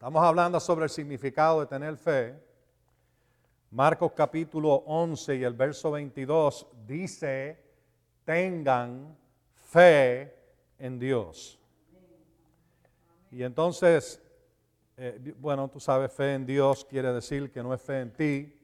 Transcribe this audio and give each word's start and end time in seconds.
Estamos 0.00 0.24
hablando 0.24 0.58
sobre 0.58 0.84
el 0.84 0.88
significado 0.88 1.60
de 1.60 1.66
tener 1.66 1.94
fe. 1.98 2.34
Marcos 3.70 4.12
capítulo 4.16 4.76
11 4.86 5.36
y 5.36 5.44
el 5.44 5.52
verso 5.52 5.90
22 5.90 6.68
dice, 6.86 7.62
tengan 8.24 9.14
fe 9.52 10.34
en 10.78 10.98
Dios. 10.98 11.60
Y 13.30 13.42
entonces, 13.42 14.22
eh, 14.96 15.34
bueno, 15.38 15.68
tú 15.68 15.78
sabes, 15.78 16.10
fe 16.10 16.32
en 16.32 16.46
Dios 16.46 16.86
quiere 16.86 17.12
decir 17.12 17.52
que 17.52 17.62
no 17.62 17.74
es 17.74 17.82
fe 17.82 18.00
en 18.00 18.14
ti, 18.14 18.58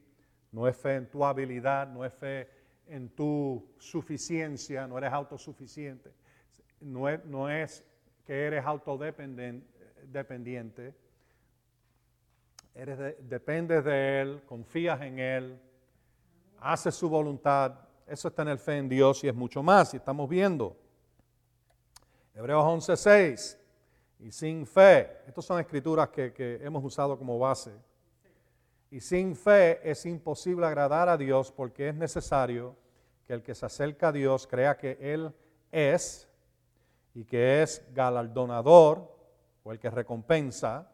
no 0.51 0.67
es 0.67 0.75
fe 0.75 0.95
en 0.95 1.07
tu 1.07 1.23
habilidad, 1.23 1.87
no 1.87 2.03
es 2.03 2.15
fe 2.15 2.49
en 2.87 3.09
tu 3.09 3.75
suficiencia, 3.77 4.87
no 4.87 4.97
eres 4.97 5.13
autosuficiente, 5.13 6.11
no 6.81 7.07
es, 7.07 7.23
no 7.25 7.47
es 7.47 7.83
que 8.25 8.47
eres 8.47 8.65
autodependiente, 8.65 10.95
eres 12.77 13.15
dependes 13.27 13.83
de 13.83 14.21
Él, 14.21 14.43
confías 14.45 15.01
en 15.01 15.17
Él, 15.17 15.59
haces 16.59 16.93
su 16.93 17.09
voluntad, 17.09 17.73
eso 18.05 18.27
es 18.27 18.35
tener 18.35 18.59
fe 18.59 18.77
en 18.77 18.87
Dios 18.87 19.23
y 19.23 19.27
es 19.27 19.33
mucho 19.33 19.63
más, 19.63 19.93
y 19.95 19.97
estamos 19.97 20.29
viendo. 20.29 20.77
Hebreos 22.35 22.63
11:6, 22.63 23.57
y 24.19 24.31
sin 24.31 24.67
fe, 24.67 25.17
estas 25.27 25.43
son 25.43 25.59
escrituras 25.59 26.09
que, 26.09 26.31
que 26.31 26.59
hemos 26.63 26.83
usado 26.83 27.17
como 27.17 27.39
base, 27.39 27.71
y 28.91 29.01
sin 29.01 29.35
fe 29.35 29.79
es 29.83 30.05
imposible 30.05 30.67
agradar 30.67 31.09
a 31.09 31.17
Dios 31.17 31.51
porque 31.51 31.89
es 31.89 31.95
necesario 31.95 32.75
que 33.25 33.33
el 33.33 33.41
que 33.41 33.55
se 33.55 33.65
acerca 33.65 34.09
a 34.09 34.11
Dios 34.11 34.45
crea 34.45 34.77
que 34.77 34.97
Él 35.01 35.33
es 35.71 36.29
y 37.15 37.25
que 37.25 37.63
es 37.63 37.83
galardonador 37.93 39.17
o 39.63 39.71
el 39.71 39.79
que 39.79 39.89
recompensa 39.89 40.91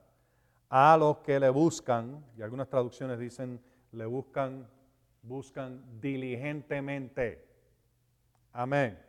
a 0.76 0.98
los 0.98 1.20
que 1.20 1.40
le 1.40 1.52
buscan, 1.52 2.26
y 2.36 2.42
algunas 2.42 2.68
traducciones 2.68 3.20
dicen 3.20 3.62
le 3.92 4.08
buscan, 4.08 4.68
buscan 5.22 5.80
diligentemente. 6.02 7.46
Amén. 8.54 9.00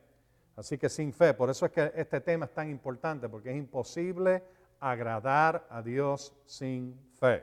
Así 0.56 0.76
que 0.76 0.90
sin 0.90 1.10
fe, 1.10 1.32
por 1.32 1.48
eso 1.48 1.64
es 1.64 1.72
que 1.72 1.90
este 1.96 2.20
tema 2.20 2.44
es 2.44 2.52
tan 2.52 2.68
importante, 2.68 3.30
porque 3.30 3.50
es 3.50 3.56
imposible 3.56 4.42
agradar 4.78 5.66
a 5.70 5.80
Dios 5.80 6.34
sin 6.44 7.00
fe. 7.18 7.42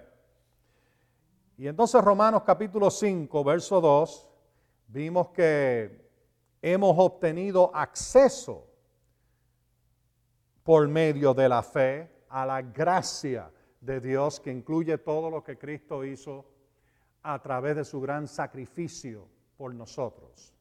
Y 1.58 1.68
entonces 1.68 2.00
Romanos 2.04 2.44
capítulo 2.46 2.92
5, 2.92 3.44
verso 3.44 3.82
2, 3.82 4.30
vimos 4.90 5.30
que 5.30 6.00
hemos 6.62 6.96
obtenido 6.96 7.72
acceso 7.74 8.68
por 10.62 10.88
medio 10.88 11.34
de 11.34 11.50
la 11.50 11.64
fe 11.64 12.08
a 12.30 12.46
la 12.46 12.62
gracia 12.62 13.50
de 13.82 14.00
Dios 14.00 14.40
que 14.40 14.52
incluye 14.52 14.98
todo 14.98 15.30
lo 15.30 15.44
que 15.44 15.58
Cristo 15.58 16.06
hizo 16.06 16.46
a 17.24 17.42
través 17.42 17.76
de 17.76 17.84
su 17.84 18.00
gran 18.00 18.28
sacrificio 18.28 19.28
por 19.58 19.74
nosotros. 19.76 20.54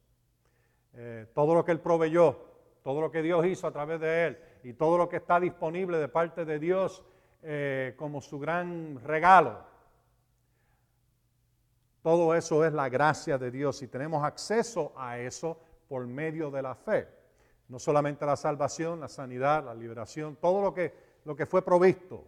Eh, 0.95 1.27
todo 1.33 1.55
lo 1.55 1.65
que 1.65 1.73
Él 1.73 1.81
proveyó, 1.81 2.37
todo 2.83 3.01
lo 3.01 3.11
que 3.11 3.23
Dios 3.23 3.47
hizo 3.47 3.67
a 3.67 3.73
través 3.73 4.01
de 4.01 4.27
Él 4.27 4.39
y 4.65 4.73
todo 4.73 4.99
lo 4.99 5.09
que 5.09 5.19
está 5.19 5.39
disponible 5.39 5.99
de 5.99 6.09
parte 6.09 6.45
de 6.45 6.59
Dios 6.59 7.05
eh, 7.43 7.95
como 7.97 8.21
su 8.21 8.39
gran 8.39 9.01
regalo 9.05 9.71
todo 12.03 12.35
eso 12.35 12.65
es 12.65 12.73
la 12.73 12.89
gracia 12.89 13.37
de 13.37 13.51
Dios 13.51 13.83
y 13.83 13.89
tenemos 13.89 14.25
acceso 14.25 14.93
a 14.97 15.19
eso 15.19 15.59
por 15.89 16.07
medio 16.07 16.51
de 16.51 16.63
la 16.63 16.75
fe. 16.75 17.09
No 17.69 17.79
solamente 17.79 18.25
la 18.25 18.37
salvación, 18.37 19.01
la 19.01 19.09
sanidad, 19.09 19.65
la 19.65 19.75
liberación, 19.75 20.37
todo 20.37 20.63
lo 20.63 20.73
que, 20.73 20.95
lo 21.25 21.37
que 21.37 21.47
fue 21.47 21.63
provisto. 21.63 22.25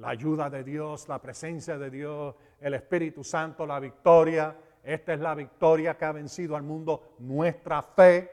La 0.00 0.08
ayuda 0.08 0.48
de 0.48 0.64
Dios, 0.64 1.08
la 1.08 1.20
presencia 1.20 1.76
de 1.76 1.90
Dios, 1.90 2.34
el 2.58 2.72
Espíritu 2.72 3.22
Santo, 3.22 3.66
la 3.66 3.78
victoria. 3.78 4.56
Esta 4.82 5.12
es 5.12 5.20
la 5.20 5.34
victoria 5.34 5.98
que 5.98 6.06
ha 6.06 6.12
vencido 6.12 6.56
al 6.56 6.62
mundo, 6.62 7.16
nuestra 7.18 7.82
fe. 7.82 8.30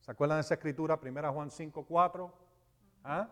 ¿Se 0.00 0.10
acuerdan 0.10 0.36
de 0.36 0.42
esa 0.42 0.54
escritura? 0.54 1.00
Primera 1.00 1.30
Juan 1.30 1.50
5, 1.50 1.86
4. 1.88 2.32
¿Ah? 3.04 3.26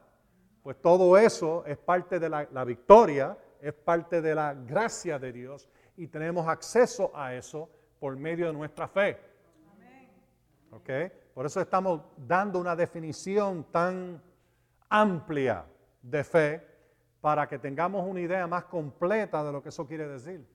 Pues 0.63 0.81
todo 0.81 1.19
eso 1.19 1.67
es 1.67 1.77
parte 1.77 2.19
de 2.19 2.31
la, 2.31 2.49
la 2.51 2.65
victoria, 2.65 3.37
es 3.61 3.75
parte 3.75 4.23
de 4.23 4.35
la 4.35 4.55
gracia 4.55 5.19
de 5.19 5.33
Dios 5.33 5.69
y 5.99 6.07
tenemos 6.07 6.49
acceso 6.49 7.13
a 7.15 7.35
eso 7.35 7.69
por 8.01 8.17
medio 8.17 8.47
de 8.47 8.55
nuestra 8.55 8.89
fe. 8.89 9.19
¿Ok? 10.71 10.91
Por 11.35 11.45
eso 11.45 11.61
estamos 11.61 12.01
dando 12.17 12.59
una 12.59 12.75
definición 12.75 13.65
tan 13.71 14.23
amplia 14.89 15.67
de 16.01 16.25
fe 16.25 16.66
para 17.27 17.49
que 17.49 17.59
tengamos 17.59 18.07
una 18.07 18.21
idea 18.21 18.47
más 18.47 18.67
completa 18.67 19.43
de 19.43 19.51
lo 19.51 19.61
que 19.61 19.71
eso 19.71 19.85
quiere 19.85 20.07
decir. 20.07 20.47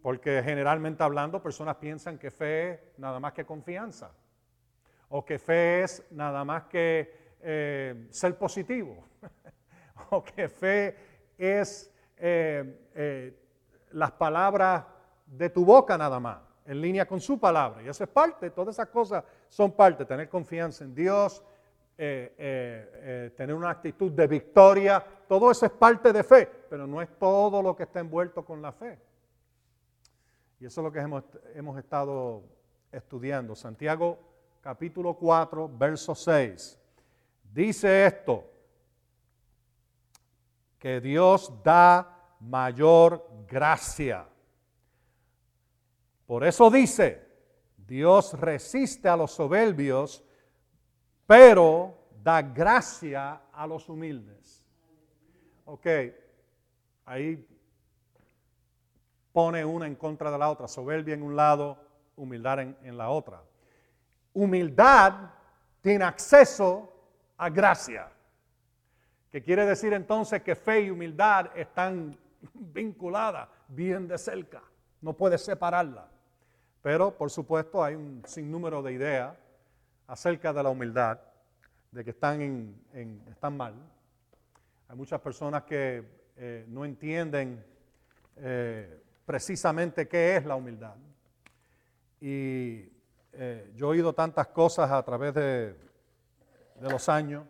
Porque 0.00 0.40
generalmente 0.44 1.02
hablando, 1.02 1.42
personas 1.42 1.74
piensan 1.74 2.16
que 2.16 2.30
fe 2.30 2.70
es 2.70 2.80
nada 2.96 3.18
más 3.18 3.32
que 3.32 3.44
confianza. 3.44 4.12
O 5.08 5.24
que 5.24 5.40
fe 5.40 5.82
es 5.82 6.06
nada 6.12 6.44
más 6.44 6.66
que 6.66 7.34
eh, 7.40 8.06
ser 8.10 8.38
positivo. 8.38 9.08
o 10.10 10.22
que 10.22 10.48
fe 10.48 10.96
es 11.36 11.92
eh, 12.16 12.90
eh, 12.94 13.36
las 13.90 14.12
palabras 14.12 14.84
de 15.26 15.50
tu 15.50 15.64
boca 15.64 15.98
nada 15.98 16.20
más, 16.20 16.38
en 16.64 16.80
línea 16.80 17.06
con 17.06 17.20
su 17.20 17.40
palabra. 17.40 17.82
Y 17.82 17.88
eso 17.88 18.04
es 18.04 18.10
parte, 18.10 18.50
todas 18.50 18.76
esas 18.76 18.86
cosas 18.86 19.24
son 19.48 19.72
parte, 19.72 20.04
tener 20.04 20.28
confianza 20.28 20.84
en 20.84 20.94
Dios, 20.94 21.42
eh, 22.02 23.32
tener 23.36 23.54
una 23.54 23.70
actitud 23.70 24.10
de 24.12 24.26
victoria, 24.26 25.04
todo 25.28 25.50
eso 25.50 25.66
es 25.66 25.72
parte 25.72 26.12
de 26.12 26.24
fe, 26.24 26.50
pero 26.68 26.86
no 26.86 27.02
es 27.02 27.08
todo 27.18 27.60
lo 27.60 27.76
que 27.76 27.82
está 27.82 28.00
envuelto 28.00 28.44
con 28.44 28.62
la 28.62 28.72
fe. 28.72 28.98
Y 30.58 30.66
eso 30.66 30.80
es 30.80 30.84
lo 30.84 30.92
que 30.92 31.00
hemos, 31.00 31.24
hemos 31.54 31.78
estado 31.78 32.42
estudiando. 32.90 33.54
Santiago 33.54 34.18
capítulo 34.60 35.14
4, 35.14 35.70
verso 35.76 36.14
6. 36.14 36.78
Dice 37.52 38.06
esto, 38.06 38.50
que 40.78 41.00
Dios 41.00 41.52
da 41.62 42.36
mayor 42.40 43.28
gracia. 43.46 44.26
Por 46.26 46.44
eso 46.44 46.70
dice, 46.70 47.28
Dios 47.76 48.32
resiste 48.40 49.08
a 49.08 49.16
los 49.16 49.32
soberbios, 49.32 50.24
pero 51.30 51.94
da 52.24 52.42
gracia 52.42 53.42
a 53.52 53.64
los 53.64 53.88
humildes. 53.88 54.66
Ok, 55.64 55.86
ahí 57.04 57.46
pone 59.30 59.64
una 59.64 59.86
en 59.86 59.94
contra 59.94 60.28
de 60.28 60.36
la 60.36 60.50
otra, 60.50 60.66
soberbia 60.66 61.14
en 61.14 61.22
un 61.22 61.36
lado, 61.36 61.78
humildad 62.16 62.58
en, 62.58 62.98
la 62.98 63.10
otra. 63.10 63.44
Humildad 64.34 65.30
tiene 65.80 66.04
acceso 66.04 66.92
a 67.36 67.48
gracia. 67.48 68.10
Que 69.30 69.40
quiere 69.40 69.64
decir 69.64 69.92
entonces 69.92 70.42
que 70.42 70.56
fe 70.56 70.80
y 70.80 70.90
humildad 70.90 71.56
están 71.56 72.18
vinculadas 72.54 73.48
bien 73.68 74.08
de 74.08 74.18
cerca. 74.18 74.64
No 75.00 75.12
puedes 75.12 75.44
separarla. 75.44 76.08
Pero, 76.82 77.16
por 77.16 77.30
supuesto, 77.30 77.84
hay 77.84 77.94
un 77.94 78.20
sinnúmero 78.26 78.82
de 78.82 78.94
ideas 78.94 79.36
acerca 80.10 80.52
de 80.52 80.60
la 80.60 80.70
humildad, 80.70 81.20
de 81.92 82.02
que 82.02 82.10
están, 82.10 82.40
en, 82.42 83.22
están 83.30 83.56
mal. 83.56 83.74
Hay 84.88 84.96
muchas 84.96 85.20
personas 85.20 85.62
que 85.62 86.04
eh, 86.36 86.64
no 86.66 86.84
entienden 86.84 87.64
eh, 88.36 89.02
precisamente 89.24 90.08
qué 90.08 90.36
es 90.36 90.44
la 90.44 90.56
humildad. 90.56 90.96
Y 92.20 92.90
eh, 93.32 93.70
yo 93.76 93.86
he 93.86 93.90
oído 93.90 94.12
tantas 94.12 94.48
cosas 94.48 94.90
a 94.90 95.00
través 95.04 95.32
de, 95.32 95.74
de 95.74 96.90
los 96.90 97.08
años 97.08 97.46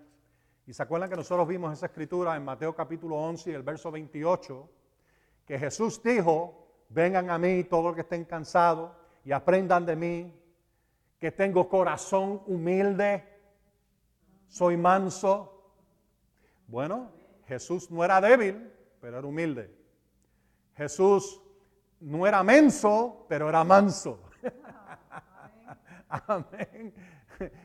y 0.66 0.74
se 0.74 0.82
acuerdan 0.82 1.08
que 1.08 1.16
nosotros 1.16 1.48
vimos 1.48 1.72
esa 1.72 1.86
escritura 1.86 2.36
en 2.36 2.44
Mateo 2.44 2.74
capítulo 2.74 3.16
11 3.16 3.52
y 3.52 3.54
el 3.54 3.62
verso 3.62 3.90
28, 3.90 4.70
que 5.46 5.58
Jesús 5.58 6.02
dijo, 6.02 6.84
vengan 6.90 7.30
a 7.30 7.38
mí 7.38 7.64
todos 7.64 7.86
los 7.86 7.94
que 7.94 8.02
estén 8.02 8.26
cansados 8.26 8.92
y 9.24 9.32
aprendan 9.32 9.86
de 9.86 9.96
mí, 9.96 10.39
que 11.20 11.30
tengo 11.30 11.68
corazón 11.68 12.42
humilde, 12.46 13.24
soy 14.48 14.76
manso. 14.76 15.72
Bueno, 16.66 17.12
Jesús 17.46 17.90
no 17.90 18.04
era 18.04 18.20
débil, 18.20 18.72
pero 19.00 19.18
era 19.18 19.26
humilde. 19.26 19.70
Jesús 20.74 21.40
no 22.00 22.26
era 22.26 22.42
menso, 22.42 23.26
pero 23.28 23.48
era 23.48 23.62
manso. 23.62 24.18
Amén. 26.08 26.94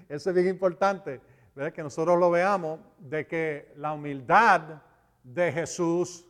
Eso 0.09 0.29
es 0.29 0.35
bien 0.35 0.47
importante 0.49 1.21
que 1.73 1.83
nosotros 1.83 2.19
lo 2.19 2.29
veamos, 2.29 2.81
de 2.99 3.25
que 3.25 3.71
la 3.77 3.93
humildad 3.93 4.81
de 5.23 5.53
Jesús 5.53 6.25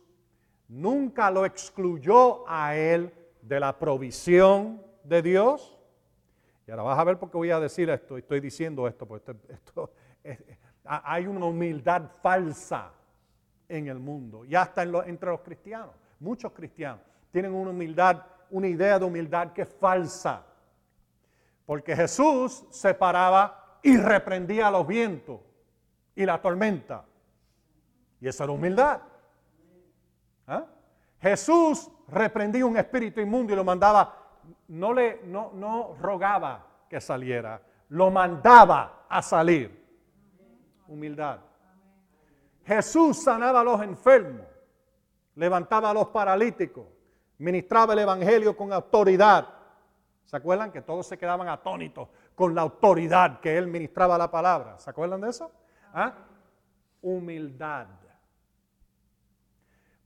nunca 0.68 1.30
lo 1.32 1.44
excluyó 1.44 2.48
a 2.48 2.76
él 2.76 3.12
de 3.42 3.58
la 3.58 3.76
provisión 3.76 4.80
de 5.02 5.22
Dios. 5.22 5.75
Y 6.66 6.70
ahora 6.70 6.82
vas 6.82 6.98
a 6.98 7.04
ver 7.04 7.18
por 7.18 7.30
qué 7.30 7.36
voy 7.36 7.50
a 7.50 7.60
decir 7.60 7.88
esto, 7.90 8.16
estoy 8.16 8.40
diciendo 8.40 8.88
esto, 8.88 9.06
porque 9.06 9.36
esto, 9.48 9.92
hay 10.84 11.26
una 11.26 11.46
humildad 11.46 12.10
falsa 12.20 12.92
en 13.68 13.88
el 13.88 13.98
mundo 13.98 14.44
y 14.44 14.54
hasta 14.54 14.82
entre 14.82 15.30
los 15.30 15.40
cristianos. 15.40 15.94
Muchos 16.18 16.52
cristianos 16.52 17.00
tienen 17.30 17.52
una 17.52 17.70
humildad, 17.70 18.22
una 18.50 18.66
idea 18.66 18.98
de 18.98 19.04
humildad 19.04 19.52
que 19.52 19.62
es 19.62 19.68
falsa. 19.68 20.44
Porque 21.64 21.94
Jesús 21.94 22.64
se 22.70 22.94
paraba 22.94 23.78
y 23.82 23.96
reprendía 23.96 24.70
los 24.70 24.86
vientos 24.86 25.40
y 26.14 26.24
la 26.24 26.40
tormenta. 26.40 27.04
Y 28.20 28.28
esa 28.28 28.44
era 28.44 28.52
humildad. 28.52 29.02
¿Ah? 30.46 30.64
Jesús 31.20 31.90
reprendía 32.08 32.64
un 32.64 32.76
espíritu 32.76 33.20
inmundo 33.20 33.52
y 33.52 33.56
lo 33.56 33.64
mandaba, 33.64 34.25
no 34.68 34.92
le 34.92 35.20
no, 35.24 35.52
no 35.54 35.96
rogaba 36.00 36.66
que 36.88 37.00
saliera, 37.00 37.60
lo 37.88 38.10
mandaba 38.10 39.06
a 39.08 39.22
salir. 39.22 39.84
Humildad. 40.88 41.40
Jesús 42.64 43.22
sanaba 43.22 43.60
a 43.60 43.64
los 43.64 43.80
enfermos, 43.82 44.46
levantaba 45.34 45.90
a 45.90 45.94
los 45.94 46.08
paralíticos, 46.08 46.86
ministraba 47.38 47.92
el 47.92 48.00
evangelio 48.00 48.56
con 48.56 48.72
autoridad. 48.72 49.46
¿Se 50.24 50.36
acuerdan 50.36 50.72
que 50.72 50.82
todos 50.82 51.06
se 51.06 51.16
quedaban 51.16 51.48
atónitos 51.48 52.08
con 52.34 52.54
la 52.54 52.62
autoridad 52.62 53.38
que 53.40 53.56
él 53.56 53.68
ministraba 53.68 54.18
la 54.18 54.30
palabra? 54.30 54.78
¿Se 54.78 54.90
acuerdan 54.90 55.20
de 55.20 55.30
eso? 55.30 55.50
¿Ah? 55.94 56.14
Humildad. 57.00 57.86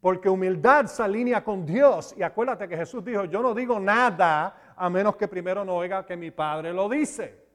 Porque 0.00 0.29
humildad 0.29 0.87
se 0.87 1.02
alinea 1.02 1.44
con 1.44 1.67
Dios. 1.67 2.14
Y 2.17 2.23
acuérdate 2.23 2.67
que 2.69 2.76
Jesús 2.76 3.05
dijo, 3.05 3.25
yo 3.25 3.43
no 3.43 3.55
digo 3.55 3.79
nada 3.79 4.73
a 4.76 4.88
menos 4.88 5.17
que 5.17 5.29
primero 5.29 5.64
no 5.64 5.76
oiga 5.76 6.06
que 6.06 6.17
mi 6.17 6.31
Padre 6.31 6.73
lo 6.73 6.88
dice. 6.88 7.47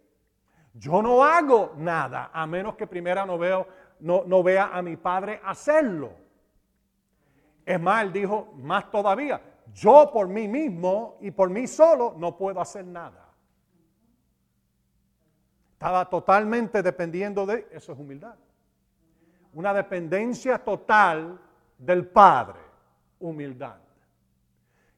Yo 0.74 1.01
no 1.01 1.24
hago 1.24 1.74
nada 1.77 2.30
a 2.33 2.45
menos 2.45 2.75
que 2.75 2.86
primero 2.86 3.25
no, 3.25 3.38
veo, 3.38 3.68
no, 4.01 4.44
vea 4.44 4.69
a 4.74 4.81
mi 4.81 4.97
Padre 4.97 5.42
hacerlo. 5.44 6.12
Es 7.65 7.80
más, 7.80 8.03
él 8.03 8.12
dijo, 8.12 8.53
más 8.57 8.91
todavía, 8.91 9.41
yo 9.74 10.12
por 10.13 10.27
mí 10.27 10.48
mismo 10.48 11.18
y 11.21 11.31
por 11.31 11.50
mí 11.50 11.65
solo 11.65 12.13
no 12.18 12.38
puedo 12.38 12.62
hacer 12.62 12.86
nada. 12.86 13.25
Estaba 15.74 16.09
totalmente 16.09 16.83
dependiendo 16.83 17.45
de, 17.45 17.68
eso 17.71 17.94
es 17.94 18.00
humildad. 18.00 18.36
Una 19.53 19.74
dependencia 19.74 20.59
total 20.59 21.39
del 21.77 22.07
Padre, 22.07 22.60
humildad. 23.19 23.77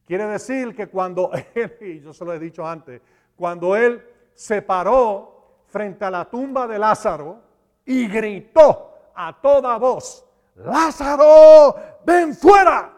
Quiere 0.06 0.26
decir 0.26 0.74
que 0.74 0.88
cuando 0.88 1.30
él, 1.54 1.76
y 1.80 2.00
yo 2.00 2.12
se 2.12 2.24
lo 2.24 2.32
he 2.32 2.38
dicho 2.38 2.66
antes, 2.66 3.00
cuando 3.36 3.76
él 3.76 4.02
se 4.34 4.62
paró 4.62 5.62
frente 5.66 6.04
a 6.04 6.10
la 6.10 6.24
tumba 6.24 6.66
de 6.66 6.78
Lázaro 6.78 7.42
y 7.84 8.08
gritó 8.08 8.94
a 9.14 9.38
toda 9.40 9.76
voz, 9.76 10.24
Lázaro, 10.54 11.76
ven 12.04 12.34
fuera 12.34 12.92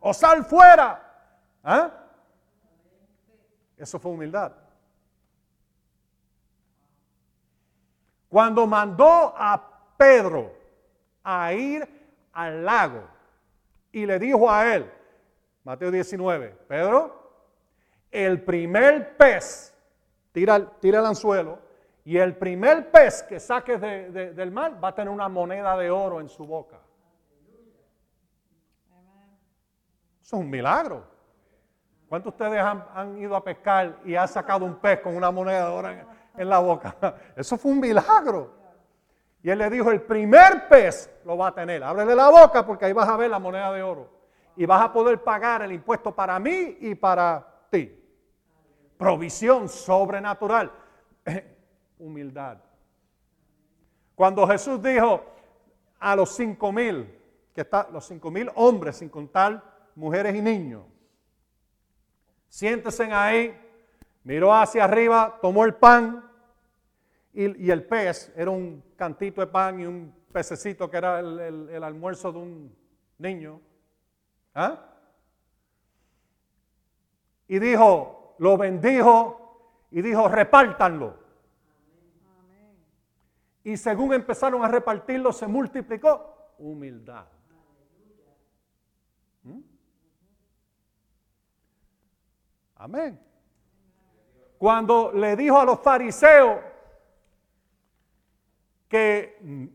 o 0.00 0.14
sal 0.14 0.44
fuera. 0.44 1.04
¿Ah? 1.64 1.90
Eso 3.76 3.98
fue 3.98 4.12
humildad. 4.12 4.52
Cuando 8.28 8.66
mandó 8.66 9.34
a 9.36 9.60
Pedro 9.96 10.52
a 11.24 11.52
ir 11.52 11.97
al 12.38 12.64
lago 12.64 13.02
y 13.90 14.06
le 14.06 14.16
dijo 14.20 14.48
a 14.48 14.72
él, 14.72 14.88
Mateo 15.64 15.90
19, 15.90 16.56
Pedro, 16.68 17.32
el 18.12 18.44
primer 18.44 19.16
pez, 19.16 19.74
tira, 20.30 20.64
tira 20.78 21.00
el 21.00 21.06
anzuelo, 21.06 21.58
y 22.04 22.16
el 22.16 22.36
primer 22.36 22.92
pez 22.92 23.24
que 23.24 23.40
saques 23.40 23.80
del 23.80 24.52
mar 24.52 24.82
va 24.82 24.88
a 24.88 24.94
tener 24.94 25.12
una 25.12 25.28
moneda 25.28 25.76
de 25.76 25.90
oro 25.90 26.20
en 26.20 26.28
su 26.28 26.46
boca. 26.46 26.78
Eso 30.22 30.36
es 30.36 30.42
un 30.42 30.48
milagro. 30.48 31.04
¿Cuántos 32.08 32.38
de 32.38 32.44
ustedes 32.44 32.62
han, 32.62 33.18
ido 33.18 33.34
a 33.34 33.42
pescar 33.42 33.98
y 34.04 34.14
han 34.14 34.28
sacado 34.28 34.64
un 34.64 34.76
pez 34.76 35.00
con 35.00 35.16
una 35.16 35.32
moneda 35.32 35.68
de 35.68 35.72
oro 35.72 35.88
en 36.36 36.48
la 36.48 36.60
boca? 36.60 36.94
Eso 37.36 37.58
fue 37.58 37.72
un 37.72 37.80
milagro. 37.80 38.57
Y 39.48 39.50
él 39.50 39.60
le 39.60 39.70
dijo, 39.70 39.90
el 39.90 40.02
primer 40.02 40.68
pez 40.68 41.10
lo 41.24 41.38
va 41.38 41.46
a 41.46 41.54
tener. 41.54 41.82
Ábrele 41.82 42.14
la 42.14 42.28
boca 42.28 42.66
porque 42.66 42.84
ahí 42.84 42.92
vas 42.92 43.08
a 43.08 43.16
ver 43.16 43.30
la 43.30 43.38
moneda 43.38 43.72
de 43.72 43.82
oro. 43.82 44.10
Y 44.54 44.66
vas 44.66 44.82
a 44.82 44.92
poder 44.92 45.22
pagar 45.24 45.62
el 45.62 45.72
impuesto 45.72 46.14
para 46.14 46.38
mí 46.38 46.76
y 46.82 46.94
para 46.94 47.64
ti. 47.70 47.98
Provisión 48.98 49.70
sobrenatural. 49.70 50.70
Humildad. 51.98 52.58
Cuando 54.14 54.46
Jesús 54.46 54.82
dijo 54.82 55.24
a 55.98 56.14
los 56.14 56.28
cinco 56.36 56.70
mil, 56.70 57.18
que 57.54 57.62
está, 57.62 57.88
los 57.90 58.06
cinco 58.06 58.30
mil 58.30 58.50
hombres, 58.54 58.96
sin 58.96 59.08
contar 59.08 59.62
mujeres 59.94 60.34
y 60.34 60.42
niños, 60.42 60.84
siéntese 62.50 63.04
ahí, 63.10 63.58
miró 64.24 64.54
hacia 64.54 64.84
arriba, 64.84 65.38
tomó 65.40 65.64
el 65.64 65.74
pan 65.74 66.27
y, 67.40 67.70
el 67.70 67.84
pez 67.84 68.32
era 68.34 68.50
un 68.50 68.82
cantito 68.96 69.40
de 69.40 69.46
pan 69.46 69.78
y 69.78 69.86
un 69.86 70.12
pececito 70.32 70.90
que 70.90 70.96
era 70.96 71.20
el, 71.20 71.84
almuerzo 71.84 72.32
de 72.32 72.38
un 72.38 72.76
niño. 73.16 73.60
¿Ah? 74.52 74.84
Y 77.46 77.60
dijo, 77.60 78.34
lo 78.38 78.58
bendijo 78.58 79.86
y 79.92 80.02
dijo, 80.02 80.26
repártanlo. 80.26 81.16
Y 83.62 83.76
según 83.76 84.14
empezaron 84.14 84.64
a 84.64 84.68
repartirlo, 84.68 85.32
se 85.32 85.46
multiplicó 85.46 86.54
humildad. 86.58 87.26
¿Mm? 89.44 89.60
Amén. 92.74 93.20
Cuando 94.58 95.12
le 95.12 95.36
dijo 95.36 95.60
a 95.60 95.64
los 95.64 95.78
fariseos, 95.78 96.67
que 98.88 99.38
mm, 99.40 99.66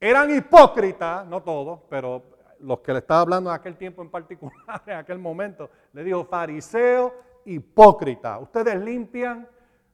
eran 0.00 0.34
hipócritas, 0.34 1.26
no 1.26 1.42
todos, 1.42 1.80
pero 1.90 2.38
los 2.60 2.80
que 2.80 2.92
le 2.92 2.98
estaba 3.00 3.20
hablando 3.20 3.50
en 3.50 3.56
aquel 3.56 3.76
tiempo 3.76 4.02
en 4.02 4.10
particular, 4.10 4.82
en 4.86 4.94
aquel 4.94 5.18
momento, 5.18 5.70
le 5.92 6.04
dijo, 6.04 6.24
fariseo, 6.24 7.14
hipócrita, 7.44 8.38
ustedes 8.38 8.76
limpian 8.80 9.48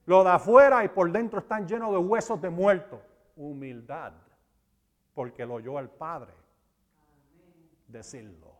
lo 0.05 0.23
de 0.23 0.29
afuera 0.29 0.83
y 0.83 0.89
por 0.89 1.11
dentro 1.11 1.39
están 1.39 1.67
llenos 1.67 1.91
de 1.91 1.97
huesos 1.97 2.39
de 2.41 2.49
muertos. 2.49 2.99
Humildad, 3.35 4.13
porque 5.13 5.45
lo 5.45 5.55
oyó 5.55 5.77
al 5.77 5.89
Padre 5.89 6.33
decirlo. 7.87 8.53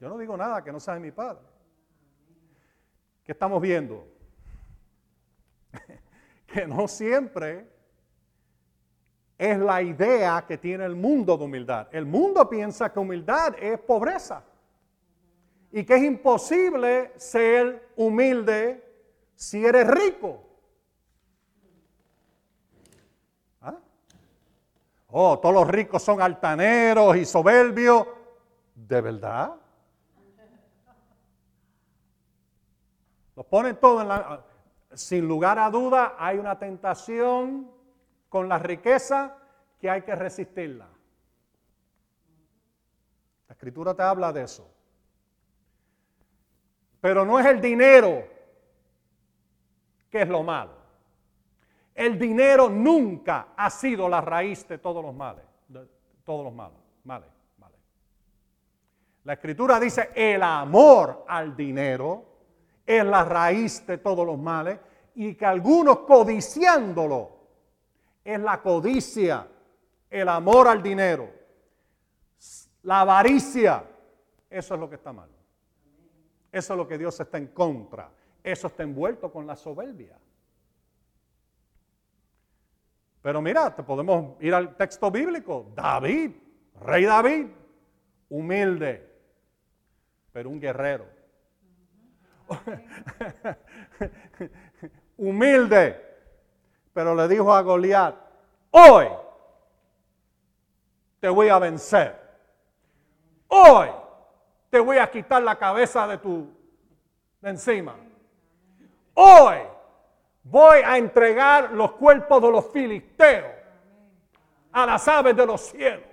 Yo 0.00 0.08
no 0.08 0.16
digo 0.18 0.36
nada 0.36 0.64
que 0.64 0.72
no 0.72 0.80
sea 0.80 0.98
mi 0.98 1.10
Padre. 1.10 1.44
¿Qué 3.22 3.32
estamos 3.32 3.60
viendo? 3.60 4.08
que 6.46 6.66
no 6.66 6.88
siempre 6.88 7.68
es 9.40 9.58
la 9.58 9.80
idea 9.80 10.44
que 10.46 10.58
tiene 10.58 10.84
el 10.84 10.94
mundo 10.94 11.34
de 11.38 11.44
humildad. 11.44 11.88
El 11.92 12.04
mundo 12.04 12.46
piensa 12.46 12.92
que 12.92 12.98
humildad 12.98 13.54
es 13.58 13.78
pobreza 13.78 14.44
y 15.72 15.82
que 15.82 15.94
es 15.94 16.02
imposible 16.02 17.14
ser 17.16 17.88
humilde 17.96 18.84
si 19.34 19.64
eres 19.64 19.88
rico. 19.88 20.42
¿Ah? 23.62 23.78
Oh, 25.08 25.38
todos 25.38 25.54
los 25.54 25.68
ricos 25.68 26.02
son 26.02 26.20
altaneros 26.20 27.16
y 27.16 27.24
soberbios. 27.24 28.08
¿De 28.74 29.00
verdad? 29.00 29.54
Los 33.34 33.46
ponen 33.46 33.76
todo 33.76 34.02
en 34.02 34.08
la... 34.08 34.44
Sin 34.92 35.26
lugar 35.26 35.58
a 35.58 35.70
duda 35.70 36.16
hay 36.18 36.36
una 36.36 36.58
tentación 36.58 37.79
con 38.30 38.48
la 38.48 38.58
riqueza 38.58 39.36
que 39.78 39.90
hay 39.90 40.02
que 40.02 40.14
resistirla. 40.14 40.88
La 43.48 43.52
escritura 43.52 43.92
te 43.92 44.02
habla 44.02 44.32
de 44.32 44.44
eso. 44.44 44.72
Pero 47.00 47.24
no 47.26 47.40
es 47.40 47.46
el 47.46 47.60
dinero 47.60 48.24
que 50.08 50.22
es 50.22 50.28
lo 50.28 50.42
malo. 50.42 50.72
El 51.92 52.18
dinero 52.18 52.70
nunca 52.70 53.48
ha 53.56 53.68
sido 53.68 54.08
la 54.08 54.20
raíz 54.20 54.66
de 54.68 54.78
todos 54.78 55.04
los 55.04 55.14
males, 55.14 55.44
de 55.66 55.86
todos 56.24 56.44
los 56.44 56.54
malos, 56.54 56.78
males, 57.04 57.28
males. 57.58 57.78
La 59.24 59.32
escritura 59.32 59.80
dice, 59.80 60.10
el 60.14 60.42
amor 60.42 61.24
al 61.26 61.56
dinero 61.56 62.24
es 62.86 63.04
la 63.04 63.24
raíz 63.24 63.84
de 63.86 63.98
todos 63.98 64.24
los 64.24 64.38
males 64.38 64.78
y 65.16 65.34
que 65.34 65.44
algunos 65.44 66.00
codiciándolo 66.00 67.39
es 68.34 68.40
la 68.40 68.60
codicia, 68.60 69.46
el 70.08 70.28
amor 70.28 70.68
al 70.68 70.82
dinero, 70.82 71.30
la 72.82 73.00
avaricia. 73.00 73.84
Eso 74.48 74.74
es 74.74 74.80
lo 74.80 74.88
que 74.88 74.96
está 74.96 75.12
mal. 75.12 75.28
Eso 76.52 76.72
es 76.72 76.76
lo 76.76 76.88
que 76.88 76.98
Dios 76.98 77.18
está 77.20 77.38
en 77.38 77.48
contra. 77.48 78.10
Eso 78.42 78.66
está 78.66 78.82
envuelto 78.82 79.30
con 79.30 79.46
la 79.46 79.54
soberbia. 79.54 80.18
Pero 83.22 83.42
mira, 83.42 83.74
te 83.74 83.82
podemos 83.82 84.42
ir 84.42 84.54
al 84.54 84.76
texto 84.76 85.10
bíblico. 85.10 85.70
David 85.74 86.32
Rey 86.80 87.04
David, 87.04 87.46
humilde, 88.28 89.06
pero 90.32 90.48
un 90.48 90.60
guerrero. 90.60 91.06
humilde, 95.16 96.09
pero 97.00 97.14
le 97.14 97.28
dijo 97.28 97.50
a 97.54 97.62
Goliat, 97.62 98.14
hoy 98.72 99.08
te 101.18 101.30
voy 101.30 101.48
a 101.48 101.58
vencer. 101.58 102.14
Hoy 103.48 103.88
te 104.68 104.78
voy 104.80 104.98
a 104.98 105.10
quitar 105.10 105.42
la 105.42 105.56
cabeza 105.56 106.06
de 106.06 106.18
tu 106.18 106.46
de 107.40 107.48
encima. 107.48 107.96
Hoy 109.14 109.56
voy 110.42 110.80
a 110.84 110.98
entregar 110.98 111.72
los 111.72 111.92
cuerpos 111.92 112.42
de 112.42 112.50
los 112.50 112.70
filisteos 112.70 113.50
a 114.70 114.84
las 114.84 115.08
aves 115.08 115.34
de 115.34 115.46
los 115.46 115.58
cielos. 115.62 116.04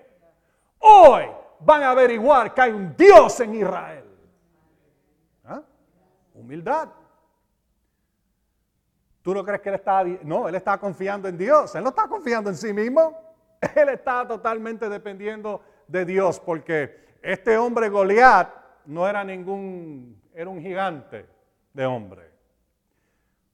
Hoy 0.80 1.26
van 1.60 1.84
a 1.84 1.92
averiguar 1.92 2.54
que 2.54 2.62
hay 2.62 2.72
un 2.72 2.96
Dios 2.96 3.38
en 3.42 3.56
Israel. 3.56 4.06
¿Ah? 5.44 5.62
Humildad. 6.34 6.88
¿Tú 9.28 9.34
no 9.34 9.44
crees 9.44 9.60
que 9.60 9.68
él 9.68 9.76
estaba... 9.76 10.06
No, 10.24 10.48
él 10.48 10.56
estaba 10.56 10.80
confiando 10.80 11.28
en 11.28 11.38
Dios. 11.38 11.76
Él 11.76 11.84
no 11.84 11.90
está 11.90 12.08
confiando 12.08 12.50
en 12.50 12.56
sí 12.56 12.72
mismo. 12.72 13.36
Él 13.76 13.90
estaba 13.90 14.26
totalmente 14.26 14.88
dependiendo 14.88 15.62
de 15.86 16.06
Dios 16.06 16.40
porque 16.40 17.18
este 17.22 17.58
hombre 17.58 17.90
Goliat 17.90 18.48
no 18.86 19.06
era 19.06 19.26
ningún... 19.26 20.22
Era 20.34 20.50
un 20.50 20.62
gigante 20.62 21.26
de 21.74 21.86
hombre. 21.86 22.32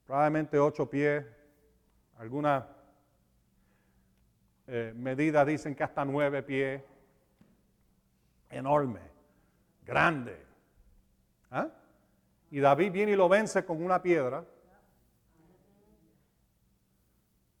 Probablemente 0.06 0.60
ocho 0.60 0.88
pies. 0.88 1.24
Algunas 2.18 2.62
eh, 4.68 4.92
medidas 4.94 5.44
dicen 5.44 5.74
que 5.74 5.82
hasta 5.82 6.04
nueve 6.04 6.44
pies. 6.44 6.82
Enorme. 8.48 9.00
Grande. 9.84 10.40
¿Ah? 11.50 11.66
Y 12.52 12.60
David 12.60 12.92
viene 12.92 13.10
y 13.10 13.16
lo 13.16 13.28
vence 13.28 13.64
con 13.64 13.82
una 13.82 14.00
piedra 14.00 14.44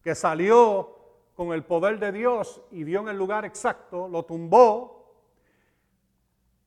que 0.04 0.14
salió 0.14 0.94
con 1.34 1.52
el 1.52 1.64
poder 1.64 1.98
de 1.98 2.12
Dios 2.12 2.60
y 2.70 2.84
dio 2.84 3.00
en 3.00 3.08
el 3.08 3.16
lugar 3.16 3.46
exacto, 3.46 4.06
lo 4.06 4.24
tumbó. 4.24 5.16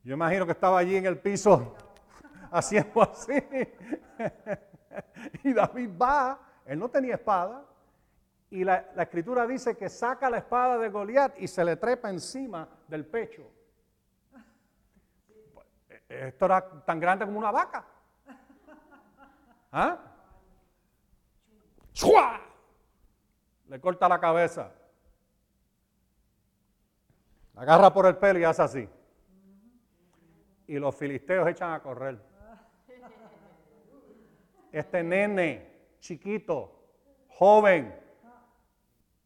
Yo 0.03 0.15
imagino 0.15 0.45
que 0.45 0.53
estaba 0.53 0.79
allí 0.79 0.95
en 0.95 1.05
el 1.05 1.19
piso 1.19 1.75
haciendo 2.51 3.03
así. 3.03 3.33
y 5.43 5.53
David 5.53 5.91
va, 6.01 6.39
él 6.65 6.79
no 6.79 6.89
tenía 6.89 7.13
espada, 7.13 7.63
y 8.49 8.63
la, 8.63 8.89
la, 8.95 9.03
escritura 9.03 9.45
dice 9.45 9.77
que 9.77 9.89
saca 9.89 10.29
la 10.29 10.37
espada 10.37 10.77
de 10.77 10.89
Goliat 10.89 11.37
y 11.37 11.47
se 11.47 11.63
le 11.63 11.75
trepa 11.75 12.09
encima 12.09 12.67
del 12.87 13.05
pecho. 13.05 13.43
Esto 16.07 16.45
era 16.45 16.83
tan 16.85 16.99
grande 16.99 17.25
como 17.25 17.37
una 17.37 17.51
vaca. 17.51 17.85
¿Ah? 19.71 19.99
Le 23.67 23.79
corta 23.79 24.07
la 24.07 24.19
cabeza, 24.19 24.71
la 27.53 27.61
agarra 27.61 27.91
por 27.91 28.05
el 28.05 28.17
pelo 28.17 28.39
y 28.39 28.43
hace 28.43 28.61
así. 28.61 28.89
Y 30.67 30.77
los 30.79 30.95
filisteos 30.95 31.47
echan 31.47 31.73
a 31.73 31.81
correr. 31.81 32.19
Este 34.71 35.01
nene 35.01 35.95
chiquito, 35.99 36.71
joven, 37.29 37.99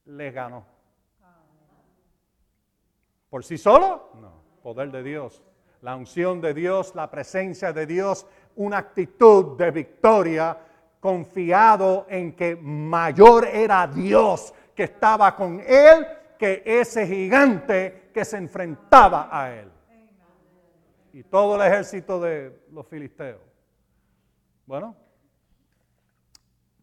les 0.06 0.34
ganó. 0.34 0.66
¿Por 3.30 3.44
sí 3.44 3.58
solo? 3.58 4.12
No. 4.16 4.42
Poder 4.62 4.92
de 4.92 5.04
Dios, 5.04 5.42
la 5.82 5.96
unción 5.96 6.42
de 6.42 6.54
Dios, 6.54 6.94
la 6.96 7.10
presencia 7.10 7.74
de 7.74 7.86
Dios, 7.86 8.28
una 8.56 8.78
actitud 8.78 9.58
de 9.58 9.72
victoria 9.72 10.58
confiado 11.02 12.06
en 12.08 12.34
que 12.36 12.56
mayor 12.56 13.46
era 13.48 13.88
Dios 13.88 14.54
que 14.74 14.84
estaba 14.84 15.36
con 15.36 15.60
él 15.60 16.08
que 16.38 16.64
ese 16.64 17.06
gigante 17.06 18.12
que 18.14 18.24
se 18.24 18.38
enfrentaba 18.38 19.28
a 19.32 19.54
él. 19.54 19.70
Y 21.12 21.24
todo 21.24 21.56
el 21.56 21.68
ejército 21.70 22.22
de 22.22 22.66
los 22.72 22.88
filisteos. 22.88 23.42
Bueno, 24.66 24.96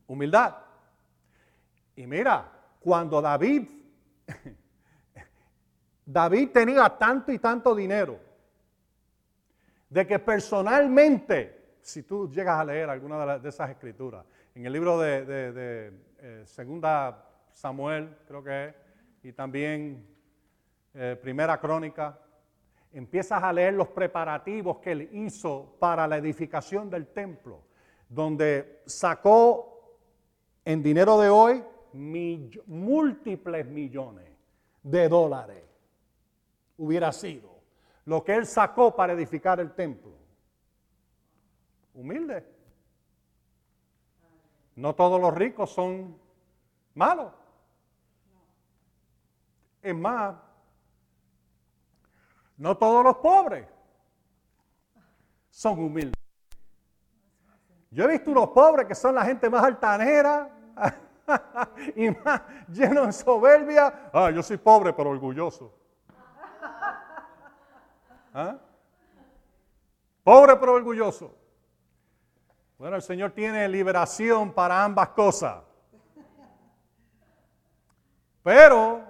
humildad. 0.06 0.56
Y 1.96 2.06
mira, 2.06 2.52
cuando 2.80 3.22
David, 3.22 3.68
David 6.04 6.50
tenía 6.50 6.88
tanto 6.98 7.32
y 7.32 7.38
tanto 7.38 7.74
dinero, 7.74 8.18
de 9.88 10.06
que 10.06 10.18
personalmente 10.18 11.57
si 11.88 12.02
tú 12.02 12.30
llegas 12.30 12.60
a 12.60 12.64
leer 12.64 12.90
alguna 12.90 13.38
de, 13.38 13.48
esas 13.48 13.70
escrituras, 13.70 14.22
en 14.54 14.66
el 14.66 14.72
libro 14.72 14.98
de, 14.98 15.24
eh, 16.18 16.42
Segunda 16.44 17.24
Samuel, 17.54 18.14
creo 18.26 18.44
que 18.44 18.66
es, 18.66 18.74
y 19.22 19.32
también 19.32 20.06
eh, 20.92 21.18
Primera 21.20 21.58
Crónica, 21.58 22.18
empiezas 22.92 23.42
a 23.42 23.52
leer 23.52 23.72
los 23.72 23.88
preparativos 23.88 24.78
que 24.80 24.92
él 24.92 25.08
hizo 25.12 25.76
para 25.78 26.06
la 26.06 26.18
edificación 26.18 26.90
del 26.90 27.06
templo, 27.06 27.62
donde 28.06 28.82
sacó 28.84 29.96
en 30.66 30.82
dinero 30.82 31.18
de 31.18 31.30
hoy 31.30 31.64
múltiples 32.66 33.66
millones 33.66 34.28
de 34.82 35.08
dólares. 35.08 35.64
Hubiera 36.76 37.12
sido 37.12 37.48
lo 38.04 38.22
que 38.22 38.34
él 38.34 38.44
sacó 38.44 38.94
para 38.94 39.14
edificar 39.14 39.58
el 39.58 39.72
templo 39.72 40.17
humilde. 41.98 42.46
No 44.76 44.94
todos 44.94 45.20
los 45.20 45.34
ricos 45.34 45.70
son 45.70 46.16
malos. 46.94 47.32
Es 49.82 49.94
más, 49.94 50.36
no 52.56 52.76
todos 52.76 53.04
los 53.04 53.16
pobres 53.16 53.66
son 55.50 55.78
humildes. 55.80 56.14
Yo 57.90 58.04
he 58.04 58.08
visto 58.08 58.30
unos 58.30 58.50
pobres 58.50 58.86
que 58.86 58.94
son 58.94 59.14
la 59.14 59.24
gente 59.24 59.50
más 59.50 59.64
altanera 59.64 60.50
y 61.96 62.10
más 62.10 62.42
lleno 62.68 63.06
de 63.06 63.12
soberbia. 63.12 64.10
Ah, 64.12 64.30
yo 64.30 64.42
soy 64.42 64.56
pobre 64.56 64.92
pero 64.92 65.10
orgulloso. 65.10 65.74
¿Ah? 68.32 68.56
Pobre 70.22 70.56
pero 70.56 70.74
orgulloso. 70.74 71.37
Bueno, 72.78 72.94
el 72.94 73.02
Señor 73.02 73.32
tiene 73.32 73.68
liberación 73.68 74.52
para 74.52 74.84
ambas 74.84 75.08
cosas. 75.08 75.64
Pero, 78.44 79.04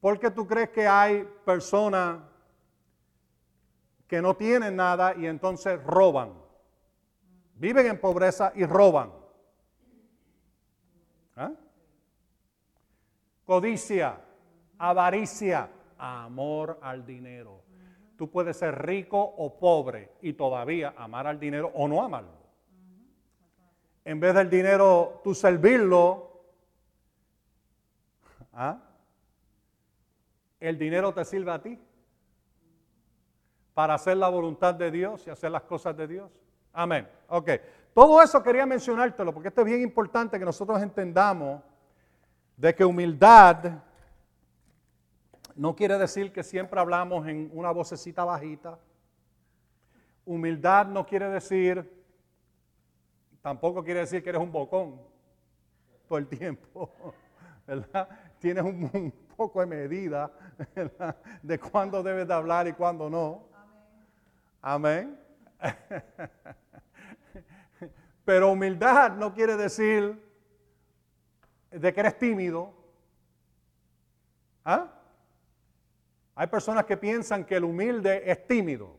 ¿por 0.00 0.20
qué 0.20 0.30
tú 0.30 0.46
crees 0.46 0.70
que 0.70 0.86
hay 0.86 1.24
personas 1.44 2.20
que 4.06 4.22
no 4.22 4.36
tienen 4.36 4.76
nada 4.76 5.16
y 5.16 5.26
entonces 5.26 5.82
roban? 5.82 6.34
Viven 7.56 7.86
en 7.86 8.00
pobreza 8.00 8.52
y 8.54 8.64
roban. 8.64 9.12
¿Ah? 11.34 11.50
Codicia, 13.44 14.20
avaricia, 14.78 15.68
amor 15.98 16.78
al 16.80 17.04
dinero. 17.04 17.65
Tú 18.16 18.30
puedes 18.30 18.56
ser 18.56 18.86
rico 18.86 19.18
o 19.18 19.58
pobre 19.58 20.12
y 20.22 20.32
todavía 20.32 20.94
amar 20.96 21.26
al 21.26 21.38
dinero 21.38 21.70
o 21.74 21.86
no 21.86 22.02
amarlo. 22.02 22.46
En 24.04 24.20
vez 24.20 24.34
del 24.34 24.48
dinero, 24.48 25.20
tú 25.22 25.34
servirlo. 25.34 26.42
¿ah? 28.52 28.78
El 30.60 30.78
dinero 30.78 31.12
te 31.12 31.24
sirve 31.24 31.50
a 31.50 31.60
ti 31.60 31.78
para 33.74 33.94
hacer 33.94 34.16
la 34.16 34.28
voluntad 34.28 34.74
de 34.74 34.90
Dios 34.90 35.26
y 35.26 35.30
hacer 35.30 35.50
las 35.50 35.62
cosas 35.62 35.94
de 35.96 36.06
Dios. 36.06 36.32
Amén. 36.72 37.06
Ok. 37.28 37.50
Todo 37.92 38.22
eso 38.22 38.42
quería 38.42 38.64
mencionártelo 38.64 39.34
porque 39.34 39.48
esto 39.48 39.60
es 39.60 39.66
bien 39.66 39.82
importante 39.82 40.38
que 40.38 40.44
nosotros 40.44 40.80
entendamos 40.82 41.62
de 42.56 42.74
que 42.74 42.84
humildad 42.84 43.82
no 45.56 45.74
quiere 45.74 45.98
decir 45.98 46.32
que 46.32 46.42
siempre 46.42 46.78
hablamos 46.78 47.26
en 47.26 47.50
una 47.52 47.70
vocecita 47.70 48.24
bajita. 48.24 48.78
Humildad 50.26 50.86
no 50.86 51.06
quiere 51.06 51.28
decir, 51.30 51.90
tampoco 53.40 53.82
quiere 53.82 54.00
decir 54.00 54.22
que 54.22 54.28
eres 54.28 54.42
un 54.42 54.52
bocón 54.52 55.00
todo 56.06 56.18
el 56.18 56.26
tiempo, 56.26 56.90
¿verdad? 57.66 58.08
Tienes 58.38 58.64
un, 58.64 59.12
poco 59.36 59.60
de 59.60 59.66
medida 59.66 60.30
de 61.42 61.58
cuándo 61.58 62.02
debes 62.02 62.28
de 62.28 62.34
hablar 62.34 62.68
y 62.68 62.72
cuándo 62.72 63.08
no. 63.08 63.48
Amén. 64.62 65.18
Pero 68.24 68.50
humildad 68.50 69.12
no 69.12 69.32
quiere 69.32 69.56
decir 69.56 70.20
de 71.70 71.94
que 71.94 72.00
eres 72.00 72.18
tímido. 72.18 72.74
¿Ah? 74.64 74.95
Hay 76.38 76.48
personas 76.48 76.84
que 76.84 76.98
piensan 76.98 77.46
que 77.46 77.56
el 77.56 77.64
humilde 77.64 78.22
es 78.30 78.46
tímido. 78.46 78.94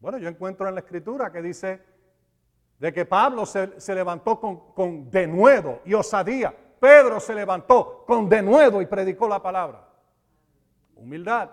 Bueno, 0.00 0.18
yo 0.18 0.28
encuentro 0.28 0.68
en 0.68 0.74
la 0.74 0.80
escritura 0.80 1.30
que 1.30 1.40
dice 1.40 1.80
de 2.80 2.92
que 2.92 3.06
Pablo 3.06 3.46
se, 3.46 3.94
levantó 3.94 4.40
con, 4.40 4.72
con 4.72 5.08
denuedo 5.08 5.80
y 5.84 5.94
osadía. 5.94 6.52
Pedro 6.80 7.20
se 7.20 7.32
levantó 7.32 8.04
con 8.04 8.28
denuedo 8.28 8.82
y 8.82 8.86
predicó 8.86 9.28
la 9.28 9.40
palabra. 9.40 9.88
Humildad. 10.96 11.50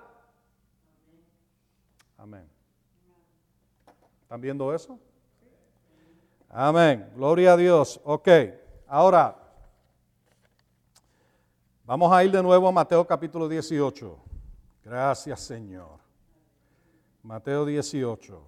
Amén. 2.17 2.49
¿Están 4.23 4.41
viendo 4.41 4.73
eso? 4.73 4.99
Amén. 6.49 7.11
Gloria 7.15 7.53
a 7.53 7.57
Dios. 7.57 8.01
Ok. 8.03 8.27
Ahora, 8.87 9.35
vamos 11.83 12.11
a 12.11 12.23
ir 12.23 12.31
de 12.31 12.41
nuevo 12.41 12.67
a 12.67 12.71
Mateo 12.71 13.05
capítulo 13.05 13.47
18. 13.47 14.34
Gracias 14.85 15.39
Señor. 15.39 15.97
Mateo 17.23 17.65
18. 17.65 18.39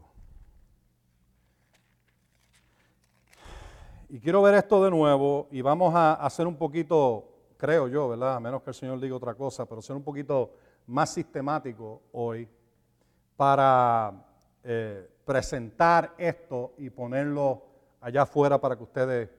Y 4.10 4.20
quiero 4.20 4.44
ver 4.44 4.54
esto 4.54 4.84
de 4.84 4.92
nuevo 4.92 5.48
y 5.50 5.62
vamos 5.62 5.96
a 5.96 6.14
hacer 6.14 6.46
un 6.46 6.56
poquito, 6.56 7.28
creo 7.58 7.88
yo, 7.88 8.10
¿verdad? 8.10 8.36
A 8.36 8.40
menos 8.40 8.62
que 8.62 8.70
el 8.70 8.76
Señor 8.76 9.00
diga 9.00 9.16
otra 9.16 9.34
cosa, 9.34 9.66
pero 9.66 9.82
ser 9.82 9.96
un 9.96 10.04
poquito 10.04 10.54
más 10.86 11.12
sistemático 11.12 12.04
hoy 12.12 12.48
para 13.36 14.14
eh, 14.64 15.10
presentar 15.26 16.14
esto 16.20 16.76
y 16.78 16.92
ponerlo 16.92 17.64
allá 18.00 18.22
afuera 18.22 18.62
para 18.62 18.78
que 18.78 18.84
ustedes 18.84 19.30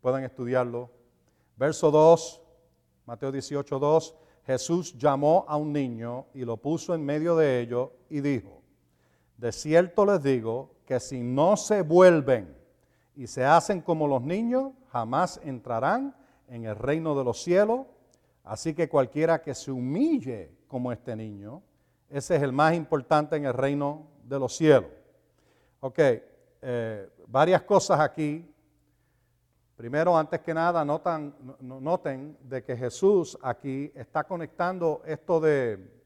puedan 0.00 0.22
estudiarlo. 0.22 0.92
Verso 1.56 1.90
2, 1.90 2.40
Mateo 3.04 3.32
18, 3.32 3.80
2. 3.80 4.25
Jesús 4.46 4.96
llamó 4.96 5.44
a 5.48 5.56
un 5.56 5.72
niño 5.72 6.26
y 6.32 6.44
lo 6.44 6.56
puso 6.56 6.94
en 6.94 7.04
medio 7.04 7.36
de 7.36 7.60
ellos 7.60 7.90
y 8.08 8.20
dijo, 8.20 8.62
de 9.36 9.50
cierto 9.50 10.06
les 10.06 10.22
digo 10.22 10.70
que 10.86 11.00
si 11.00 11.20
no 11.20 11.56
se 11.56 11.82
vuelven 11.82 12.56
y 13.16 13.26
se 13.26 13.44
hacen 13.44 13.80
como 13.80 14.06
los 14.06 14.22
niños, 14.22 14.72
jamás 14.92 15.40
entrarán 15.42 16.14
en 16.48 16.64
el 16.64 16.76
reino 16.76 17.18
de 17.18 17.24
los 17.24 17.42
cielos. 17.42 17.86
Así 18.44 18.72
que 18.72 18.88
cualquiera 18.88 19.42
que 19.42 19.52
se 19.52 19.72
humille 19.72 20.52
como 20.68 20.92
este 20.92 21.16
niño, 21.16 21.62
ese 22.08 22.36
es 22.36 22.42
el 22.42 22.52
más 22.52 22.74
importante 22.74 23.34
en 23.34 23.46
el 23.46 23.52
reino 23.52 24.06
de 24.22 24.38
los 24.38 24.56
cielos. 24.56 24.90
Ok, 25.80 25.98
eh, 26.62 27.10
varias 27.26 27.62
cosas 27.62 27.98
aquí 27.98 28.48
Primero, 29.76 30.16
antes 30.16 30.40
que 30.40 30.54
nada, 30.54 30.84
noten 30.84 32.38
de 32.40 32.64
que 32.64 32.76
Jesús 32.76 33.36
aquí 33.42 33.92
está 33.94 34.24
conectando 34.24 35.02
esto 35.04 35.38
de 35.38 35.96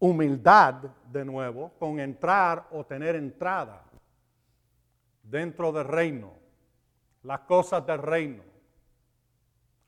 humildad 0.00 0.74
de 1.12 1.24
nuevo 1.24 1.70
con 1.78 2.00
entrar 2.00 2.66
o 2.72 2.84
tener 2.84 3.14
entrada 3.14 3.84
dentro 5.22 5.70
del 5.70 5.84
reino, 5.84 6.32
las 7.22 7.40
cosas 7.40 7.86
del 7.86 7.98
reino. 7.98 8.42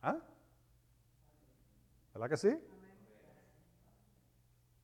¿Ah? 0.01 0.19
¿Verdad 2.15 2.29
que 2.31 2.37
sí? 2.37 2.61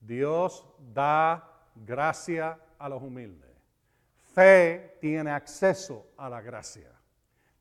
Dios 0.01 0.67
da 0.93 1.49
gracia 1.75 2.59
a 2.77 2.89
los 2.89 3.01
humildes. 3.01 3.49
Fe 4.33 4.97
tiene 4.99 5.31
acceso 5.31 6.07
a 6.17 6.27
la 6.29 6.41
gracia. 6.41 6.91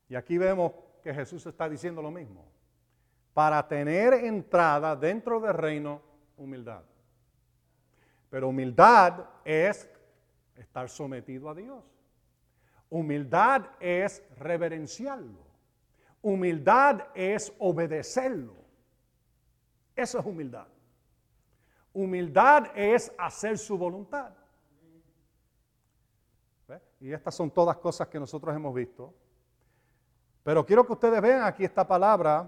Y 0.08 0.14
aquí 0.14 0.38
vemos 0.38 0.72
que 1.02 1.14
Jesús 1.14 1.44
está 1.46 1.68
diciendo 1.68 2.02
lo 2.02 2.10
mismo. 2.10 2.44
Para 3.32 3.66
tener 3.66 4.14
entrada 4.14 4.94
dentro 4.94 5.40
del 5.40 5.54
reino, 5.54 6.00
humildad. 6.36 6.82
Pero 8.30 8.48
humildad 8.48 9.26
es 9.44 9.88
estar 10.56 10.88
sometido 10.88 11.48
a 11.50 11.54
Dios. 11.54 11.84
Humildad 12.90 13.66
es 13.80 14.22
reverenciarlo. 14.38 15.44
Humildad 16.22 17.08
es 17.14 17.52
obedecerlo. 17.58 18.54
Eso 19.94 20.18
es 20.18 20.26
humildad. 20.26 20.66
Humildad 21.92 22.76
es 22.76 23.12
hacer 23.18 23.58
su 23.58 23.76
voluntad. 23.76 24.32
Y 27.00 27.12
estas 27.12 27.34
son 27.34 27.50
todas 27.50 27.76
cosas 27.76 28.08
que 28.08 28.18
nosotros 28.18 28.54
hemos 28.56 28.74
visto 28.74 29.14
pero 30.44 30.64
quiero 30.64 30.86
que 30.86 30.92
ustedes 30.92 31.20
vean 31.20 31.42
aquí 31.42 31.64
esta 31.64 31.88
palabra 31.88 32.46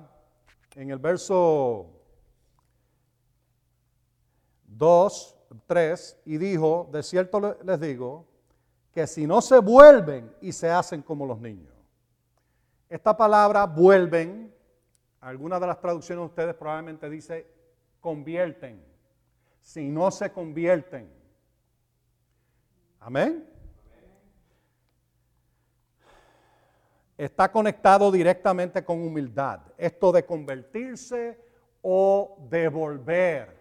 en 0.74 0.90
el 0.90 0.98
verso 0.98 1.86
2, 4.66 5.36
3, 5.66 6.20
y 6.26 6.36
dijo, 6.36 6.88
de 6.92 7.02
cierto 7.02 7.56
les 7.64 7.80
digo, 7.80 8.26
que 8.92 9.06
si 9.06 9.26
no 9.26 9.40
se 9.40 9.58
vuelven 9.58 10.34
y 10.42 10.52
se 10.52 10.70
hacen 10.70 11.02
como 11.02 11.26
los 11.26 11.40
niños. 11.40 11.72
Esta 12.88 13.16
palabra 13.16 13.64
vuelven, 13.64 14.54
algunas 15.20 15.60
de 15.60 15.66
las 15.66 15.80
traducciones 15.80 16.22
de 16.22 16.26
ustedes 16.26 16.54
probablemente 16.54 17.08
dice 17.08 17.46
convierten. 18.00 18.84
Si 19.62 19.88
no 19.88 20.10
se 20.10 20.30
convierten. 20.30 21.10
Amén. 23.00 23.55
Está 27.16 27.50
conectado 27.50 28.10
directamente 28.10 28.84
con 28.84 29.00
humildad. 29.00 29.60
Esto 29.78 30.12
de 30.12 30.24
convertirse 30.24 31.40
o 31.82 32.36
devolver. 32.50 33.56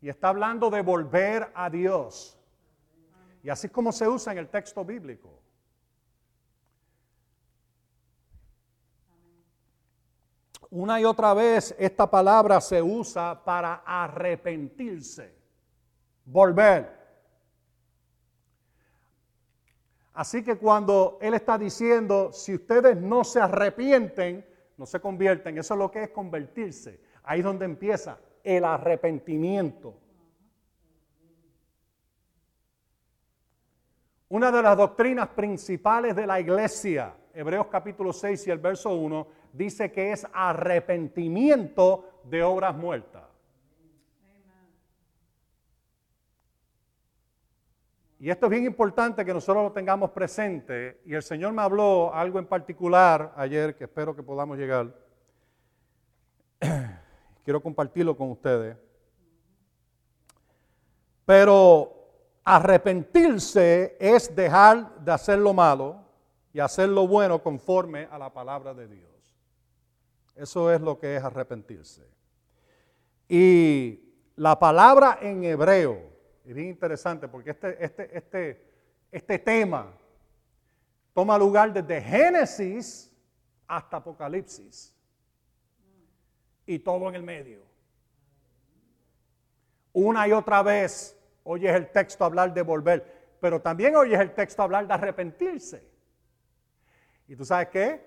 Y 0.00 0.08
está 0.08 0.28
hablando 0.28 0.70
de 0.70 0.82
volver 0.82 1.50
a 1.54 1.68
Dios. 1.68 2.38
Y 3.42 3.50
así 3.50 3.68
como 3.68 3.92
se 3.92 4.08
usa 4.08 4.32
en 4.32 4.38
el 4.38 4.48
texto 4.48 4.84
bíblico. 4.84 5.42
Una 10.70 11.00
y 11.00 11.04
otra 11.04 11.32
vez 11.32 11.74
esta 11.78 12.10
palabra 12.10 12.60
se 12.60 12.82
usa 12.82 13.42
para 13.44 13.82
arrepentirse, 13.86 15.32
volver. 16.24 17.05
Así 20.16 20.42
que 20.42 20.56
cuando 20.56 21.18
Él 21.20 21.34
está 21.34 21.58
diciendo, 21.58 22.32
si 22.32 22.54
ustedes 22.54 22.96
no 22.96 23.22
se 23.22 23.38
arrepienten, 23.38 24.46
no 24.78 24.86
se 24.86 24.98
convierten, 24.98 25.58
eso 25.58 25.74
es 25.74 25.78
lo 25.78 25.90
que 25.90 26.04
es 26.04 26.08
convertirse. 26.08 27.02
Ahí 27.22 27.40
es 27.40 27.44
donde 27.44 27.66
empieza 27.66 28.18
el 28.42 28.64
arrepentimiento. 28.64 29.94
Una 34.30 34.50
de 34.50 34.62
las 34.62 34.74
doctrinas 34.74 35.28
principales 35.28 36.16
de 36.16 36.26
la 36.26 36.40
iglesia, 36.40 37.14
Hebreos 37.34 37.66
capítulo 37.66 38.10
6 38.10 38.46
y 38.46 38.50
el 38.50 38.58
verso 38.58 38.94
1, 38.94 39.26
dice 39.52 39.92
que 39.92 40.12
es 40.12 40.26
arrepentimiento 40.32 42.22
de 42.24 42.42
obras 42.42 42.74
muertas. 42.74 43.35
Y 48.18 48.30
esto 48.30 48.46
es 48.46 48.50
bien 48.50 48.64
importante 48.64 49.24
que 49.24 49.34
nosotros 49.34 49.64
lo 49.64 49.72
tengamos 49.72 50.10
presente. 50.10 51.00
Y 51.04 51.14
el 51.14 51.22
Señor 51.22 51.52
me 51.52 51.62
habló 51.62 52.14
algo 52.14 52.38
en 52.38 52.46
particular 52.46 53.32
ayer 53.36 53.76
que 53.76 53.84
espero 53.84 54.16
que 54.16 54.22
podamos 54.22 54.56
llegar. 54.56 54.94
Quiero 57.44 57.62
compartirlo 57.62 58.16
con 58.16 58.30
ustedes. 58.30 58.76
Pero 61.26 61.92
arrepentirse 62.42 63.96
es 64.00 64.34
dejar 64.34 64.98
de 65.00 65.12
hacer 65.12 65.38
lo 65.38 65.52
malo 65.52 66.00
y 66.52 66.60
hacer 66.60 66.88
lo 66.88 67.06
bueno 67.06 67.42
conforme 67.42 68.08
a 68.10 68.18
la 68.18 68.32
palabra 68.32 68.72
de 68.72 68.88
Dios. 68.88 69.10
Eso 70.34 70.72
es 70.72 70.80
lo 70.80 70.98
que 70.98 71.16
es 71.16 71.22
arrepentirse. 71.22 72.06
Y 73.28 74.00
la 74.36 74.58
palabra 74.58 75.18
en 75.20 75.44
hebreo 75.44 76.15
es 76.46 76.54
bien 76.54 76.68
interesante 76.68 77.26
porque 77.26 77.50
este, 77.50 77.84
este, 77.84 78.16
este, 78.16 78.72
este 79.10 79.38
tema 79.38 79.92
toma 81.12 81.36
lugar 81.36 81.72
desde 81.72 82.00
Génesis 82.00 83.12
hasta 83.66 83.96
Apocalipsis. 83.96 84.94
Y 86.66 86.78
todo 86.78 87.08
en 87.08 87.14
el 87.16 87.22
medio. 87.22 87.62
Una 89.92 90.28
y 90.28 90.32
otra 90.32 90.62
vez 90.62 91.18
oyes 91.42 91.74
el 91.74 91.90
texto 91.90 92.24
hablar 92.24 92.52
de 92.52 92.62
volver, 92.62 93.36
pero 93.40 93.60
también 93.60 93.96
oyes 93.96 94.20
el 94.20 94.34
texto 94.34 94.62
hablar 94.62 94.86
de 94.86 94.94
arrepentirse. 94.94 95.88
¿Y 97.28 97.34
tú 97.34 97.44
sabes 97.44 97.68
qué? 97.68 98.06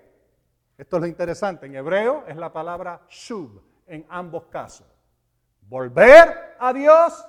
Esto 0.78 0.96
es 0.96 1.02
lo 1.02 1.06
interesante. 1.06 1.66
En 1.66 1.74
hebreo 1.74 2.24
es 2.26 2.36
la 2.36 2.52
palabra 2.52 3.02
shub 3.08 3.62
en 3.86 4.06
ambos 4.08 4.46
casos. 4.46 4.86
Volver 5.62 6.56
a 6.58 6.72
Dios 6.72 7.26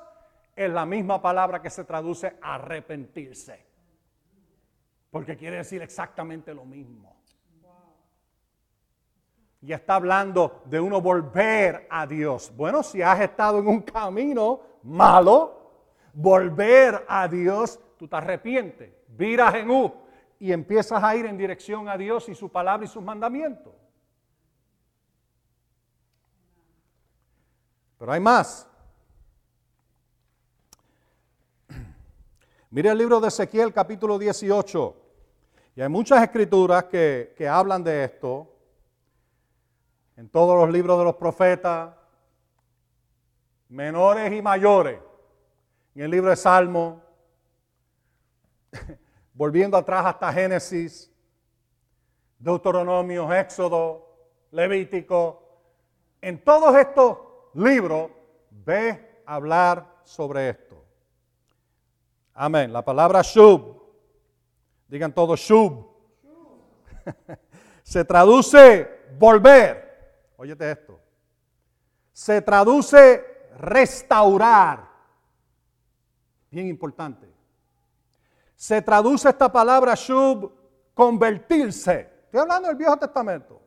es 0.65 0.71
la 0.71 0.86
misma 0.86 1.21
palabra 1.21 1.62
que 1.62 1.69
se 1.69 1.84
traduce 1.84 2.38
arrepentirse. 2.41 3.65
Porque 5.10 5.36
quiere 5.36 5.58
decir 5.58 5.82
exactamente 5.82 6.54
lo 6.54 6.65
mismo. 6.65 7.15
Y 9.62 9.74
está 9.74 9.95
hablando 9.95 10.63
de 10.65 10.80
uno 10.80 11.02
volver 11.02 11.88
a 11.89 12.08
Dios. 12.08 12.52
Bueno, 12.56 12.82
si 12.82 13.02
has 13.02 13.19
estado 13.19 13.60
en 13.60 13.67
un 13.67 13.82
camino 13.82 14.62
malo, 14.84 15.62
volver 16.13 17.06
a 17.08 17.28
Dios, 17.28 17.80
tú 17.97 18.08
te 18.08 18.15
arrepientes, 18.15 18.91
viras 19.10 19.54
en 19.56 19.69
U 19.69 19.93
y 20.39 20.52
empiezas 20.52 21.04
a 21.04 21.15
ir 21.15 21.28
en 21.28 21.38
dirección 21.38 21.88
a 21.88 21.97
Dios 21.97 22.28
y 22.28 22.34
su 22.34 22.50
palabra 22.50 22.86
y 22.86 22.88
sus 22.88 23.04
mandamientos. 23.04 23.74
Pero 28.00 28.12
hay 28.12 28.19
más. 28.19 28.70
Mire 32.73 32.89
el 32.89 32.97
libro 32.97 33.19
de 33.19 33.27
Ezequiel 33.27 33.73
capítulo 33.73 34.17
18. 34.17 34.95
Y 35.75 35.81
hay 35.81 35.89
muchas 35.89 36.23
escrituras 36.23 36.86
que, 36.86 37.34
que 37.38 37.45
hablan 37.45 37.84
de 37.84 38.05
esto. 38.05 38.47
En 40.15 40.29
todos 40.29 40.55
los 40.57 40.71
libros 40.71 40.97
de 40.97 41.03
los 41.03 41.15
profetas, 41.17 41.93
menores 43.67 44.31
y 44.31 44.41
mayores. 44.41 45.01
En 45.95 46.03
el 46.03 46.12
libro 46.12 46.29
de 46.29 46.38
Salmo, 46.38 47.01
volviendo 49.34 49.75
atrás 49.75 50.05
hasta 50.05 50.31
Génesis, 50.31 51.12
Deuteronomio, 52.39 53.34
Éxodo, 53.34 54.29
Levítico. 54.51 55.43
En 56.21 56.41
todos 56.41 56.73
estos 56.77 57.17
libros 57.53 58.12
ve 58.49 59.23
hablar 59.25 59.93
sobre 60.05 60.51
esto. 60.51 60.80
Amén. 62.43 62.73
La 62.73 62.84
palabra 62.84 63.21
shub, 63.21 63.80
digan 64.88 65.13
todos 65.13 65.39
shub, 65.39 65.86
se 67.84 68.04
traduce 68.04 68.89
volver. 69.19 70.34
Óyete 70.38 70.71
esto. 70.71 70.99
Se 72.12 72.41
traduce 72.41 73.23
restaurar. 73.60 74.89
Bien 76.49 76.65
importante. 76.65 77.32
Se 78.56 78.82
traduce 78.82 79.30
esta 79.30 79.51
palabra 79.51 79.93
shub 79.93 80.51
convertirse. 80.95 82.10
Estoy 82.23 82.39
hablando 82.39 82.69
del 82.69 82.77
Viejo 82.77 82.97
Testamento. 82.97 83.62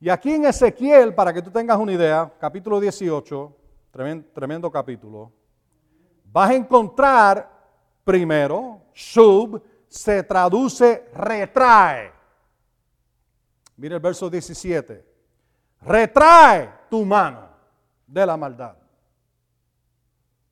Y 0.00 0.08
aquí 0.08 0.32
en 0.32 0.46
Ezequiel, 0.46 1.14
para 1.14 1.30
que 1.30 1.42
tú 1.42 1.50
tengas 1.50 1.76
una 1.76 1.92
idea, 1.92 2.32
capítulo 2.40 2.80
18, 2.80 3.56
tremendo, 3.90 4.28
tremendo 4.32 4.70
capítulo, 4.72 5.34
vas 6.32 6.50
a 6.50 6.54
encontrar 6.54 7.50
primero, 8.04 8.82
shub 8.94 9.62
se 9.88 10.22
traduce 10.22 11.08
retrae. 11.14 12.12
Mira 13.76 13.96
el 13.96 14.00
verso 14.00 14.28
17. 14.28 15.04
Retrae 15.82 16.70
tu 16.90 17.04
mano 17.04 17.48
de 18.06 18.26
la 18.26 18.36
maldad. 18.36 18.76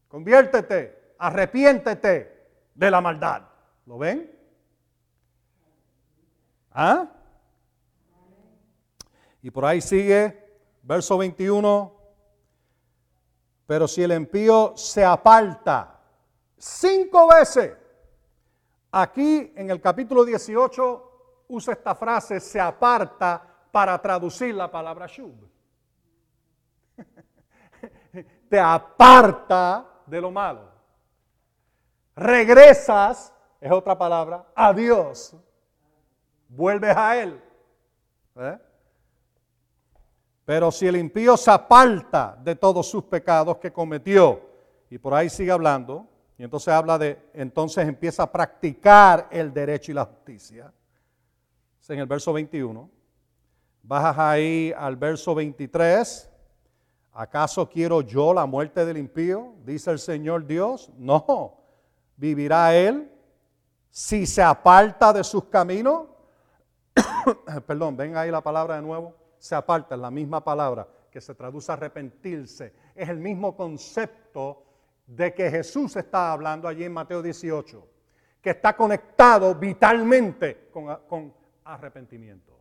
Conviértete, 0.08 1.14
arrepiéntete 1.18 2.48
de 2.74 2.90
la 2.90 3.00
maldad. 3.00 3.42
¿Lo 3.86 3.98
ven? 3.98 4.30
¿Ah? 6.70 7.08
Y 9.42 9.50
por 9.50 9.64
ahí 9.64 9.80
sigue, 9.80 10.58
verso 10.82 11.18
21. 11.18 11.95
Pero 13.66 13.88
si 13.88 14.02
el 14.02 14.12
impío 14.12 14.76
se 14.76 15.04
aparta 15.04 16.00
cinco 16.56 17.28
veces, 17.28 17.76
aquí 18.92 19.52
en 19.56 19.70
el 19.70 19.80
capítulo 19.80 20.24
18 20.24 21.44
usa 21.48 21.74
esta 21.74 21.94
frase, 21.94 22.40
se 22.40 22.60
aparta, 22.60 23.56
para 23.76 24.00
traducir 24.00 24.54
la 24.54 24.70
palabra 24.70 25.06
shub. 25.06 25.34
Te 28.48 28.58
aparta 28.58 29.86
de 30.06 30.18
lo 30.18 30.30
malo. 30.30 30.70
Regresas, 32.14 33.34
es 33.60 33.70
otra 33.70 33.98
palabra, 33.98 34.46
a 34.54 34.72
Dios. 34.72 35.36
Vuelves 36.48 36.96
a 36.96 37.16
Él. 37.18 37.44
¿Eh? 38.36 38.58
Pero 40.46 40.70
si 40.70 40.86
el 40.86 40.96
impío 40.96 41.36
se 41.36 41.50
aparta 41.50 42.38
de 42.42 42.56
todos 42.56 42.88
sus 42.88 43.04
pecados 43.04 43.58
que 43.58 43.70
cometió, 43.70 44.40
y 44.88 44.96
por 44.96 45.12
ahí 45.12 45.28
sigue 45.28 45.50
hablando, 45.50 46.06
y 46.38 46.44
entonces 46.44 46.68
habla 46.68 46.96
de, 46.96 47.18
entonces 47.34 47.86
empieza 47.86 48.22
a 48.22 48.32
practicar 48.32 49.28
el 49.30 49.52
derecho 49.52 49.92
y 49.92 49.94
la 49.94 50.06
justicia 50.06 50.72
en 51.94 52.00
el 52.00 52.06
verso 52.06 52.32
21. 52.32 52.90
Bajas 53.82 54.18
ahí 54.18 54.72
al 54.76 54.96
verso 54.96 55.34
23. 55.34 56.30
¿Acaso 57.12 57.68
quiero 57.68 58.00
yo 58.00 58.34
la 58.34 58.46
muerte 58.46 58.84
del 58.84 58.98
impío? 58.98 59.54
Dice 59.64 59.90
el 59.90 59.98
Señor 59.98 60.46
Dios. 60.46 60.90
No. 60.96 61.58
¿Vivirá 62.16 62.74
él 62.74 63.10
si 63.90 64.26
se 64.26 64.42
aparta 64.42 65.12
de 65.12 65.22
sus 65.22 65.44
caminos? 65.44 66.06
Perdón, 67.66 67.96
ven 67.96 68.16
ahí 68.16 68.30
la 68.30 68.42
palabra 68.42 68.76
de 68.76 68.82
nuevo. 68.82 69.14
Se 69.46 69.54
aparta, 69.54 69.94
es 69.94 70.00
la 70.00 70.10
misma 70.10 70.42
palabra 70.42 70.88
que 71.08 71.20
se 71.20 71.32
traduce 71.32 71.70
arrepentirse. 71.70 72.74
Es 72.96 73.08
el 73.08 73.18
mismo 73.18 73.56
concepto 73.56 74.64
de 75.06 75.32
que 75.32 75.48
Jesús 75.48 75.94
está 75.94 76.32
hablando 76.32 76.66
allí 76.66 76.82
en 76.82 76.92
Mateo 76.92 77.22
18, 77.22 77.88
que 78.42 78.50
está 78.50 78.74
conectado 78.74 79.54
vitalmente 79.54 80.68
con, 80.72 80.92
con 81.06 81.32
arrepentimiento. 81.62 82.60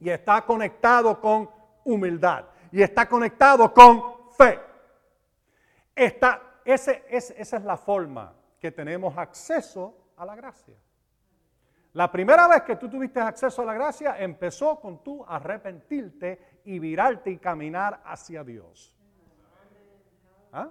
Y 0.00 0.10
está 0.10 0.44
conectado 0.44 1.18
con 1.18 1.48
humildad. 1.84 2.44
Y 2.70 2.82
está 2.82 3.08
conectado 3.08 3.72
con 3.72 4.32
fe. 4.36 4.60
Esa 5.94 6.42
es 6.66 7.64
la 7.64 7.78
forma 7.78 8.34
que 8.60 8.70
tenemos 8.70 9.16
acceso 9.16 10.12
a 10.14 10.26
la 10.26 10.36
gracia. 10.36 10.76
La 11.94 12.10
primera 12.10 12.48
vez 12.48 12.62
que 12.62 12.76
tú 12.76 12.88
tuviste 12.88 13.20
acceso 13.20 13.62
a 13.62 13.64
la 13.66 13.74
gracia 13.74 14.16
empezó 14.18 14.80
con 14.80 15.02
tú 15.02 15.24
arrepentirte 15.28 16.60
y 16.64 16.78
virarte 16.78 17.30
y 17.30 17.38
caminar 17.38 18.00
hacia 18.04 18.42
Dios. 18.42 18.96
¿Ah? 20.52 20.70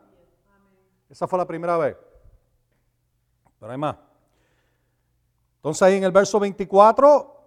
Esa 1.10 1.28
fue 1.28 1.38
la 1.38 1.46
primera 1.46 1.78
vez. 1.78 1.96
Pero 3.60 3.72
hay 3.72 3.78
más. 3.78 3.98
Entonces 5.58 5.82
ahí 5.84 5.98
en 5.98 6.06
el 6.06 6.12
verso 6.12 6.40
24, 6.40 7.44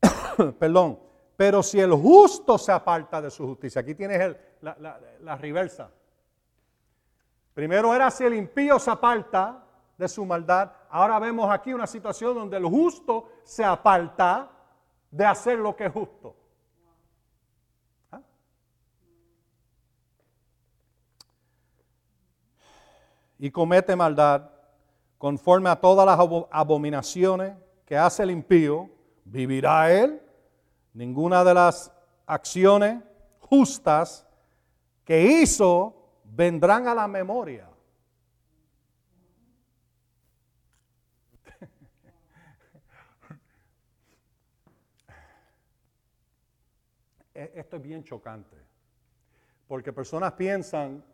perdón, 0.58 0.98
pero 1.36 1.62
si 1.62 1.78
el 1.78 1.92
justo 1.92 2.58
se 2.58 2.72
aparta 2.72 3.22
de 3.22 3.30
su 3.30 3.46
justicia, 3.46 3.82
aquí 3.82 3.94
tienes 3.94 4.36
la, 4.62 4.76
la, 4.80 5.00
la 5.20 5.36
reversa. 5.36 5.90
Primero 7.54 7.94
era 7.94 8.10
si 8.10 8.24
el 8.24 8.34
impío 8.34 8.80
se 8.80 8.90
aparta 8.90 9.64
de 9.96 10.08
su 10.08 10.24
maldad, 10.24 10.72
ahora 10.92 11.18
vemos 11.18 11.50
aquí 11.50 11.72
una 11.72 11.86
situación 11.86 12.34
donde 12.34 12.58
el 12.58 12.66
justo 12.66 13.30
se 13.42 13.64
aparta 13.64 14.50
de 15.10 15.24
hacer 15.24 15.58
lo 15.58 15.74
que 15.74 15.86
es 15.86 15.92
justo. 15.92 16.36
¿Ah? 18.10 18.20
Y 23.38 23.50
comete 23.50 23.96
maldad 23.96 24.50
conforme 25.16 25.70
a 25.70 25.76
todas 25.76 26.04
las 26.04 26.18
abominaciones 26.50 27.54
que 27.86 27.96
hace 27.96 28.24
el 28.24 28.30
impío, 28.30 28.90
vivirá 29.24 29.90
él. 29.90 30.20
Ninguna 30.92 31.42
de 31.42 31.54
las 31.54 31.90
acciones 32.26 33.02
justas 33.38 34.26
que 35.04 35.22
hizo 35.22 35.94
vendrán 36.24 36.86
a 36.86 36.94
la 36.94 37.08
memoria. 37.08 37.71
Esto 47.54 47.76
es 47.76 47.82
bien 47.82 48.04
chocante, 48.04 48.56
porque 49.66 49.92
personas 49.92 50.32
piensan, 50.32 51.04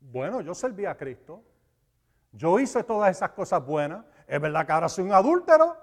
bueno, 0.00 0.40
yo 0.40 0.54
serví 0.54 0.86
a 0.86 0.96
Cristo, 0.96 1.42
yo 2.32 2.58
hice 2.58 2.84
todas 2.84 3.10
esas 3.10 3.30
cosas 3.30 3.64
buenas. 3.64 4.04
Es 4.26 4.40
verdad 4.40 4.64
que 4.64 4.72
ahora 4.72 4.88
soy 4.88 5.04
un 5.04 5.12
adúltero. 5.12 5.76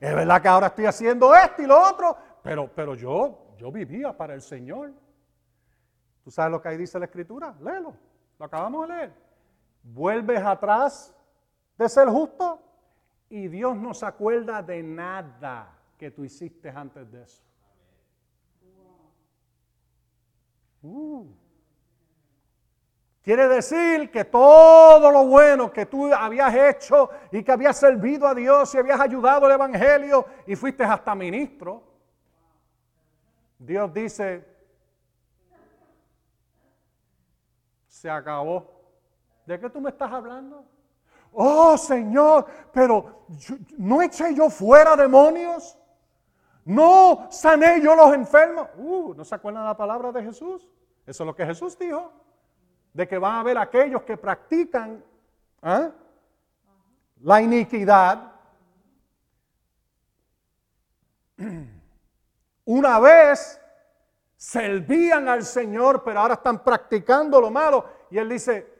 Es 0.00 0.14
verdad 0.14 0.40
que 0.40 0.48
ahora 0.48 0.68
estoy 0.68 0.86
haciendo 0.86 1.34
esto 1.34 1.62
y 1.62 1.66
lo 1.66 1.80
otro. 1.80 2.16
Pero, 2.42 2.70
pero 2.74 2.94
yo, 2.94 3.54
yo 3.56 3.72
vivía 3.72 4.16
para 4.16 4.34
el 4.34 4.42
Señor. 4.42 4.92
¿Tú 6.22 6.30
sabes 6.30 6.52
lo 6.52 6.62
que 6.62 6.68
ahí 6.68 6.76
dice 6.76 6.98
la 6.98 7.06
Escritura? 7.06 7.54
Léelo. 7.60 7.94
Lo 8.38 8.44
acabamos 8.44 8.88
de 8.88 8.94
leer. 8.94 9.12
Vuelves 9.82 10.40
atrás 10.44 11.14
de 11.76 11.88
ser 11.88 12.08
justo 12.08 12.60
y 13.28 13.48
Dios 13.48 13.76
no 13.76 13.94
se 13.94 14.06
acuerda 14.06 14.62
de 14.62 14.82
nada 14.82 15.78
que 15.98 16.10
tú 16.10 16.24
hiciste 16.24 16.70
antes 16.70 17.10
de 17.10 17.22
eso. 17.22 17.42
Uh. 20.82 21.26
Quiere 23.22 23.46
decir 23.46 24.10
que 24.10 24.24
todo 24.24 25.10
lo 25.10 25.24
bueno 25.24 25.72
que 25.72 25.86
tú 25.86 26.12
habías 26.12 26.52
hecho 26.54 27.08
y 27.30 27.44
que 27.44 27.52
habías 27.52 27.78
servido 27.78 28.26
a 28.26 28.34
Dios 28.34 28.74
y 28.74 28.78
habías 28.78 29.00
ayudado 29.00 29.46
al 29.46 29.52
Evangelio 29.52 30.26
y 30.44 30.56
fuiste 30.56 30.82
hasta 30.82 31.14
ministro, 31.14 31.84
Dios 33.58 33.94
dice, 33.94 34.44
se 37.86 38.10
acabó. 38.10 38.68
¿De 39.46 39.58
qué 39.60 39.70
tú 39.70 39.80
me 39.80 39.90
estás 39.90 40.10
hablando? 40.10 40.64
Oh 41.32 41.78
Señor, 41.78 42.46
pero 42.72 43.24
¿no 43.78 44.02
eché 44.02 44.34
yo 44.34 44.50
fuera 44.50 44.96
demonios? 44.96 45.78
¿No 46.64 47.28
sané 47.30 47.80
yo 47.80 47.96
los 47.96 48.14
enfermos? 48.14 48.68
Uh, 48.76 49.14
¿no 49.14 49.24
se 49.24 49.34
acuerdan 49.34 49.64
la 49.64 49.76
palabra 49.76 50.12
de 50.12 50.22
Jesús? 50.22 50.68
Eso 51.06 51.22
es 51.24 51.26
lo 51.26 51.34
que 51.34 51.44
Jesús 51.44 51.76
dijo 51.78 52.12
de 52.92 53.08
que 53.08 53.18
van 53.18 53.36
a 53.36 53.40
haber 53.40 53.58
aquellos 53.58 54.02
que 54.02 54.16
practican 54.16 55.02
¿ah? 55.62 55.90
la 57.20 57.42
iniquidad. 57.42 58.32
Una 62.64 63.00
vez 63.00 63.60
servían 64.36 65.28
al 65.28 65.44
Señor, 65.44 66.04
pero 66.04 66.20
ahora 66.20 66.34
están 66.34 66.62
practicando 66.62 67.40
lo 67.40 67.50
malo. 67.50 67.86
Y 68.10 68.18
Él 68.18 68.28
dice, 68.28 68.71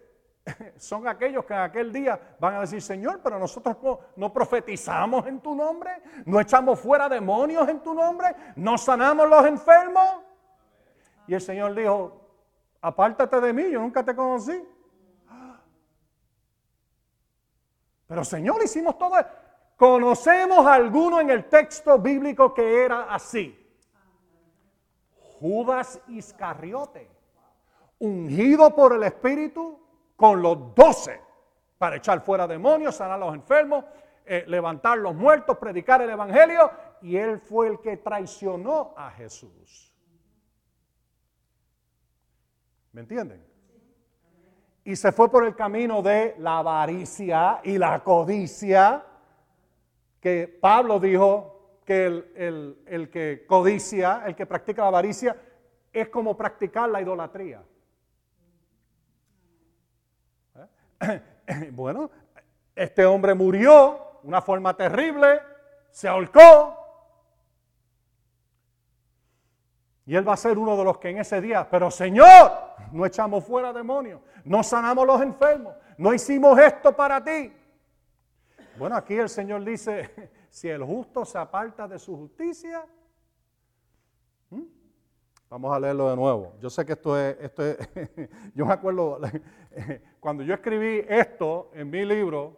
son 0.76 1.06
aquellos 1.06 1.44
que 1.44 1.54
en 1.54 1.60
aquel 1.60 1.92
día 1.92 2.36
van 2.38 2.54
a 2.54 2.60
decir, 2.60 2.82
Señor, 2.82 3.20
pero 3.22 3.38
nosotros 3.38 3.76
no, 4.16 4.32
profetizamos 4.32 5.26
en 5.26 5.40
tu 5.40 5.54
nombre, 5.54 5.90
no 6.26 6.40
echamos 6.40 6.80
fuera 6.80 7.08
demonios 7.08 7.68
en 7.68 7.80
tu 7.80 7.94
nombre, 7.94 8.34
no 8.56 8.76
sanamos 8.76 9.28
los 9.28 9.46
enfermos. 9.46 10.20
Y 11.26 11.34
el 11.34 11.40
Señor 11.40 11.74
dijo, 11.74 12.28
apártate 12.80 13.40
de 13.40 13.52
mí, 13.52 13.70
yo 13.70 13.80
nunca 13.80 14.04
te 14.04 14.14
conocí. 14.14 14.62
Pero 18.06 18.24
Señor, 18.24 18.62
hicimos 18.62 18.98
todo. 18.98 19.16
Conocemos 19.76 20.66
a 20.66 20.74
alguno 20.74 21.20
en 21.20 21.30
el 21.30 21.48
texto 21.48 21.98
bíblico 21.98 22.52
que 22.52 22.84
era 22.84 23.14
así. 23.14 23.58
Judas 25.40 26.00
Iscariote, 26.06 27.10
ungido 27.98 28.76
por 28.76 28.92
el 28.92 29.02
Espíritu 29.02 29.82
con 30.16 30.42
los 30.42 30.74
doce 30.74 31.20
para 31.78 31.96
echar 31.96 32.20
fuera 32.22 32.46
demonios, 32.46 32.96
sanar 32.96 33.20
a 33.20 33.26
los 33.26 33.34
enfermos, 33.34 33.84
eh, 34.24 34.44
levantar 34.46 34.98
los 34.98 35.14
muertos, 35.14 35.58
predicar 35.58 36.00
el 36.02 36.10
Evangelio, 36.10 36.70
y 37.00 37.16
él 37.16 37.40
fue 37.40 37.68
el 37.68 37.80
que 37.80 37.96
traicionó 37.96 38.94
a 38.96 39.10
Jesús. 39.10 39.92
¿Me 42.92 43.00
entienden? 43.00 43.44
Y 44.84 44.96
se 44.96 45.12
fue 45.12 45.30
por 45.30 45.44
el 45.44 45.54
camino 45.54 46.02
de 46.02 46.36
la 46.38 46.58
avaricia 46.58 47.60
y 47.64 47.78
la 47.78 48.02
codicia, 48.04 49.04
que 50.20 50.46
Pablo 50.60 51.00
dijo 51.00 51.80
que 51.84 52.06
el, 52.06 53.10
que 53.10 53.44
codicia, 53.46 54.22
el 54.26 54.36
que 54.36 54.46
practica 54.46 54.82
la 54.82 54.88
avaricia, 54.88 55.36
es 55.92 56.08
como 56.08 56.36
practicar 56.36 56.88
la 56.88 57.00
idolatría. 57.00 57.62
¿Eh? 60.56 60.66
Bueno, 61.72 62.10
este 62.74 63.04
hombre 63.04 63.34
murió 63.34 64.20
de 64.22 64.28
una 64.28 64.40
forma 64.40 64.74
terrible, 64.76 65.42
se 65.90 66.08
ahorcó, 66.08 66.82
y 70.04 70.16
él 70.16 70.26
va 70.26 70.34
a 70.34 70.36
ser 70.36 70.58
uno 70.58 70.76
de 70.76 70.84
los 70.84 70.98
que 70.98 71.10
en 71.10 71.18
ese 71.18 71.40
día, 71.40 71.68
pero 71.68 71.90
Señor, 71.90 72.52
no 72.92 73.06
echamos 73.06 73.44
fuera 73.44 73.72
demonios, 73.72 74.20
no 74.44 74.62
sanamos 74.62 75.06
los 75.06 75.20
enfermos, 75.20 75.74
no 75.96 76.12
hicimos 76.12 76.58
esto 76.58 76.94
para 76.94 77.22
ti. 77.22 77.52
Bueno, 78.76 78.96
aquí 78.96 79.14
el 79.14 79.28
Señor 79.28 79.64
dice, 79.64 80.32
si 80.50 80.68
el 80.68 80.82
justo 80.82 81.24
se 81.24 81.38
aparta 81.38 81.86
de 81.86 81.98
su 81.98 82.16
justicia, 82.16 82.84
vamos 85.52 85.70
a 85.76 85.78
leerlo 85.78 86.08
de 86.08 86.16
nuevo. 86.16 86.54
Yo 86.62 86.70
sé 86.70 86.86
que 86.86 86.94
esto 86.94 87.18
es, 87.18 87.36
esto 87.38 87.62
es 87.62 87.76
yo 88.54 88.64
me 88.64 88.72
acuerdo, 88.72 89.20
cuando 90.20 90.42
yo 90.42 90.54
escribí 90.54 91.04
esto 91.06 91.70
en 91.74 91.90
mi 91.90 92.06
libro, 92.06 92.56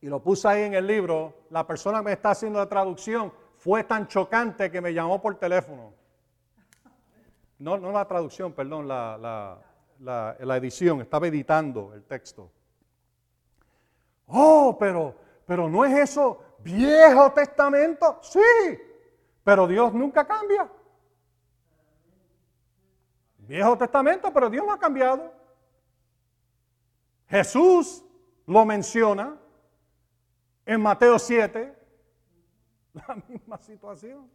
y 0.00 0.08
lo 0.08 0.20
puse 0.20 0.48
ahí 0.48 0.62
en 0.64 0.74
el 0.74 0.84
libro, 0.84 1.46
la 1.50 1.64
persona 1.64 1.98
que 1.98 2.04
me 2.06 2.12
está 2.12 2.32
haciendo 2.32 2.58
la 2.58 2.68
traducción 2.68 3.32
fue 3.56 3.84
tan 3.84 4.08
chocante 4.08 4.68
que 4.68 4.80
me 4.80 4.92
llamó 4.92 5.22
por 5.22 5.36
teléfono. 5.36 5.94
No, 7.60 7.78
no 7.78 7.92
la 7.92 8.04
traducción, 8.06 8.52
perdón, 8.52 8.88
la, 8.88 9.62
la, 10.00 10.56
edición, 10.56 11.00
estaba 11.00 11.28
editando 11.28 11.94
el 11.94 12.02
texto. 12.02 12.50
Oh, 14.26 14.76
pero, 14.78 15.14
pero 15.46 15.68
no 15.68 15.84
es 15.84 16.10
eso 16.10 16.40
viejo 16.58 17.30
testamento. 17.30 18.18
Sí, 18.22 18.40
pero 19.44 19.66
Dios 19.66 19.92
nunca 19.92 20.26
cambia. 20.26 20.68
Viejo 23.38 23.76
testamento, 23.76 24.32
pero 24.32 24.48
Dios 24.48 24.64
no 24.66 24.72
ha 24.72 24.78
cambiado. 24.78 25.32
Jesús 27.28 28.02
lo 28.46 28.64
menciona 28.64 29.38
en 30.64 30.80
Mateo 30.80 31.18
7, 31.18 31.76
la 32.94 33.16
misma 33.28 33.58
situación. 33.58 34.30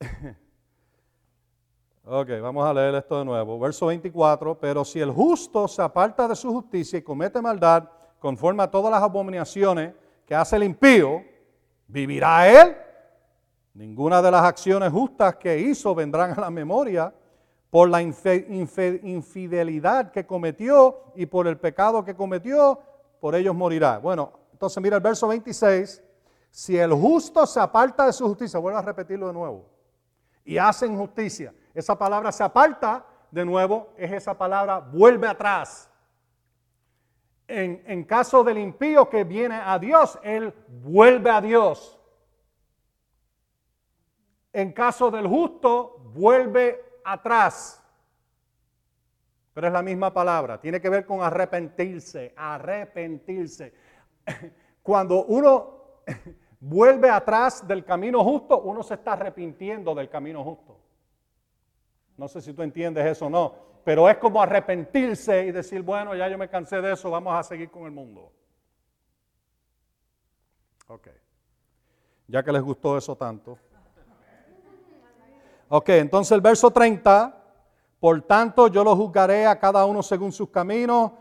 Ok, 2.12 2.28
vamos 2.42 2.66
a 2.66 2.74
leer 2.74 2.94
esto 2.96 3.18
de 3.18 3.24
nuevo. 3.24 3.56
Verso 3.60 3.86
24, 3.86 4.58
pero 4.58 4.84
si 4.84 4.98
el 4.98 5.12
justo 5.12 5.68
se 5.68 5.80
aparta 5.80 6.26
de 6.26 6.34
su 6.34 6.50
justicia 6.50 6.98
y 6.98 7.02
comete 7.02 7.40
maldad 7.40 7.88
conforme 8.18 8.64
a 8.64 8.70
todas 8.70 8.90
las 8.90 9.02
abominaciones 9.02 9.94
que 10.26 10.34
hace 10.34 10.56
el 10.56 10.64
impío, 10.64 11.22
¿vivirá 11.86 12.48
él? 12.48 12.76
Ninguna 13.80 14.20
de 14.20 14.30
las 14.30 14.42
acciones 14.42 14.92
justas 14.92 15.36
que 15.36 15.58
hizo 15.58 15.94
vendrán 15.94 16.32
a 16.32 16.40
la 16.42 16.50
memoria 16.50 17.14
por 17.70 17.88
la 17.88 18.02
infidelidad 18.02 20.12
que 20.12 20.26
cometió 20.26 21.04
y 21.14 21.24
por 21.24 21.46
el 21.46 21.56
pecado 21.56 22.04
que 22.04 22.14
cometió, 22.14 22.78
por 23.20 23.34
ellos 23.34 23.54
morirá. 23.54 23.96
Bueno, 23.96 24.34
entonces 24.52 24.82
mira 24.82 24.96
el 24.96 25.02
verso 25.02 25.26
26, 25.28 26.02
si 26.50 26.76
el 26.76 26.92
justo 26.92 27.46
se 27.46 27.58
aparta 27.58 28.04
de 28.04 28.12
su 28.12 28.28
justicia, 28.28 28.60
vuelvo 28.60 28.80
a 28.80 28.82
repetirlo 28.82 29.28
de 29.28 29.32
nuevo, 29.32 29.64
y 30.44 30.58
hace 30.58 30.84
injusticia, 30.84 31.54
esa 31.72 31.96
palabra 31.96 32.32
se 32.32 32.44
aparta, 32.44 33.06
de 33.30 33.46
nuevo, 33.46 33.94
es 33.96 34.12
esa 34.12 34.36
palabra 34.36 34.78
vuelve 34.78 35.26
atrás. 35.26 35.88
En, 37.48 37.82
en, 37.86 38.04
caso 38.04 38.44
del 38.44 38.58
impío 38.58 39.08
que 39.08 39.24
viene 39.24 39.54
a 39.54 39.78
Dios, 39.78 40.18
él 40.22 40.52
vuelve 40.68 41.30
a 41.30 41.40
Dios. 41.40 41.96
En 44.52 44.72
caso 44.72 45.10
del 45.10 45.26
justo, 45.26 45.98
vuelve 46.12 47.00
atrás. 47.04 47.82
Pero 49.52 49.66
es 49.66 49.72
la 49.72 49.82
misma 49.82 50.12
palabra, 50.12 50.60
tiene 50.60 50.80
que 50.80 50.88
ver 50.88 51.04
con 51.04 51.22
arrepentirse, 51.22 52.32
arrepentirse. 52.36 53.74
Cuando 54.82 55.24
uno 55.24 56.02
vuelve 56.60 57.10
atrás 57.10 57.66
del 57.66 57.84
camino 57.84 58.22
justo, 58.24 58.60
uno 58.60 58.82
se 58.82 58.94
está 58.94 59.12
arrepintiendo 59.12 59.94
del 59.94 60.08
camino 60.08 60.42
justo. 60.44 60.78
No 62.16 62.28
sé 62.28 62.40
si 62.40 62.52
tú 62.52 62.62
entiendes 62.62 63.06
eso 63.06 63.26
o 63.26 63.30
no, 63.30 63.54
pero 63.84 64.08
es 64.08 64.18
como 64.18 64.42
arrepentirse 64.42 65.46
y 65.46 65.52
decir, 65.52 65.82
bueno, 65.82 66.14
ya 66.14 66.28
yo 66.28 66.36
me 66.36 66.48
cansé 66.48 66.80
de 66.80 66.92
eso, 66.92 67.10
vamos 67.10 67.34
a 67.34 67.42
seguir 67.42 67.70
con 67.70 67.84
el 67.84 67.92
mundo. 67.92 68.32
Ok. 70.88 71.08
Ya 72.28 72.42
que 72.42 72.52
les 72.52 72.62
gustó 72.62 72.98
eso 72.98 73.16
tanto. 73.16 73.58
Ok, 75.72 75.90
entonces 75.90 76.32
el 76.32 76.40
verso 76.40 76.72
30, 76.72 77.32
por 78.00 78.20
tanto 78.22 78.66
yo 78.66 78.82
lo 78.82 78.96
juzgaré 78.96 79.46
a 79.46 79.56
cada 79.56 79.84
uno 79.84 80.02
según 80.02 80.32
sus 80.32 80.50
caminos. 80.50 81.12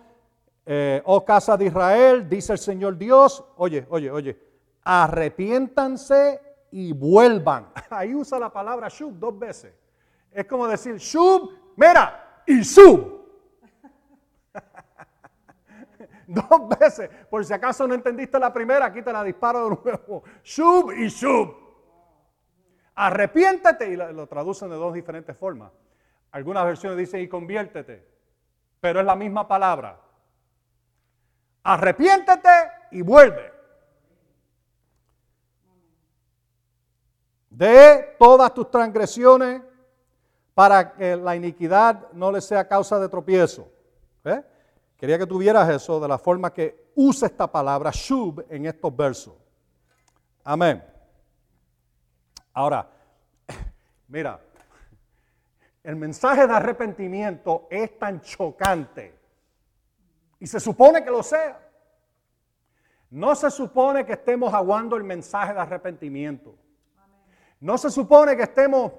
Eh, 0.66 1.04
oh 1.06 1.24
casa 1.24 1.56
de 1.56 1.66
Israel, 1.66 2.28
dice 2.28 2.54
el 2.54 2.58
Señor 2.58 2.98
Dios, 2.98 3.46
oye, 3.58 3.86
oye, 3.92 4.10
oye, 4.10 4.40
arrepiéntanse 4.84 6.42
y 6.72 6.94
vuelvan. 6.94 7.72
Ahí 7.92 8.16
usa 8.16 8.40
la 8.40 8.52
palabra 8.52 8.88
shub 8.90 9.20
dos 9.20 9.38
veces. 9.38 9.72
Es 10.32 10.46
como 10.46 10.68
decir, 10.68 10.96
shub, 10.98 11.52
mira, 11.76 12.42
y 12.48 12.64
sub. 12.64 13.20
Dos 16.28 16.70
veces. 16.80 17.08
Por 17.30 17.46
si 17.46 17.54
acaso 17.54 17.88
no 17.88 17.94
entendiste 17.94 18.40
la 18.40 18.52
primera, 18.52 18.88
aquí 18.88 19.04
te 19.04 19.14
la 19.14 19.24
disparo 19.24 19.70
de 19.70 19.78
nuevo. 19.84 20.24
Shub 20.44 20.92
y 20.92 21.08
shub. 21.08 21.69
Arrepiéntete. 23.00 23.90
Y 23.90 23.96
lo 23.96 24.28
traducen 24.28 24.70
de 24.70 24.76
dos 24.76 24.94
diferentes 24.94 25.36
formas. 25.38 25.72
Algunas 26.32 26.66
versiones 26.66 26.98
dicen 26.98 27.22
y 27.22 27.30
conviértete. 27.30 28.06
Pero 28.82 29.00
es 29.00 29.06
la 29.06 29.16
misma 29.16 29.48
palabra. 29.48 30.00
Arrepiéntete 31.64 32.50
y 32.92 33.02
vuelve. 33.02 33.54
De 37.50 38.16
todas 38.20 38.54
tus 38.54 38.70
transgresiones 38.70 39.62
para 40.54 40.94
que 40.94 41.16
la 41.16 41.38
iniquidad 41.38 42.12
no 42.12 42.34
le 42.34 42.42
sea 42.42 42.68
causa 42.68 43.00
de 43.00 43.08
tropiezo. 43.08 43.72
¿Eh? 44.26 44.44
Quería 44.98 45.18
que 45.18 45.26
tuvieras 45.26 45.70
eso 45.70 46.02
de 46.02 46.08
la 46.10 46.18
forma 46.18 46.54
que 46.54 46.92
usa 46.96 47.28
esta 47.28 47.50
palabra 47.50 47.92
shub 47.94 48.46
en 48.50 48.66
estos 48.66 48.94
versos. 48.94 49.36
Amén. 50.44 50.99
Ahora, 52.60 52.86
mira, 54.10 54.38
el 55.82 55.96
mensaje 55.96 56.46
de 56.46 56.54
arrepentimiento 56.54 57.70
es 57.72 57.98
tan 57.98 58.20
chocante 58.20 59.18
y 60.42 60.46
se 60.46 60.60
supone 60.60 61.02
que 61.02 61.10
lo 61.10 61.24
sea. 61.24 61.58
No 63.12 63.34
se 63.34 63.50
supone 63.50 64.06
que 64.06 64.12
estemos 64.12 64.54
aguando 64.54 64.98
el 64.98 65.06
mensaje 65.06 65.54
de 65.54 65.60
arrepentimiento. 65.62 66.54
No 67.62 67.78
se 67.78 67.90
supone 67.90 68.36
que 68.36 68.44
estemos 68.44 68.92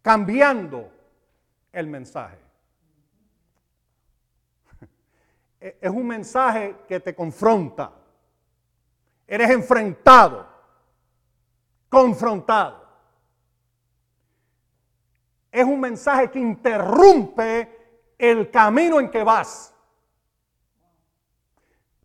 cambiando 0.00 0.90
el 1.70 1.86
mensaje. 1.86 2.38
Es 5.60 5.90
un 5.90 6.06
mensaje 6.06 6.76
que 6.88 6.98
te 6.98 7.14
confronta. 7.14 7.92
Eres 9.26 9.50
enfrentado, 9.50 10.53
confrontado. 11.94 12.84
Es 15.50 15.64
un 15.64 15.80
mensaje 15.80 16.30
que 16.30 16.40
interrumpe 16.40 18.14
el 18.18 18.50
camino 18.50 19.00
en 19.00 19.10
que 19.10 19.22
vas 19.22 19.74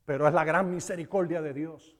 pero 0.09 0.27
es 0.27 0.33
la 0.33 0.43
gran 0.43 0.71
misericordia 0.71 1.39
de 1.39 1.53
Dios. 1.53 1.95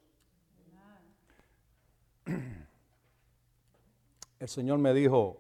El 4.40 4.48
Señor 4.48 4.80
me 4.80 4.96
dijo 4.96 5.40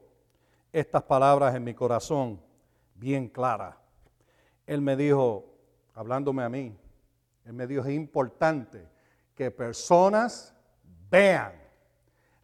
estas 0.71 1.01
palabras 1.01 1.55
en 1.55 1.63
mi 1.63 1.73
corazón 1.73 2.39
bien 2.93 3.27
claras. 3.27 3.75
Él 4.67 4.81
me 4.81 4.95
dijo, 4.95 5.51
hablándome 5.95 6.43
a 6.43 6.49
mí, 6.49 6.77
Él 7.43 7.53
me 7.53 7.65
dijo, 7.65 7.81
es 7.81 7.95
importante 7.95 8.87
que 9.33 9.49
personas 9.49 10.55
vean 11.09 11.58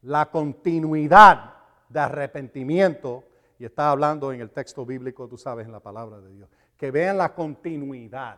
la 0.06 0.28
continuidad 0.28 1.54
de 1.90 2.00
arrepentimiento, 2.00 3.24
y 3.58 3.66
está 3.66 3.90
hablando 3.90 4.32
en 4.32 4.42
el 4.42 4.52
texto 4.52 4.86
bíblico, 4.86 5.28
tú 5.28 5.38
sabes, 5.38 5.66
en 5.66 5.72
la 5.72 5.80
palabra 5.80 6.20
de 6.20 6.32
Dios, 6.32 6.50
que 6.78 6.92
vean 6.92 7.18
la 7.18 7.34
continuidad 7.34 8.38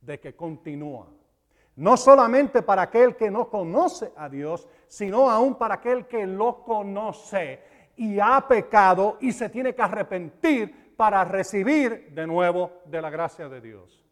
de 0.00 0.20
que 0.20 0.34
continúa. 0.34 1.08
No 1.76 1.96
solamente 1.96 2.62
para 2.62 2.82
aquel 2.82 3.16
que 3.16 3.30
no 3.30 3.48
conoce 3.48 4.12
a 4.16 4.28
Dios, 4.28 4.68
sino 4.86 5.30
aún 5.30 5.54
para 5.54 5.76
aquel 5.76 6.06
que 6.06 6.26
lo 6.26 6.62
conoce 6.62 7.60
y 7.96 8.18
ha 8.20 8.44
pecado 8.46 9.16
y 9.20 9.32
se 9.32 9.48
tiene 9.48 9.74
que 9.74 9.82
arrepentir 9.82 10.94
para 10.94 11.24
recibir 11.24 12.12
de 12.12 12.26
nuevo 12.26 12.82
de 12.84 13.00
la 13.00 13.10
gracia 13.10 13.48
de 13.48 13.60
Dios. 13.60 14.03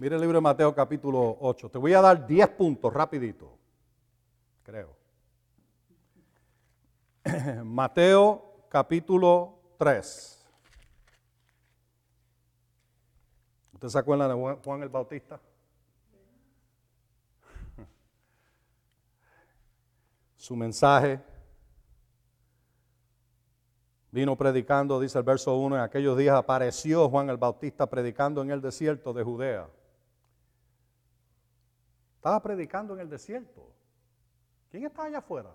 Mire 0.00 0.14
el 0.14 0.20
libro 0.20 0.36
de 0.36 0.42
Mateo 0.42 0.72
capítulo 0.72 1.38
8. 1.40 1.70
Te 1.70 1.78
voy 1.78 1.92
a 1.92 2.00
dar 2.00 2.24
10 2.24 2.48
puntos 2.50 2.94
rapidito, 2.94 3.58
creo. 4.62 4.96
Mateo 7.64 8.62
capítulo 8.68 9.58
3. 9.76 10.46
¿Usted 13.72 13.88
se 13.88 13.98
acuerda 13.98 14.28
de 14.28 14.56
Juan 14.64 14.84
el 14.84 14.88
Bautista? 14.88 15.40
Su 20.36 20.54
mensaje 20.54 21.20
vino 24.12 24.36
predicando, 24.36 25.00
dice 25.00 25.18
el 25.18 25.24
verso 25.24 25.56
1, 25.56 25.74
en 25.74 25.82
aquellos 25.82 26.16
días 26.16 26.36
apareció 26.36 27.08
Juan 27.08 27.30
el 27.30 27.36
Bautista 27.36 27.90
predicando 27.90 28.42
en 28.42 28.52
el 28.52 28.60
desierto 28.60 29.12
de 29.12 29.24
Judea. 29.24 29.68
Estaba 32.28 32.42
predicando 32.42 32.92
en 32.92 33.00
el 33.00 33.08
desierto. 33.08 33.72
¿Quién 34.70 34.84
está 34.84 35.04
allá 35.04 35.16
afuera? 35.16 35.48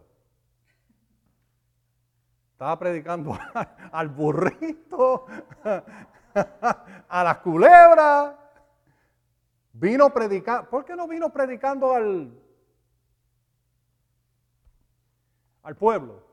Estaba 2.54 2.80
predicando 2.80 3.38
al 3.92 4.10
burrito, 4.10 5.28
a 7.10 7.24
las 7.24 7.38
culebras. 7.42 8.36
Vino 9.74 10.12
predicando. 10.12 10.68
¿Por 10.68 10.84
qué 10.84 10.96
no 10.96 11.08
vino 11.08 11.32
predicando 11.32 11.94
al, 11.94 12.42
al 15.62 15.76
pueblo? 15.76 16.24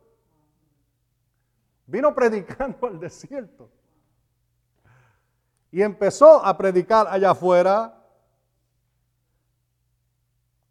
Vino 1.84 2.14
predicando 2.14 2.86
al 2.86 2.98
desierto. 2.98 3.70
Y 5.70 5.82
empezó 5.82 6.42
a 6.42 6.56
predicar 6.56 7.08
allá 7.08 7.32
afuera, 7.32 7.99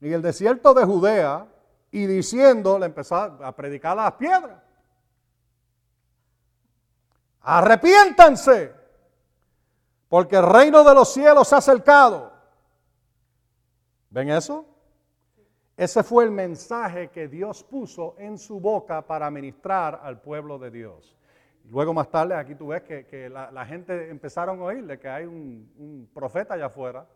en 0.02 0.14
el 0.14 0.22
desierto 0.22 0.74
de 0.74 0.86
Judea, 0.86 1.48
y 1.92 2.06
diciendo, 2.06 2.78
le 2.78 2.86
empezó 2.86 3.16
a 3.16 3.56
predicar 3.56 3.98
las 3.98 4.14
piedras. 4.14 4.62
Arrepiéntanse, 7.42 8.74
porque 10.08 10.36
el 10.36 10.46
reino 10.46 10.84
de 10.84 10.94
los 10.94 11.12
cielos 11.14 11.48
se 11.48 11.56
ha 11.56 11.58
acercado. 11.60 12.32
¿Ven 14.10 14.30
eso? 14.30 14.66
Ese 15.78 16.04
fue 16.04 16.26
el 16.26 16.32
mensaje 16.32 17.10
que 17.10 17.28
Dios 17.28 17.64
puso 17.64 18.16
en 18.18 18.38
su 18.38 18.60
boca 18.60 19.02
para 19.02 19.32
ministrar 19.32 20.02
al 20.04 20.20
pueblo 20.20 20.60
de 20.60 20.72
Dios. 20.72 21.16
Luego 21.70 21.94
más 21.94 22.10
tarde, 22.10 22.36
aquí 22.36 22.56
tú 22.56 22.68
ves 22.68 22.82
que, 22.82 23.30
la, 23.30 23.66
gente 23.66 24.10
empezaron 24.10 24.60
a 24.60 24.64
oírle 24.64 25.00
que 25.00 25.08
hay 25.08 25.26
un, 25.26 25.72
un 25.78 26.10
profeta 26.14 26.56
allá 26.56 26.66
afuera. 26.66 27.08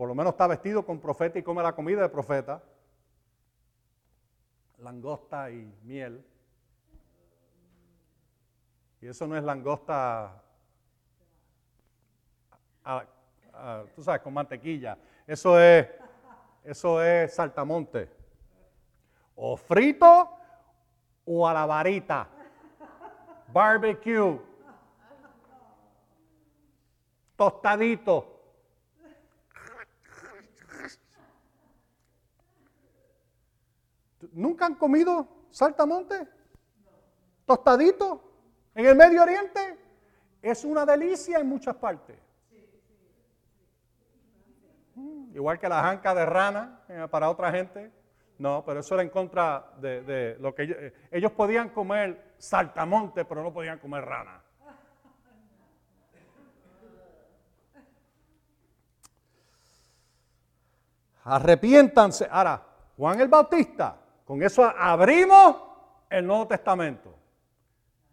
Por 0.00 0.08
lo 0.08 0.14
menos 0.14 0.32
está 0.32 0.46
vestido 0.46 0.82
con 0.82 0.98
profeta 0.98 1.38
y 1.38 1.42
come 1.42 1.62
la 1.62 1.74
comida 1.74 2.00
de 2.00 2.08
profeta. 2.08 2.62
Langosta 4.78 5.50
y 5.50 5.70
miel. 5.82 6.24
Y 9.02 9.08
eso 9.08 9.26
no 9.26 9.36
es 9.36 9.44
langosta, 9.44 10.42
tú 13.94 14.02
sabes, 14.02 14.22
con 14.22 14.32
mantequilla. 14.32 14.96
Eso 15.26 15.60
es, 15.60 15.86
eso 16.64 17.02
es 17.02 17.34
saltamonte. 17.34 18.08
O 19.36 19.54
frito 19.54 20.30
o 21.26 21.46
a 21.46 21.52
la 21.52 21.66
varita. 21.66 22.26
Barbecue. 23.52 24.40
Tostadito. 27.36 28.39
¿Nunca 34.32 34.66
han 34.66 34.74
comido 34.74 35.26
saltamonte? 35.50 36.28
¿Tostadito? 37.44 38.22
En 38.74 38.86
el 38.86 38.96
Medio 38.96 39.22
Oriente 39.22 39.78
es 40.40 40.64
una 40.64 40.86
delicia 40.86 41.38
en 41.38 41.48
muchas 41.48 41.74
partes. 41.76 42.16
Mm, 44.94 45.34
igual 45.34 45.58
que 45.58 45.68
la 45.68 45.82
janca 45.82 46.14
de 46.14 46.26
rana 46.26 46.80
eh, 46.88 47.06
para 47.10 47.28
otra 47.30 47.50
gente. 47.50 47.92
No, 48.38 48.64
pero 48.64 48.80
eso 48.80 48.94
era 48.94 49.02
en 49.02 49.10
contra 49.10 49.72
de, 49.78 50.36
lo 50.40 50.54
que 50.54 50.62
ellos, 50.62 50.76
eh, 50.80 50.94
ellos 51.10 51.32
podían 51.32 51.70
comer 51.70 52.34
saltamonte, 52.38 53.24
pero 53.24 53.42
no 53.42 53.52
podían 53.52 53.78
comer 53.78 54.04
rana. 54.04 54.42
Arrepiéntanse. 61.24 62.26
Ahora, 62.30 62.62
Juan 62.96 63.20
el 63.20 63.28
Bautista, 63.28 63.99
con 64.30 64.40
eso 64.44 64.62
abrimos 64.62 65.56
el 66.08 66.24
Nuevo 66.24 66.46
Testamento. 66.46 67.12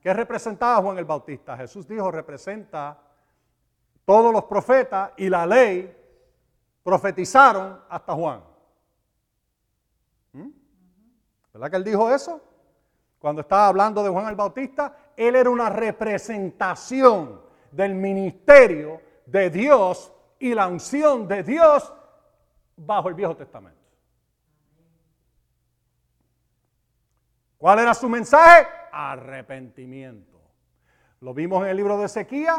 ¿Qué 0.02 0.12
representaba 0.12 0.82
Juan 0.82 0.98
el 0.98 1.06
Bautista? 1.06 1.56
Jesús 1.56 1.88
dijo, 1.88 2.10
representa 2.10 2.98
todos 4.04 4.34
los 4.34 4.46
profetas 4.46 5.12
y 5.18 5.30
la 5.30 5.46
ley 5.46 5.96
profetizaron 6.82 7.84
hasta 7.88 8.16
Juan. 8.16 8.42
¿Mm? 10.34 10.50
¿Verdad 11.54 11.70
que 11.70 11.78
él 11.78 11.84
dijo 11.84 12.12
eso? 12.12 12.42
Cuando 13.20 13.42
estaba 13.42 13.68
hablando 13.68 14.02
de 14.02 14.10
Juan 14.10 14.28
el 14.28 14.36
Bautista, 14.36 15.12
él 15.16 15.36
era 15.36 15.52
una 15.52 15.70
representación 15.70 17.42
del 17.72 17.94
ministerio 17.94 19.00
de 19.24 19.52
Dios 19.52 20.12
y 20.40 20.56
la 20.56 20.66
unción 20.66 21.28
de 21.28 21.44
Dios 21.44 21.94
bajo 22.76 23.08
el 23.08 23.14
Viejo 23.14 23.36
Testamento. 23.36 23.77
¿Cuál 27.58 27.80
era 27.80 27.94
su 27.94 28.08
mensaje? 28.08 28.68
arrepentimiento. 28.98 30.42
Lo 31.20 31.34
vimos 31.34 31.64
en 31.64 31.70
el 31.70 31.78
libro 31.78 31.98
de 31.98 32.06
Ezequiel, 32.06 32.56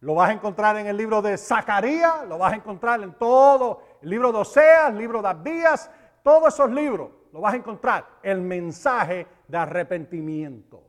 lo 0.00 0.14
vas 0.14 0.30
a 0.30 0.32
encontrar 0.32 0.76
en 0.76 0.86
el 0.86 0.96
libro 0.96 1.20
de 1.20 1.36
Zacarías, 1.36 2.26
lo 2.28 2.38
vas 2.38 2.52
a 2.52 2.56
encontrar 2.56 3.02
en 3.02 3.14
todo 3.14 3.82
el 4.02 4.10
libro 4.10 4.30
de 4.30 4.38
Oseas, 4.38 4.90
el 4.90 4.98
libro 4.98 5.20
de 5.20 5.28
Abdías, 5.28 5.90
todos 6.22 6.54
esos 6.54 6.70
libros, 6.70 7.10
lo 7.32 7.40
vas 7.40 7.54
a 7.54 7.56
encontrar. 7.56 8.06
El 8.22 8.40
mensaje 8.40 9.26
de 9.48 9.58
arrepentimiento. 9.58 10.82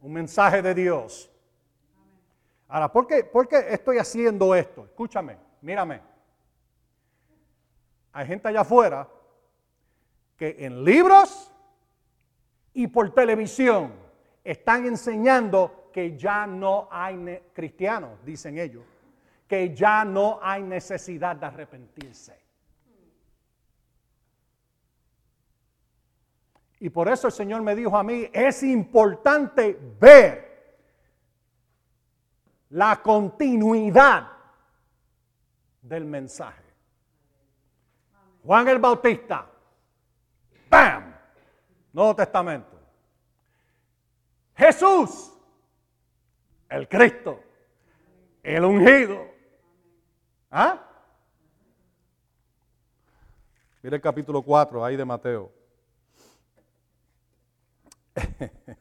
Un 0.00 0.12
mensaje 0.12 0.62
de 0.62 0.74
Dios. 0.74 1.30
Ahora, 2.68 2.90
¿por 2.90 3.06
qué, 3.06 3.24
¿por 3.24 3.46
qué 3.46 3.66
estoy 3.68 3.98
haciendo 3.98 4.54
esto? 4.54 4.84
Escúchame, 4.84 5.36
mírame. 5.60 6.00
Hay 8.12 8.26
gente 8.26 8.48
allá 8.48 8.62
afuera 8.62 9.08
que 10.36 10.56
en 10.58 10.82
libros 10.82 11.52
y 12.74 12.86
por 12.86 13.12
televisión 13.14 13.92
están 14.44 14.86
enseñando 14.86 15.90
que 15.92 16.16
ya 16.16 16.46
no 16.46 16.88
hay 16.90 17.40
cristianos, 17.52 18.24
dicen 18.24 18.58
ellos, 18.58 18.84
que 19.46 19.74
ya 19.74 20.04
no 20.04 20.38
hay 20.42 20.62
necesidad 20.62 21.36
de 21.36 21.46
arrepentirse. 21.46 22.40
Y 26.80 26.90
por 26.90 27.08
eso 27.08 27.28
el 27.28 27.32
Señor 27.32 27.62
me 27.62 27.76
dijo 27.76 27.96
a 27.96 28.02
mí, 28.02 28.28
es 28.32 28.62
importante 28.64 29.78
ver 30.00 30.52
la 32.70 33.00
continuidad 33.00 34.32
del 35.82 36.06
mensaje. 36.06 36.62
Juan 38.42 38.66
el 38.66 38.78
Bautista, 38.78 39.46
¡bam! 40.68 41.11
Nuevo 41.92 42.16
Testamento. 42.16 42.80
Jesús, 44.54 45.32
el 46.68 46.88
Cristo, 46.88 47.40
el 48.42 48.64
ungido. 48.64 49.26
¿Ah? 50.50 50.88
Mira 53.82 53.96
el 53.96 54.02
capítulo 54.02 54.42
4 54.42 54.84
ahí 54.84 54.96
de 54.96 55.04
Mateo. 55.04 55.52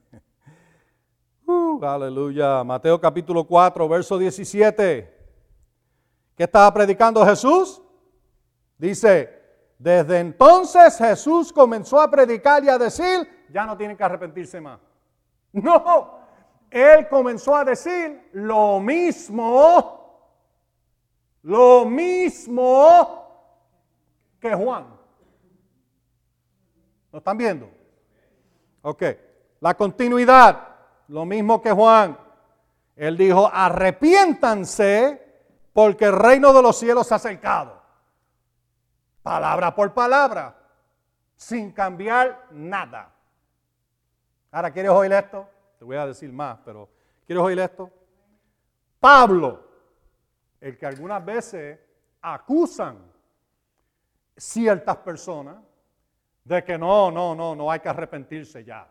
Uh, 1.53 1.83
aleluya. 1.83 2.63
Mateo 2.63 3.01
capítulo 3.01 3.43
4, 3.43 3.89
verso 3.89 4.17
17. 4.17 5.13
¿Qué 6.37 6.43
estaba 6.43 6.73
predicando 6.73 7.25
Jesús? 7.25 7.81
Dice, 8.77 9.40
desde 9.81 10.19
entonces 10.19 10.95
Jesús 10.95 11.51
comenzó 11.51 11.99
a 11.99 12.09
predicar 12.09 12.63
y 12.63 12.69
a 12.69 12.77
decir, 12.77 13.47
ya 13.49 13.65
no 13.65 13.75
tienen 13.75 13.97
que 13.97 14.03
arrepentirse 14.03 14.61
más. 14.61 14.79
No, 15.53 16.19
él 16.69 17.07
comenzó 17.09 17.55
a 17.55 17.65
decir 17.65 18.29
lo 18.33 18.79
mismo, 18.79 20.29
lo 21.41 21.85
mismo 21.85 23.27
que 24.39 24.53
Juan. 24.53 24.85
¿Lo 27.11 27.17
están 27.17 27.37
viendo? 27.37 27.67
Ok, 28.83 29.03
la 29.61 29.73
continuidad, 29.73 30.59
lo 31.07 31.25
mismo 31.25 31.59
que 31.59 31.71
Juan. 31.71 32.17
Él 32.95 33.17
dijo, 33.17 33.49
arrepiéntanse 33.51 35.21
porque 35.73 36.05
el 36.05 36.13
reino 36.13 36.53
de 36.53 36.61
los 36.61 36.77
cielos 36.77 37.07
se 37.07 37.15
ha 37.15 37.17
acercado. 37.17 37.80
Palabra 39.23 39.73
por 39.75 39.93
palabra, 39.93 40.55
sin 41.35 41.71
cambiar 41.71 42.47
nada. 42.51 43.13
Ahora, 44.51 44.71
¿quieres 44.71 44.91
oír 44.91 45.11
esto? 45.13 45.47
Te 45.77 45.85
voy 45.85 45.97
a 45.97 46.05
decir 46.05 46.31
más, 46.31 46.59
pero 46.65 46.89
¿quieres 47.25 47.43
oír 47.43 47.59
esto? 47.59 47.89
Pablo, 48.99 49.67
el 50.59 50.77
que 50.77 50.85
algunas 50.85 51.23
veces 51.23 51.79
acusan 52.21 52.99
ciertas 54.35 54.97
personas 54.97 55.57
de 56.43 56.63
que 56.63 56.77
no, 56.77 57.11
no, 57.11 57.35
no, 57.35 57.55
no 57.55 57.71
hay 57.71 57.79
que 57.79 57.89
arrepentirse 57.89 58.63
ya. 58.63 58.87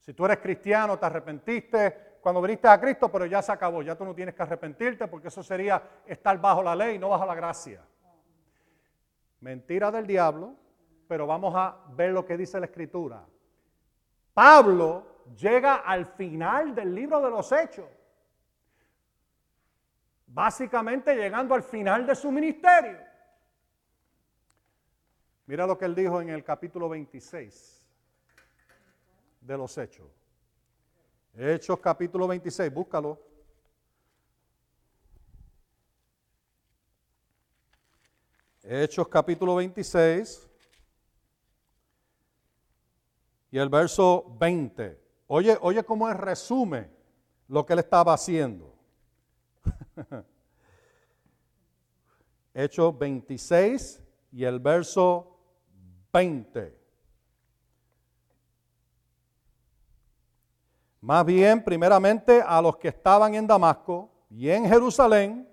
Si 0.00 0.14
tú 0.14 0.24
eres 0.24 0.38
cristiano, 0.38 0.98
te 0.98 1.06
arrepentiste 1.06 2.18
cuando 2.20 2.40
viniste 2.40 2.68
a 2.68 2.80
Cristo, 2.80 3.10
pero 3.10 3.26
ya 3.26 3.42
se 3.42 3.52
acabó, 3.52 3.82
ya 3.82 3.96
tú 3.96 4.04
no 4.04 4.14
tienes 4.14 4.34
que 4.34 4.42
arrepentirte 4.42 5.06
porque 5.06 5.28
eso 5.28 5.42
sería 5.42 5.82
estar 6.06 6.40
bajo 6.40 6.62
la 6.62 6.74
ley, 6.74 6.98
no 6.98 7.10
bajo 7.10 7.26
la 7.26 7.34
gracia. 7.34 7.82
Mentira 9.40 9.90
del 9.90 10.06
diablo, 10.06 10.54
pero 11.06 11.26
vamos 11.26 11.54
a 11.56 11.76
ver 11.90 12.12
lo 12.12 12.24
que 12.24 12.36
dice 12.36 12.58
la 12.58 12.66
Escritura. 12.66 13.24
Pablo 14.34 15.24
llega 15.36 15.76
al 15.76 16.06
final 16.06 16.74
del 16.74 16.94
libro 16.94 17.20
de 17.20 17.30
los 17.30 17.50
Hechos, 17.52 17.88
básicamente 20.26 21.14
llegando 21.14 21.54
al 21.54 21.62
final 21.62 22.06
de 22.06 22.14
su 22.14 22.30
ministerio. 22.30 22.98
Mira 25.46 25.66
lo 25.66 25.78
que 25.78 25.86
él 25.86 25.94
dijo 25.94 26.20
en 26.20 26.28
el 26.28 26.44
capítulo 26.44 26.88
26 26.88 27.86
de 29.40 29.56
los 29.56 29.78
Hechos. 29.78 30.06
Hechos 31.34 31.78
capítulo 31.78 32.26
26, 32.26 32.72
búscalo. 32.72 33.27
Hechos 38.70 39.08
capítulo 39.08 39.54
26 39.54 40.46
y 43.50 43.56
el 43.56 43.70
verso 43.70 44.36
20. 44.38 45.00
Oye, 45.26 45.56
oye 45.62 45.82
cómo 45.82 46.06
él 46.06 46.18
resume 46.18 46.90
lo 47.48 47.64
que 47.64 47.72
él 47.72 47.78
estaba 47.78 48.12
haciendo. 48.12 48.74
Hechos 52.52 52.98
26 52.98 54.02
y 54.32 54.44
el 54.44 54.60
verso 54.60 55.34
20. 56.12 56.78
Más 61.00 61.24
bien, 61.24 61.64
primeramente, 61.64 62.42
a 62.46 62.60
los 62.60 62.76
que 62.76 62.88
estaban 62.88 63.34
en 63.34 63.46
Damasco 63.46 64.10
y 64.28 64.50
en 64.50 64.68
Jerusalén 64.68 65.48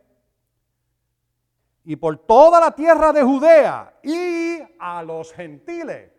y 1.85 1.95
por 1.95 2.17
toda 2.17 2.59
la 2.59 2.71
tierra 2.71 3.13
de 3.13 3.23
Judea 3.23 3.93
y 4.03 4.59
a 4.79 5.01
los 5.03 5.31
gentiles 5.31 6.15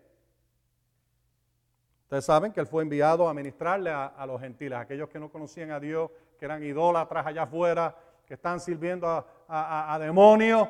Ustedes 2.06 2.24
saben 2.24 2.52
que 2.52 2.60
él 2.60 2.68
fue 2.68 2.84
enviado 2.84 3.28
a 3.28 3.34
ministrarle 3.34 3.90
a, 3.90 4.24
los 4.28 4.40
gentiles, 4.40 4.78
aquellos 4.78 5.08
que 5.08 5.18
no 5.18 5.28
conocían 5.28 5.72
a 5.72 5.80
Dios, 5.80 6.08
que 6.38 6.44
eran 6.44 6.62
idólatras 6.62 7.26
allá 7.26 7.42
afuera, 7.42 7.96
que 8.24 8.34
están 8.34 8.60
sirviendo 8.60 9.08
a, 9.08 9.92
a 9.92 9.98
demonios, 9.98 10.68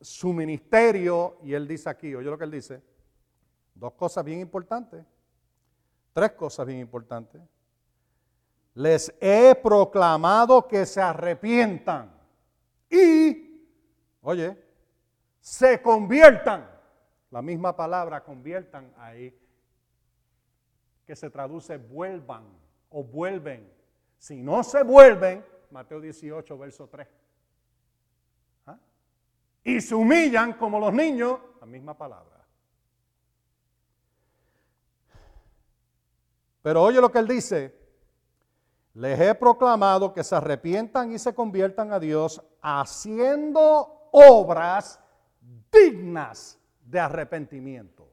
su 0.00 0.32
ministerio, 0.32 1.36
y 1.44 1.54
él 1.54 1.68
dice 1.68 1.88
aquí, 1.88 2.12
oye 2.12 2.28
lo 2.28 2.36
que 2.36 2.42
él 2.42 2.50
dice, 2.50 2.82
dos 3.76 3.92
cosas 3.92 4.24
bien 4.24 4.40
importantes, 4.40 5.04
tres 6.12 6.32
cosas 6.32 6.66
bien 6.66 6.80
importantes. 6.80 7.40
Les 8.74 9.14
he 9.20 9.54
proclamado 9.54 10.66
que 10.66 10.84
se 10.84 11.00
arrepientan 11.00 12.12
y, 12.90 13.51
oye, 14.22 14.56
se 15.40 15.82
conviertan. 15.82 16.70
La 17.30 17.42
misma 17.42 17.74
palabra 17.74 18.22
conviertan 18.22 18.92
ahí 18.96 19.38
que 21.06 21.16
se 21.16 21.30
traduce 21.30 21.76
vuelvan 21.76 22.44
o 22.90 23.02
vuelven. 23.02 23.72
Si 24.18 24.42
no 24.42 24.62
se 24.62 24.82
vuelven, 24.82 25.44
Mateo 25.70 26.00
18, 26.00 26.58
verso 26.58 26.88
3. 26.88 27.08
¿Ah? 28.66 28.78
Y 29.64 29.80
se 29.80 29.94
humillan 29.94 30.52
como 30.54 30.78
los 30.78 30.92
niños, 30.92 31.40
la 31.60 31.66
misma 31.66 31.96
palabra. 31.96 32.46
Pero 36.60 36.82
oye 36.82 37.00
lo 37.00 37.10
que 37.10 37.18
él 37.18 37.26
dice, 37.26 37.74
les 38.94 39.18
he 39.18 39.34
proclamado 39.34 40.12
que 40.12 40.22
se 40.22 40.36
arrepientan 40.36 41.12
y 41.12 41.18
se 41.18 41.34
conviertan 41.34 41.92
a 41.92 41.98
Dios 41.98 42.42
haciendo 42.60 44.01
obras 44.12 45.00
dignas 45.72 46.60
de 46.84 47.00
arrepentimiento. 47.00 48.08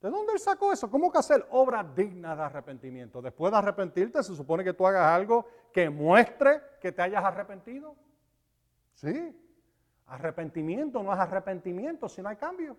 ¿De 0.00 0.10
dónde 0.10 0.32
él 0.32 0.38
sacó 0.38 0.72
eso? 0.72 0.90
¿Cómo 0.90 1.10
que 1.10 1.18
hacer 1.18 1.46
obra 1.50 1.82
digna 1.82 2.36
de 2.36 2.42
arrepentimiento? 2.42 3.22
Después 3.22 3.52
de 3.52 3.58
arrepentirte, 3.58 4.22
se 4.22 4.34
supone 4.34 4.62
que 4.62 4.72
tú 4.72 4.86
hagas 4.86 5.06
algo 5.06 5.46
que 5.72 5.88
muestre 5.88 6.60
que 6.80 6.92
te 6.92 7.02
hayas 7.02 7.24
arrepentido. 7.24 7.94
Sí. 8.94 9.36
Arrepentimiento 10.06 11.02
no 11.02 11.12
es 11.12 11.18
arrepentimiento 11.18 12.08
si 12.08 12.22
no 12.22 12.28
hay 12.28 12.36
cambio. 12.36 12.76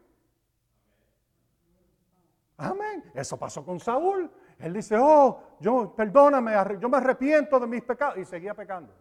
Amén. 2.57 3.11
Eso 3.13 3.38
pasó 3.38 3.63
con 3.63 3.80
Saúl. 3.80 4.32
Él 4.59 4.74
dice, 4.74 4.95
oh, 4.97 5.57
yo, 5.59 5.93
perdóname, 5.95 6.53
yo 6.80 6.89
me 6.89 6.97
arrepiento 6.97 7.59
de 7.59 7.68
mis 7.68 7.84
pecados. 7.84 8.18
Y 8.18 8.26
seguía 8.26 8.53
pecando. 8.53 8.93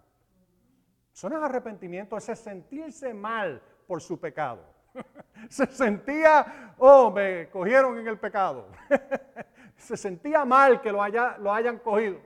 Eso 1.16 1.30
no 1.30 1.38
es 1.38 1.42
arrepentimiento, 1.42 2.14
es 2.18 2.24
sentirse 2.24 3.14
mal 3.14 3.62
por 3.86 4.02
su 4.02 4.20
pecado. 4.20 4.60
Se 5.48 5.64
sentía, 5.64 6.74
oh, 6.76 7.10
me 7.10 7.48
cogieron 7.48 7.98
en 7.98 8.06
el 8.06 8.18
pecado. 8.18 8.68
Se 9.78 9.96
sentía 9.96 10.44
mal 10.44 10.82
que 10.82 10.92
lo, 10.92 11.02
haya, 11.02 11.38
lo 11.38 11.54
hayan 11.54 11.78
cogido 11.78 12.20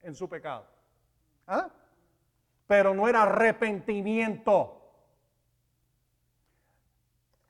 en 0.00 0.14
su 0.14 0.28
pecado. 0.28 0.64
¿Ah? 1.44 1.68
pero 2.68 2.94
no 2.94 3.08
era 3.08 3.22
arrepentimiento. 3.22 4.80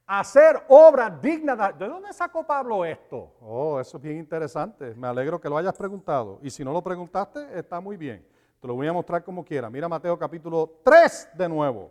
Hacer 0.06 0.64
obras 0.68 1.20
dignas. 1.20 1.58
De, 1.58 1.84
¿De 1.84 1.90
dónde 1.90 2.10
sacó 2.14 2.44
Pablo 2.46 2.86
esto? 2.86 3.34
Oh, 3.42 3.78
eso 3.78 3.98
es 3.98 4.02
bien 4.02 4.16
interesante. 4.16 4.94
Me 4.94 5.08
alegro 5.08 5.38
que 5.38 5.48
lo 5.50 5.58
hayas 5.58 5.74
preguntado. 5.74 6.38
Y 6.42 6.48
si 6.48 6.64
no 6.64 6.72
lo 6.72 6.82
preguntaste, 6.82 7.58
está 7.58 7.80
muy 7.80 7.98
bien. 7.98 8.26
Te 8.64 8.68
lo 8.68 8.76
voy 8.76 8.88
a 8.88 8.94
mostrar 8.94 9.22
como 9.22 9.44
quiera. 9.44 9.68
Mira 9.68 9.90
Mateo 9.90 10.18
capítulo 10.18 10.78
3 10.82 11.32
de 11.34 11.50
nuevo. 11.50 11.90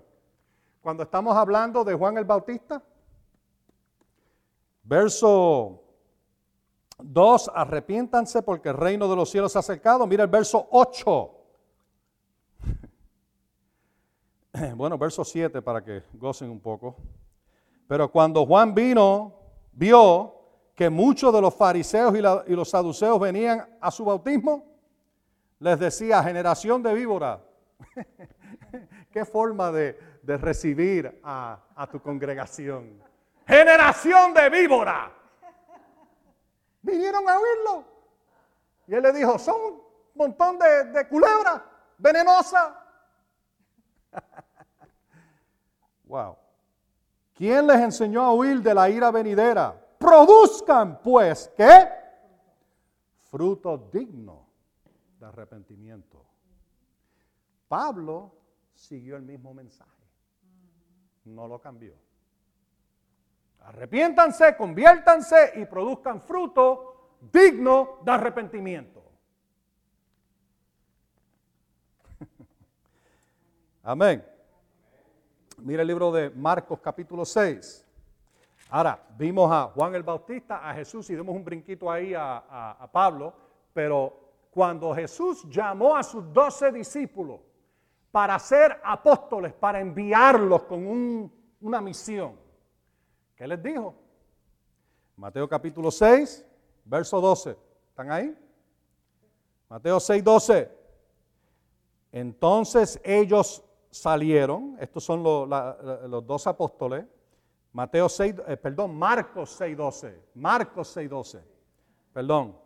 Cuando 0.81 1.03
estamos 1.03 1.37
hablando 1.37 1.83
de 1.83 1.93
Juan 1.93 2.17
el 2.17 2.25
Bautista, 2.25 2.81
verso 4.81 5.83
2, 6.97 7.51
arrepiéntanse 7.53 8.41
porque 8.41 8.69
el 8.69 8.77
reino 8.77 9.07
de 9.07 9.15
los 9.15 9.29
cielos 9.29 9.51
se 9.51 9.59
ha 9.59 9.61
acercado. 9.61 10.07
Mira 10.07 10.23
el 10.23 10.29
verso 10.31 10.67
8. 10.71 11.31
Bueno, 14.75 14.97
verso 14.97 15.23
7 15.23 15.61
para 15.61 15.83
que 15.83 16.01
gocen 16.13 16.49
un 16.49 16.59
poco. 16.59 16.95
Pero 17.87 18.11
cuando 18.11 18.47
Juan 18.47 18.73
vino, 18.73 19.31
vio 19.73 20.33
que 20.73 20.89
muchos 20.89 21.31
de 21.31 21.39
los 21.39 21.53
fariseos 21.53 22.15
y, 22.17 22.51
los 22.55 22.67
saduceos 22.67 23.19
venían 23.19 23.63
a 23.79 23.91
su 23.91 24.05
bautismo, 24.05 24.72
les 25.63 25.79
decía, 25.79 26.21
generación 26.21 26.83
de 26.83 26.93
víbora. 26.93 27.41
Qué 29.13 29.23
forma 29.23 29.71
de, 29.71 29.97
recibir 30.25 31.21
a, 31.23 31.87
tu 31.89 32.01
congregación. 32.01 33.01
Generación 33.47 34.33
de 34.33 34.49
víbora. 34.49 35.09
Vinieron 36.81 37.29
a 37.29 37.39
oírlo. 37.39 37.85
Y 38.87 38.95
él 38.95 39.03
le 39.03 39.13
dijo, 39.13 39.39
son 39.39 39.55
un 39.55 39.81
montón 40.15 40.59
de, 40.59 40.83
de 40.85 41.07
culebras 41.07 41.61
venenosas. 41.97 42.73
wow. 46.03 46.35
¿Quién 47.33 47.67
les 47.67 47.79
enseñó 47.79 48.21
a 48.23 48.33
huir 48.33 48.61
de 48.61 48.73
la 48.73 48.89
ira 48.89 49.11
venidera? 49.11 49.73
Produzcan 49.97 51.01
pues, 51.01 51.49
¿qué? 51.55 51.87
Fruto 53.29 53.77
digno 53.77 54.42
de 55.23 55.29
arrepentimiento. 55.29 56.25
Pablo 57.67 58.35
siguió 58.73 59.15
el 59.15 59.23
mismo 59.23 59.53
mensaje. 59.53 59.89
No 61.25 61.47
lo 61.47 61.59
cambió. 61.61 61.95
Arrepiéntanse, 63.61 64.57
conviértanse 64.57 65.53
y 65.55 65.65
produzcan 65.65 66.21
fruto 66.21 67.17
digno 67.31 67.99
de 68.03 68.11
arrepentimiento. 68.11 69.01
Amén. 73.83 74.25
Mira 75.59 75.83
el 75.83 75.87
libro 75.87 76.11
de 76.11 76.29
Marcos 76.31 76.81
capítulo 76.81 77.23
6. 77.23 77.87
Ahora, 78.69 79.01
vimos 79.17 79.49
a 79.49 79.67
Juan 79.67 79.95
el 79.95 80.03
Bautista, 80.03 80.69
a 80.69 80.73
Jesús 80.73 81.09
y 81.09 81.15
dimos 81.15 81.33
un 81.33 81.45
brinquito 81.45 81.89
ahí 81.89 82.13
a, 82.13 82.89
Pablo, 82.91 83.33
pero 83.71 84.22
cuando 84.53 84.93
Jesús 84.93 85.43
llamó 85.49 85.95
a 85.95 86.03
sus 86.03 86.31
doce 86.31 86.71
discípulos 86.71 87.41
para 88.11 88.37
ser 88.37 88.79
apóstoles, 88.83 89.51
para 89.53 89.79
enviarlos 89.79 90.63
con 90.63 91.31
una 91.59 91.81
misión, 91.81 92.35
¿qué 93.35 93.47
les 93.47 93.61
dijo? 93.63 93.95
Mateo 95.15 95.49
capítulo 95.49 95.89
6, 95.89 96.45
verso 96.85 97.19
12. 97.19 97.57
¿Están 97.89 98.11
ahí? 98.11 98.37
Mateo 99.69 99.99
6, 99.99 100.23
12. 100.23 100.71
Entonces 102.11 103.01
ellos 103.03 103.63
salieron, 103.89 104.77
estos 104.79 105.03
son 105.03 105.23
los, 105.23 106.27
dos 106.27 106.45
apóstoles, 106.45 107.05
Mateo 107.71 108.07
6, 108.07 108.35
eh, 108.47 108.57
perdón, 108.57 108.95
Marcos 108.95 109.59
6.12, 109.59 110.15
Marcos 110.35 110.95
6.12, 110.95 111.41
perdón. 112.13 112.62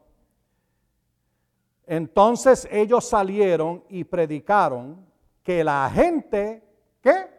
Entonces 1.88 2.68
ellos 2.70 3.08
salieron 3.08 3.82
y 3.88 4.04
predicaron 4.04 5.08
que 5.42 5.64
la 5.64 5.90
gente, 5.90 6.62
¿qué? 7.02 7.30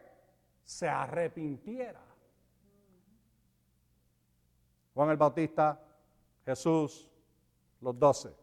Se 0.64 0.88
arrepintiera. 0.88 2.00
Juan 4.94 5.10
el 5.10 5.18
Bautista, 5.18 5.78
Jesús, 6.46 7.10
los 7.82 7.98
doce. 7.98 8.34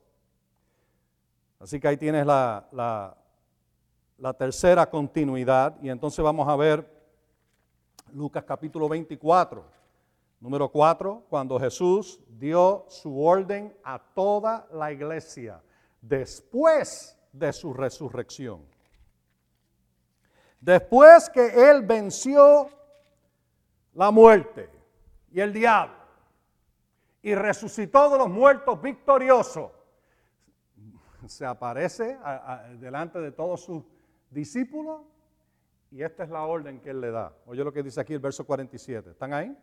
Así 1.60 1.80
que 1.80 1.88
ahí 1.88 1.98
tienes 1.98 2.24
la, 2.28 3.18
la 4.18 4.34
tercera 4.34 4.88
continuidad. 4.88 5.76
Y 5.82 5.90
entonces 5.90 6.24
vamos 6.24 6.48
a 6.48 6.56
ver 6.56 6.88
Lucas 8.14 8.44
capítulo 8.44 8.88
24, 8.88 9.66
número 10.40 10.70
4, 10.70 11.24
cuando 11.28 11.60
Jesús 11.60 12.22
dio 12.28 12.86
su 12.90 13.20
orden 13.26 13.76
a 13.84 13.98
toda 13.98 14.68
la 14.72 14.92
iglesia 14.92 15.64
después 16.08 17.18
de 17.32 17.52
su 17.54 17.74
resurrección. 17.74 18.66
Después 20.60 21.30
que 21.30 21.70
Él 21.70 21.84
venció 21.84 22.70
la 23.94 24.12
muerte 24.12 24.70
y 25.32 25.40
el 25.40 25.54
diablo 25.54 25.96
y 27.22 27.34
resucitó 27.36 28.10
de 28.10 28.18
los 28.18 28.30
muertos 28.30 28.82
victorioso, 28.82 29.72
se 31.28 31.46
aparece 31.46 32.18
delante 32.80 33.20
de 33.20 33.32
todos 33.32 33.62
sus 33.64 33.84
discípulo, 34.30 35.08
y 35.92 36.04
esta 36.04 36.24
es 36.24 36.30
la 36.30 36.44
orden 36.44 36.82
que 36.82 36.90
él 36.90 37.00
le 37.00 37.10
da. 37.10 37.34
Oye 37.46 37.64
lo 37.64 37.72
que 37.72 37.82
dice 37.82 38.02
aquí 38.02 38.14
el 38.14 38.20
verso 38.20 38.46
47. 38.46 39.12
¿Están 39.12 39.34
ahí? 39.34 39.58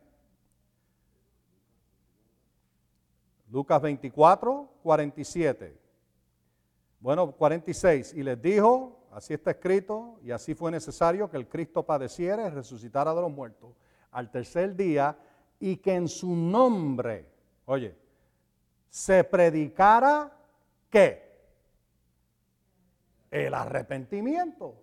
Lucas 3.51 3.83
24, 3.83 4.79
47. 4.83 5.82
Bueno, 7.03 7.33
46. 7.33 8.15
Y 8.15 8.23
les 8.23 8.41
dijo, 8.41 9.07
así 9.13 9.35
está 9.35 9.51
escrito, 9.51 10.19
y 10.23 10.31
así 10.31 10.55
fue 10.55 10.71
necesario 10.71 11.29
que 11.29 11.37
el 11.37 11.47
Cristo 11.47 11.83
padeciera 11.83 12.47
y 12.47 12.49
resucitara 12.49 13.15
de 13.15 13.21
los 13.21 13.31
muertos 13.31 13.75
al 14.13 14.31
tercer 14.31 14.75
día, 14.75 15.19
y 15.61 15.77
que 15.77 15.95
en 15.95 16.09
su 16.09 16.35
nombre, 16.35 17.29
oye, 17.67 17.95
se 18.89 19.25
predicara 19.25 20.33
qué? 20.89 21.31
el 23.33 23.55
arrepentimiento 23.55 24.75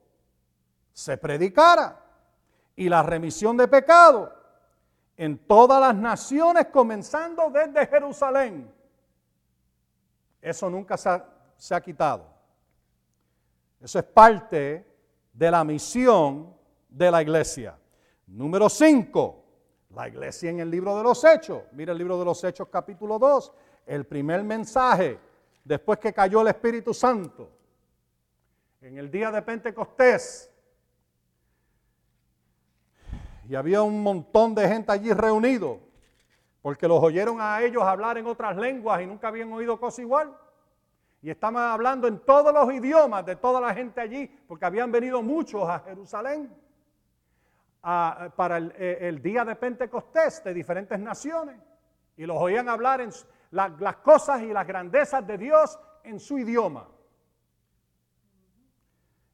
se 0.92 1.18
predicara 1.18 2.04
y 2.76 2.90
la 2.90 3.04
remisión 3.04 3.56
de 3.56 3.68
pecado 3.68 4.34
en 5.16 5.38
todas 5.38 5.80
las 5.80 5.96
naciones, 5.96 6.68
comenzando 6.68 7.50
desde 7.52 7.86
Jerusalén. 7.88 8.74
Eso 10.42 10.70
nunca 10.70 10.98
se 10.98 11.10
ha, 11.10 11.26
quitado. 11.84 12.26
Eso 13.82 14.00
es 14.00 14.06
parte 14.06 14.86
de 15.34 15.52
la 15.52 15.64
misión 15.64 16.54
de 16.88 17.12
la 17.12 17.22
iglesia. 17.22 17.78
Número 18.28 18.70
5, 18.70 19.46
la 19.96 20.08
iglesia 20.08 20.50
en 20.50 20.60
el 20.60 20.70
libro 20.70 20.98
de 20.98 21.04
los 21.04 21.24
Hechos. 21.24 21.64
Mira 21.72 21.92
el 21.92 21.98
libro 21.98 22.18
de 22.20 22.26
los 22.26 22.44
Hechos 22.44 22.68
capítulo 22.70 23.18
2, 23.18 23.52
el 23.86 24.06
primer 24.06 24.44
mensaje 24.44 25.20
después 25.64 26.00
que 26.00 26.14
cayó 26.14 26.42
el 26.42 26.48
Espíritu 26.48 26.94
Santo 26.94 27.50
en 28.82 28.98
el 28.98 29.10
día 29.10 29.32
de 29.32 29.42
Pentecostés. 29.42 30.52
Y 33.48 33.56
había 33.56 33.82
un 33.82 34.04
montón 34.04 34.54
de 34.54 34.68
gente 34.68 34.92
allí 34.92 35.12
reunido, 35.12 35.80
porque 36.62 36.88
los 36.88 37.02
oyeron 37.04 37.42
a 37.42 37.62
ellos 37.62 37.84
hablar 37.84 38.18
en 38.18 38.28
otras 38.28 38.56
lenguas 38.56 39.02
y 39.02 39.08
nunca 39.08 39.28
habían 39.28 39.52
oído 39.52 39.80
cosa 39.80 40.02
igual. 40.02 40.36
Y 41.22 41.30
estaban 41.30 41.64
hablando 41.72 42.08
en 42.08 42.20
todos 42.20 42.54
los 42.54 42.74
idiomas 42.74 43.26
de 43.26 43.36
toda 43.36 43.60
la 43.60 43.74
gente 43.74 44.00
allí, 44.00 44.28
porque 44.48 44.66
habían 44.66 44.92
venido 44.92 45.22
muchos 45.22 45.68
a 45.68 45.80
Jerusalén 45.80 46.50
para 47.82 48.58
eh, 48.58 48.98
el, 49.02 49.22
día 49.22 49.44
de 49.44 49.56
Pentecostés 49.56 50.44
de 50.44 50.54
diferentes 50.54 51.00
naciones. 51.00 51.60
Y 52.16 52.26
los 52.26 52.38
oían 52.38 52.70
hablar 52.70 53.08
las 53.52 53.96
cosas 53.98 54.42
y 54.42 54.54
las 54.54 54.66
grandezas 54.66 55.26
de 55.26 55.38
Dios 55.38 55.78
en 56.04 56.20
su 56.20 56.38
idioma. 56.38 56.88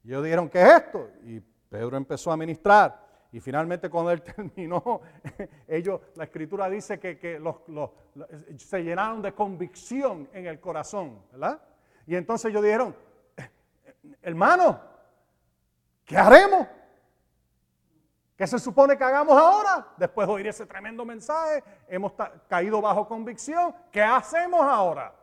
Y 0.02 0.10
ellos 0.10 0.24
dijeron, 0.24 0.48
¿qué 0.48 0.62
es 0.62 0.72
esto? 0.72 1.10
Y 1.24 1.40
Pedro 1.40 1.96
empezó 1.96 2.30
a 2.30 2.36
ministrar. 2.36 3.06
Y 3.32 3.40
finalmente 3.40 3.90
cuando 3.90 4.12
él 4.12 4.22
terminó, 4.36 5.00
ellos, 5.66 6.00
la 6.14 6.24
escritura 6.24 6.68
dice 6.68 6.98
que, 6.98 7.40
se 8.56 8.82
llenaron 8.82 9.22
de 9.22 9.32
convicción 9.32 10.28
en 10.32 10.46
el 10.46 10.60
corazón, 10.60 11.22
¿verdad? 11.32 11.60
Y 12.06 12.14
entonces 12.14 12.50
ellos 12.50 12.62
dijeron, 12.62 12.96
hermano, 14.22 14.80
¿qué 16.04 16.16
haremos? 16.16 16.66
¿Qué 18.36 18.46
se 18.46 18.58
supone 18.58 18.96
que 18.96 19.04
hagamos 19.04 19.36
ahora? 19.36 19.88
Después 19.96 20.28
de 20.28 20.34
oír 20.34 20.46
ese 20.46 20.66
tremendo 20.66 21.04
mensaje, 21.04 21.64
hemos 21.88 22.12
caído 22.48 22.80
bajo 22.82 23.08
convicción. 23.08 23.74
¿Qué 23.90 24.02
hacemos 24.02 24.60
ahora? 24.60 25.14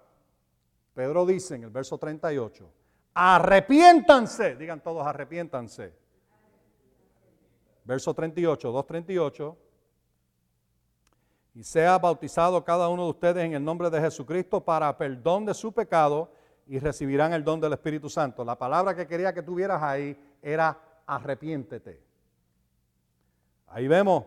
Pedro 0.93 1.25
dice 1.25 1.55
en 1.55 1.63
el 1.63 1.69
verso 1.69 1.97
38, 1.97 2.69
arrepiéntanse. 3.13 4.55
Digan 4.55 4.81
todos, 4.81 5.05
arrepiéntanse. 5.05 5.93
Verso 7.85 8.13
38, 8.13 8.71
238. 8.71 9.57
Y 11.55 11.63
sea 11.63 11.99
bautizado 11.99 12.63
cada 12.63 12.89
uno 12.89 13.03
de 13.03 13.09
ustedes 13.11 13.45
en 13.45 13.53
el 13.53 13.63
nombre 13.63 13.91
de 13.91 14.01
Jesucristo 14.01 14.59
para 14.59 14.97
perdón 14.97 15.45
de 15.45 15.53
su 15.53 15.71
pecado 15.71 16.31
y 16.67 16.79
recibirán 16.79 17.33
el 17.33 17.43
don 17.43 17.59
del 17.59 17.73
Espíritu 17.73 18.09
Santo. 18.09 18.43
La 18.43 18.57
palabra 18.57 18.95
que 18.95 19.07
quería 19.07 19.33
que 19.33 19.43
tuvieras 19.43 19.81
ahí 19.81 20.17
era 20.41 20.77
arrepiéntete. 21.05 22.01
Ahí 23.67 23.87
vemos. 23.87 24.25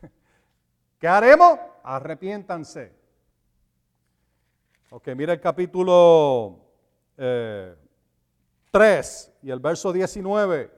¿Qué 0.98 1.08
haremos? 1.08 1.58
Arrepiéntanse. 1.82 2.92
Ok, 4.90 5.08
mira 5.16 5.32
el 5.32 5.40
capítulo 5.40 6.60
3 7.16 7.18
eh, 7.18 7.76
y 9.42 9.50
el 9.50 9.58
verso 9.58 9.92
19. 9.92 10.70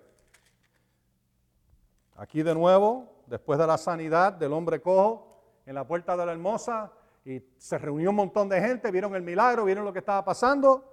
Aquí 2.16 2.42
de 2.42 2.54
nuevo, 2.54 3.22
después 3.26 3.58
de 3.58 3.66
la 3.66 3.76
sanidad 3.76 4.32
del 4.32 4.54
hombre 4.54 4.80
cojo 4.80 5.42
en 5.66 5.74
la 5.74 5.86
puerta 5.86 6.16
de 6.16 6.24
la 6.24 6.32
hermosa, 6.32 6.90
y 7.26 7.42
se 7.58 7.76
reunió 7.76 8.10
un 8.10 8.16
montón 8.16 8.48
de 8.48 8.60
gente, 8.60 8.88
vieron 8.92 9.16
el 9.16 9.22
milagro, 9.22 9.64
vieron 9.64 9.84
lo 9.84 9.92
que 9.92 9.98
estaba 9.98 10.24
pasando. 10.24 10.92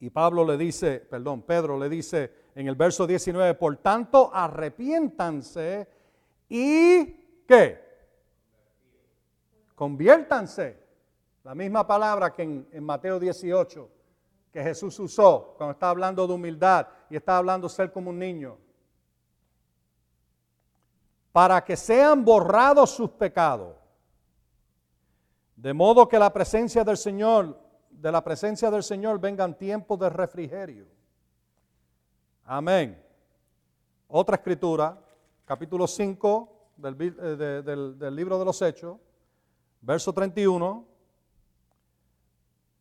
Y 0.00 0.08
Pablo 0.08 0.42
le 0.42 0.56
dice, 0.56 1.00
perdón, 1.00 1.42
Pedro 1.42 1.78
le 1.78 1.90
dice 1.90 2.32
en 2.54 2.66
el 2.66 2.76
verso 2.76 3.06
19, 3.06 3.54
por 3.54 3.76
tanto, 3.76 4.30
arrepiéntanse 4.32 5.86
y 6.48 7.04
¿qué? 7.46 7.84
Conviértanse. 9.74 10.82
La 11.42 11.54
misma 11.54 11.86
palabra 11.86 12.32
que 12.32 12.42
en, 12.42 12.84
Mateo 12.84 13.20
18 13.20 13.90
que 14.50 14.62
Jesús 14.62 14.98
usó 14.98 15.54
cuando 15.58 15.72
está 15.72 15.90
hablando 15.90 16.26
de 16.26 16.32
humildad 16.32 16.86
y 17.10 17.16
está 17.16 17.36
hablando 17.36 17.68
de 17.68 17.74
ser 17.74 17.92
como 17.92 18.08
un 18.08 18.18
niño. 18.18 18.56
Para 21.34 21.64
que 21.64 21.76
sean 21.76 22.24
borrados 22.24 22.90
sus 22.90 23.10
pecados. 23.10 23.74
De 25.56 25.74
modo 25.74 26.06
que 26.06 26.16
la 26.16 26.32
presencia 26.32 26.84
del 26.84 26.96
Señor, 26.96 27.60
de 27.90 28.12
la 28.12 28.22
presencia 28.22 28.70
del 28.70 28.84
Señor 28.84 29.18
vengan 29.18 29.58
tiempos 29.58 29.98
de 29.98 30.10
refrigerio. 30.10 30.86
Amén. 32.44 33.04
Otra 34.06 34.36
escritura, 34.36 34.96
capítulo 35.44 35.88
5 35.88 36.68
eh, 36.84 37.62
del 37.98 38.14
libro 38.14 38.38
de 38.38 38.44
los 38.44 38.62
Hechos 38.62 38.96
verso 39.80 40.12
31, 40.12 40.86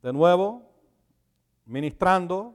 de 0.04 0.14
nuevo, 0.14 0.62
ministrando, 1.66 2.54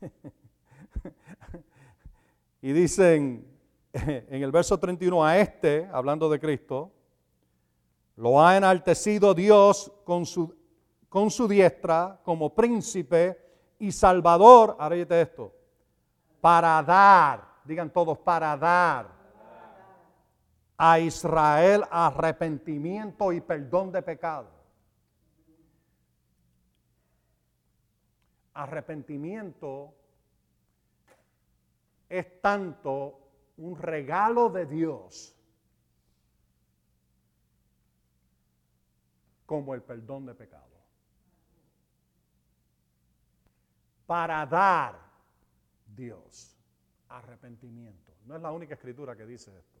y 2.62 2.72
dicen 2.72 3.49
en 3.92 4.42
el 4.42 4.52
verso 4.52 4.78
31, 4.78 5.24
a 5.24 5.38
este, 5.38 5.88
hablando 5.92 6.28
de 6.28 6.38
Cristo, 6.38 6.92
lo 8.16 8.40
ha 8.40 8.56
enaltecido 8.56 9.34
Dios 9.34 9.92
con 10.04 10.26
su, 10.26 10.54
con 11.08 11.30
su 11.30 11.48
diestra 11.48 12.20
como 12.22 12.54
príncipe 12.54 13.38
y 13.78 13.90
salvador, 13.90 14.76
ahora 14.78 14.96
esto, 14.96 15.52
para 16.40 16.82
dar, 16.82 17.44
digan 17.64 17.90
todos, 17.90 18.18
para 18.18 18.56
dar 18.56 19.20
a 20.76 20.98
Israel 20.98 21.84
arrepentimiento 21.90 23.32
y 23.32 23.40
perdón 23.40 23.92
de 23.92 24.02
pecado. 24.02 24.48
Arrepentimiento 28.54 29.94
es 32.08 32.40
tanto 32.40 33.29
un 33.60 33.76
regalo 33.76 34.48
de 34.48 34.64
Dios 34.64 35.36
como 39.44 39.74
el 39.74 39.82
perdón 39.82 40.26
de 40.26 40.34
pecado. 40.34 40.64
Para 44.06 44.46
dar 44.46 44.98
Dios 45.94 46.56
arrepentimiento. 47.08 48.12
No 48.24 48.36
es 48.36 48.42
la 48.42 48.50
única 48.50 48.74
escritura 48.74 49.14
que 49.14 49.26
dice 49.26 49.50
esto. 49.56 49.78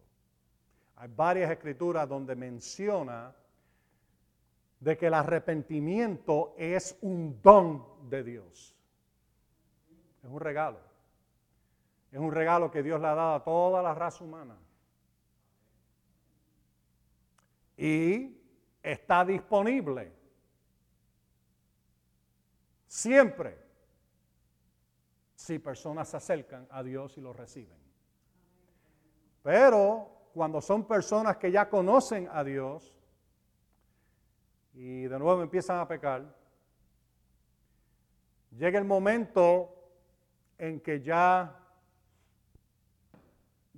Hay 0.96 1.08
varias 1.16 1.50
escrituras 1.50 2.06
donde 2.06 2.36
menciona 2.36 3.34
de 4.78 4.98
que 4.98 5.06
el 5.06 5.14
arrepentimiento 5.14 6.54
es 6.58 6.98
un 7.00 7.40
don 7.40 8.10
de 8.10 8.24
Dios. 8.24 8.76
Es 10.22 10.28
un 10.28 10.40
regalo. 10.40 10.89
Es 12.10 12.18
un 12.18 12.32
regalo 12.32 12.70
que 12.70 12.82
Dios 12.82 13.00
le 13.00 13.06
ha 13.06 13.14
dado 13.14 13.34
a 13.34 13.44
toda 13.44 13.82
la 13.82 13.94
raza 13.94 14.24
humana. 14.24 14.56
Y 17.76 18.36
está 18.82 19.24
disponible 19.24 20.12
siempre 22.86 23.56
si 25.34 25.58
personas 25.58 26.08
se 26.08 26.16
acercan 26.16 26.66
a 26.70 26.82
Dios 26.82 27.16
y 27.16 27.20
lo 27.20 27.32
reciben. 27.32 27.78
Pero 29.42 30.28
cuando 30.34 30.60
son 30.60 30.86
personas 30.86 31.36
que 31.38 31.50
ya 31.50 31.70
conocen 31.70 32.28
a 32.30 32.44
Dios 32.44 33.00
y 34.74 35.02
de 35.04 35.18
nuevo 35.18 35.42
empiezan 35.42 35.78
a 35.78 35.88
pecar, 35.88 36.36
llega 38.50 38.78
el 38.78 38.84
momento 38.84 39.74
en 40.58 40.80
que 40.80 41.00
ya 41.00 41.59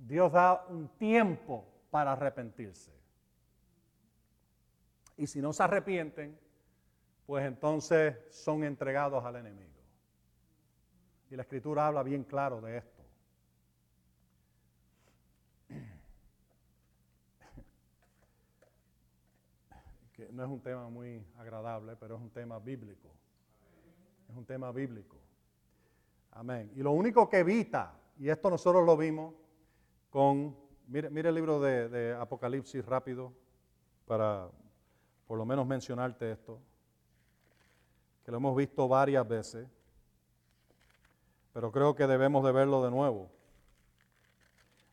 Dios 0.07 0.31
da 0.31 0.65
un 0.69 0.87
tiempo 0.97 1.65
para 1.89 2.11
arrepentirse. 2.11 2.93
Y 5.15 5.27
si 5.27 5.41
no 5.41 5.53
se 5.53 5.63
arrepienten, 5.63 6.37
pues 7.25 7.45
entonces 7.45 8.17
son 8.29 8.63
entregados 8.63 9.23
al 9.23 9.37
enemigo. 9.37 9.69
Y 11.29 11.35
la 11.35 11.43
escritura 11.43 11.87
habla 11.87 12.03
bien 12.03 12.25
claro 12.25 12.59
de 12.61 12.77
esto. 12.77 13.03
no 20.31 20.43
es 20.43 20.49
un 20.49 20.61
tema 20.61 20.89
muy 20.89 21.25
agradable, 21.37 21.95
pero 21.95 22.15
es 22.15 22.21
un 22.21 22.31
tema 22.31 22.59
bíblico. 22.59 23.07
Es 24.29 24.35
un 24.35 24.45
tema 24.45 24.71
bíblico. 24.71 25.15
Amén. 26.31 26.71
Y 26.75 26.81
lo 26.81 26.91
único 26.91 27.29
que 27.29 27.39
evita, 27.39 27.93
y 28.17 28.27
esto 28.27 28.49
nosotros 28.49 28.85
lo 28.85 28.97
vimos 28.97 29.33
con, 30.13 30.55
mire, 30.89 31.09
el 31.27 31.33
libro 31.33 31.59
de, 31.59 31.89
de 31.89 32.13
Apocalipsis 32.13 32.85
rápido, 32.85 33.33
para 34.05 34.47
por 35.25 35.39
lo 35.39 35.43
menos 35.43 35.65
mencionarte 35.65 36.31
esto, 36.31 36.59
que 38.23 38.29
lo 38.29 38.37
hemos 38.37 38.55
visto 38.55 38.87
varias 38.87 39.27
veces, 39.27 39.67
pero 41.51 41.71
creo 41.71 41.95
que 41.95 42.05
debemos 42.05 42.45
de 42.45 42.51
verlo 42.51 42.83
de 42.83 42.91
nuevo. 42.91 43.31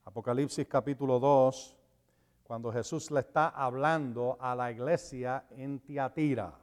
Apocalipsis 0.06 0.66
capítulo 0.66 1.20
2, 1.20 1.76
cuando 2.42 2.72
Jesús 2.72 3.10
le 3.10 3.20
está 3.20 3.50
hablando 3.50 4.38
a 4.40 4.54
la 4.54 4.72
iglesia 4.72 5.44
en 5.50 5.80
Tiatira, 5.80 6.54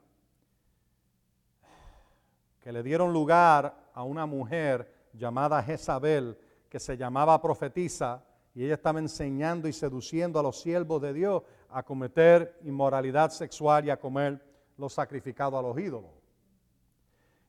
que 2.59 2.71
le 2.71 2.81
dieron 2.81 3.13
lugar 3.13 3.91
a 3.93 4.01
una 4.01 4.25
mujer 4.25 5.09
llamada 5.13 5.61
Jezabel, 5.61 6.35
que 6.67 6.79
se 6.79 6.97
llamaba 6.97 7.39
profetisa, 7.39 8.23
y 8.57 8.65
ella 8.65 8.73
estaba 8.73 8.97
enseñando 8.97 9.67
y 9.67 9.71
seduciendo 9.71 10.39
a 10.39 10.41
los 10.41 10.59
siervos 10.59 10.99
de 10.99 11.13
Dios 11.13 11.43
a 11.69 11.83
cometer 11.83 12.57
inmoralidad 12.63 13.29
sexual 13.29 13.85
y 13.85 13.91
a 13.91 13.99
comer 13.99 14.43
lo 14.77 14.89
sacrificado 14.89 15.59
a 15.59 15.61
los 15.61 15.77
ídolos. 15.77 16.09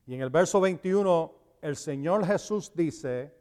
Y 0.06 0.16
en 0.16 0.20
el 0.20 0.28
verso 0.28 0.60
21, 0.60 1.32
el 1.62 1.76
Señor 1.76 2.26
Jesús 2.26 2.70
dice, 2.74 3.34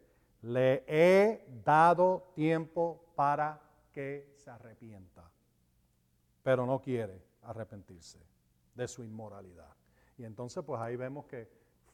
le 0.43 0.86
he 0.88 1.45
dado 1.65 2.32
tiempo 2.34 3.11
para 3.15 3.59
que 3.91 4.34
se 4.38 4.49
arrepienta, 4.49 5.30
pero 6.43 6.65
no 6.65 6.80
quiere 6.80 7.22
arrepentirse 7.43 8.20
de 8.76 8.88
su 8.88 9.03
inmoralidad. 9.03 9.76
Y 10.18 10.24
entonces 10.24 10.63
pues 10.65 10.80
ahí 10.80 10.95
vemos 10.95 11.26
que 11.26 11.49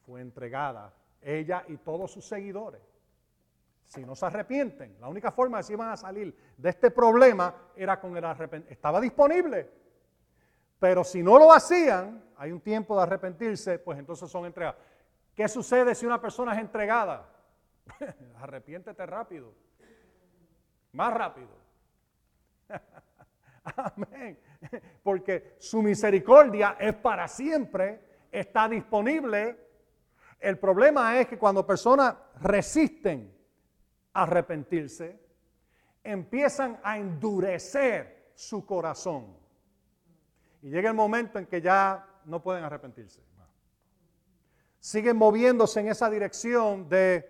fue 0.06 0.20
entregada 0.20 0.94
ella 1.20 1.64
y 1.66 1.78
todos 1.78 2.12
sus 2.12 2.24
seguidores. 2.24 2.93
Si 3.86 4.04
no 4.04 4.14
se 4.16 4.26
arrepienten, 4.26 4.96
la 5.00 5.08
única 5.08 5.30
forma 5.30 5.58
de 5.58 5.66
que 5.66 5.72
iban 5.72 5.90
a 5.90 5.96
salir 5.96 6.36
de 6.56 6.70
este 6.70 6.90
problema 6.90 7.54
era 7.76 8.00
con 8.00 8.16
el 8.16 8.24
arrepentimiento. 8.24 8.72
Estaba 8.72 9.00
disponible. 9.00 9.70
Pero 10.78 11.04
si 11.04 11.22
no 11.22 11.38
lo 11.38 11.52
hacían, 11.52 12.24
hay 12.36 12.52
un 12.52 12.60
tiempo 12.60 12.96
de 12.96 13.02
arrepentirse, 13.02 13.78
pues 13.78 13.98
entonces 13.98 14.28
son 14.30 14.46
entregados. 14.46 14.80
¿Qué 15.34 15.48
sucede 15.48 15.94
si 15.94 16.06
una 16.06 16.20
persona 16.20 16.52
es 16.54 16.60
entregada? 16.60 17.28
Arrepiéntete 18.40 19.04
rápido. 19.06 19.52
Más 20.92 21.12
rápido. 21.12 21.48
Amén. 23.64 24.38
porque 25.02 25.56
su 25.58 25.82
misericordia 25.82 26.76
es 26.78 26.94
para 26.94 27.26
siempre, 27.28 28.26
está 28.30 28.68
disponible. 28.68 29.58
El 30.38 30.58
problema 30.58 31.18
es 31.18 31.26
que 31.28 31.38
cuando 31.38 31.66
personas 31.66 32.14
resisten 32.40 33.33
arrepentirse, 34.14 35.20
empiezan 36.02 36.80
a 36.82 36.96
endurecer 36.98 38.30
su 38.34 38.64
corazón. 38.64 39.36
Y 40.62 40.70
llega 40.70 40.88
el 40.88 40.96
momento 40.96 41.38
en 41.38 41.46
que 41.46 41.60
ya 41.60 42.06
no 42.24 42.42
pueden 42.42 42.64
arrepentirse. 42.64 43.22
Siguen 44.78 45.16
moviéndose 45.16 45.80
en 45.80 45.88
esa 45.88 46.10
dirección 46.10 46.88
de 46.90 47.26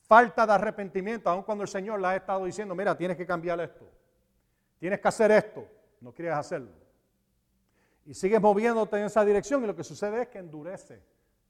falta 0.00 0.44
de 0.44 0.52
arrepentimiento, 0.52 1.30
aun 1.30 1.44
cuando 1.44 1.62
el 1.62 1.68
Señor 1.68 2.00
le 2.00 2.08
ha 2.08 2.16
estado 2.16 2.44
diciendo, 2.44 2.74
mira, 2.74 2.96
tienes 2.96 3.16
que 3.16 3.24
cambiar 3.24 3.60
esto, 3.60 3.88
tienes 4.78 4.98
que 4.98 5.06
hacer 5.06 5.30
esto, 5.30 5.64
no 6.00 6.12
quieres 6.12 6.34
hacerlo. 6.34 6.72
Y 8.04 8.14
sigues 8.14 8.40
moviéndote 8.40 8.98
en 8.98 9.04
esa 9.04 9.24
dirección 9.24 9.62
y 9.62 9.68
lo 9.68 9.76
que 9.76 9.84
sucede 9.84 10.22
es 10.22 10.28
que 10.28 10.38
endurece 10.38 11.00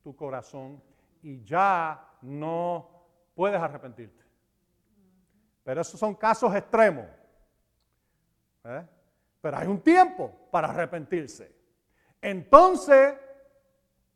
tu 0.02 0.14
corazón 0.14 0.82
y 1.22 1.42
ya 1.42 2.10
no 2.20 2.90
puedes 3.34 3.58
arrepentirte. 3.58 4.25
Pero 5.66 5.80
esos 5.80 5.98
son 5.98 6.14
casos 6.14 6.54
extremos. 6.54 7.06
¿eh? 8.62 8.86
Pero 9.40 9.56
hay 9.56 9.66
un 9.66 9.80
tiempo 9.80 10.32
para 10.48 10.68
arrepentirse. 10.68 11.52
Entonces, 12.22 13.14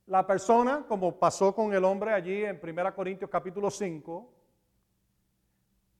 la 0.07 0.24
persona, 0.24 0.84
como 0.86 1.18
pasó 1.18 1.53
con 1.53 1.74
el 1.74 1.84
hombre 1.84 2.14
allí 2.14 2.44
en 2.44 2.61
1 2.62 2.94
Corintios 2.94 3.28
capítulo 3.28 3.68
5, 3.68 4.32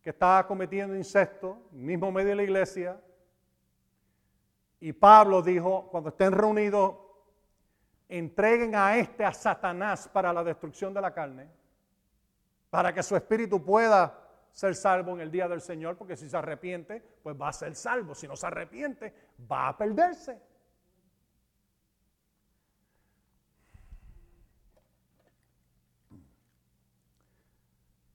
que 0.01 0.11
estaba 0.11 0.46
cometiendo 0.46 0.94
incesto, 0.94 1.66
mismo 1.72 2.12
medio 2.12 2.28
de 2.28 2.36
la 2.36 2.42
iglesia, 2.44 3.01
y 4.78 4.92
Pablo 4.92 5.42
dijo, 5.42 5.88
cuando 5.90 6.11
estén 6.11 6.30
reunidos, 6.30 6.94
entreguen 8.09 8.76
a 8.76 8.96
este, 8.96 9.24
a 9.24 9.32
Satanás, 9.32 10.09
para 10.12 10.32
la 10.32 10.44
destrucción 10.44 10.94
de 10.94 11.01
la 11.01 11.12
carne, 11.12 11.48
para 12.70 12.94
que 12.94 13.03
su 13.03 13.16
espíritu 13.16 13.64
pueda 13.64 14.20
ser 14.53 14.74
salvo 14.74 15.12
en 15.12 15.20
el 15.20 15.30
día 15.30 15.48
del 15.48 15.61
Señor, 15.61 15.96
porque 15.96 16.16
si 16.16 16.28
se 16.28 16.36
arrepiente, 16.36 17.03
pues 17.22 17.36
va 17.40 17.48
a 17.48 17.53
ser 17.53 17.74
salvo. 17.74 18.14
Si 18.14 18.26
no 18.26 18.36
se 18.36 18.46
arrepiente, 18.46 19.14
va 19.51 19.68
a 19.68 19.76
perderse. 19.76 20.40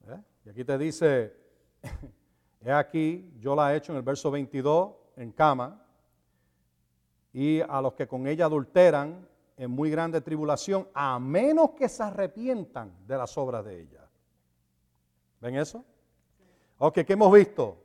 ¿Eh? 0.07 0.21
Y 0.45 0.49
aquí 0.49 0.63
te 0.63 0.77
dice, 0.77 1.33
he 2.61 2.71
aquí, 2.71 3.33
yo 3.39 3.55
la 3.55 3.73
he 3.73 3.77
hecho 3.77 3.91
en 3.91 3.97
el 3.97 4.03
verso 4.03 4.29
22, 4.29 4.93
en 5.17 5.31
cama, 5.31 5.81
y 7.33 7.61
a 7.61 7.81
los 7.81 7.93
que 7.93 8.07
con 8.07 8.27
ella 8.27 8.45
adulteran 8.45 9.27
en 9.57 9.71
muy 9.71 9.89
grande 9.89 10.21
tribulación, 10.21 10.87
a 10.93 11.17
menos 11.19 11.71
que 11.71 11.89
se 11.89 12.03
arrepientan 12.03 12.93
de 13.07 13.17
las 13.17 13.37
obras 13.37 13.63
de 13.65 13.81
ella. 13.81 14.09
¿Ven 15.41 15.55
eso? 15.55 15.85
Ok, 16.77 16.99
¿qué 17.05 17.13
hemos 17.13 17.31
visto? 17.31 17.77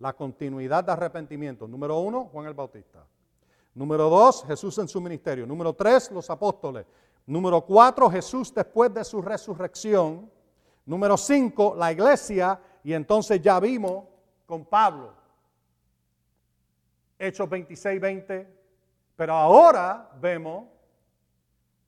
La 0.00 0.12
continuidad 0.12 0.82
de 0.82 0.92
arrepentimiento. 0.92 1.68
Número 1.68 1.98
uno, 1.98 2.24
Juan 2.26 2.46
el 2.46 2.54
Bautista. 2.54 3.06
Número 3.74 4.08
dos, 4.08 4.44
Jesús 4.44 4.76
en 4.78 4.88
su 4.88 5.00
ministerio. 5.00 5.46
Número 5.46 5.72
tres, 5.72 6.10
los 6.10 6.28
apóstoles. 6.30 6.84
Número 7.26 7.60
cuatro, 7.60 8.10
Jesús 8.10 8.52
después 8.52 8.92
de 8.92 9.04
su 9.04 9.22
resurrección. 9.22 10.30
Número 10.84 11.16
cinco, 11.16 11.74
la 11.76 11.92
iglesia. 11.92 12.60
Y 12.82 12.92
entonces 12.92 13.40
ya 13.40 13.60
vimos 13.60 14.04
con 14.46 14.64
Pablo. 14.64 15.14
Hechos 17.18 17.48
26, 17.48 18.00
20. 18.00 18.58
Pero 19.16 19.32
ahora 19.32 20.10
vemos, 20.20 20.66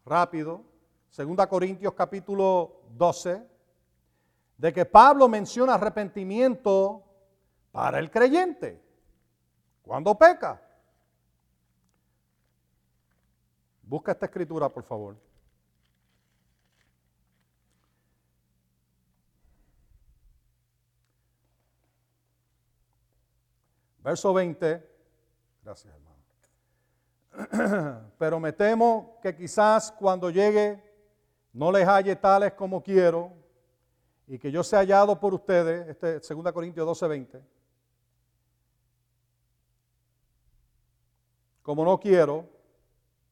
rápido, 0.05 0.63
2 1.17 1.47
Corintios 1.49 1.93
capítulo 1.95 2.83
12, 2.97 3.43
de 4.57 4.73
que 4.73 4.85
Pablo 4.85 5.29
menciona 5.29 5.75
arrepentimiento 5.75 7.03
para 7.73 7.99
el 7.99 8.11
creyente. 8.11 8.83
cuando 9.83 10.17
peca? 10.17 10.61
Busca 13.83 14.13
esta 14.13 14.27
escritura, 14.27 14.69
por 14.69 14.83
favor. 14.83 15.17
Verso 24.03 24.33
20. 24.33 24.89
Gracias, 25.63 25.95
hermano. 25.95 26.17
Pero 28.19 28.41
me 28.41 28.53
temo 28.53 29.19
que 29.23 29.37
quizás 29.37 29.93
cuando 29.93 30.31
llegue 30.31 30.83
no 31.53 31.71
les 31.71 31.87
halle 31.87 32.17
tales 32.17 32.55
como 32.55 32.83
quiero 32.83 33.46
y 34.27 34.39
que 34.39 34.51
yo 34.51 34.63
sea 34.63 34.81
hallado 34.81 35.19
por 35.19 35.35
ustedes, 35.35 35.89
este 35.89 36.35
2 36.35 36.53
Corintios 36.53 36.87
12, 36.87 37.09
20, 37.09 37.43
como 41.63 41.85
no 41.85 41.99
quiero, 41.99 42.45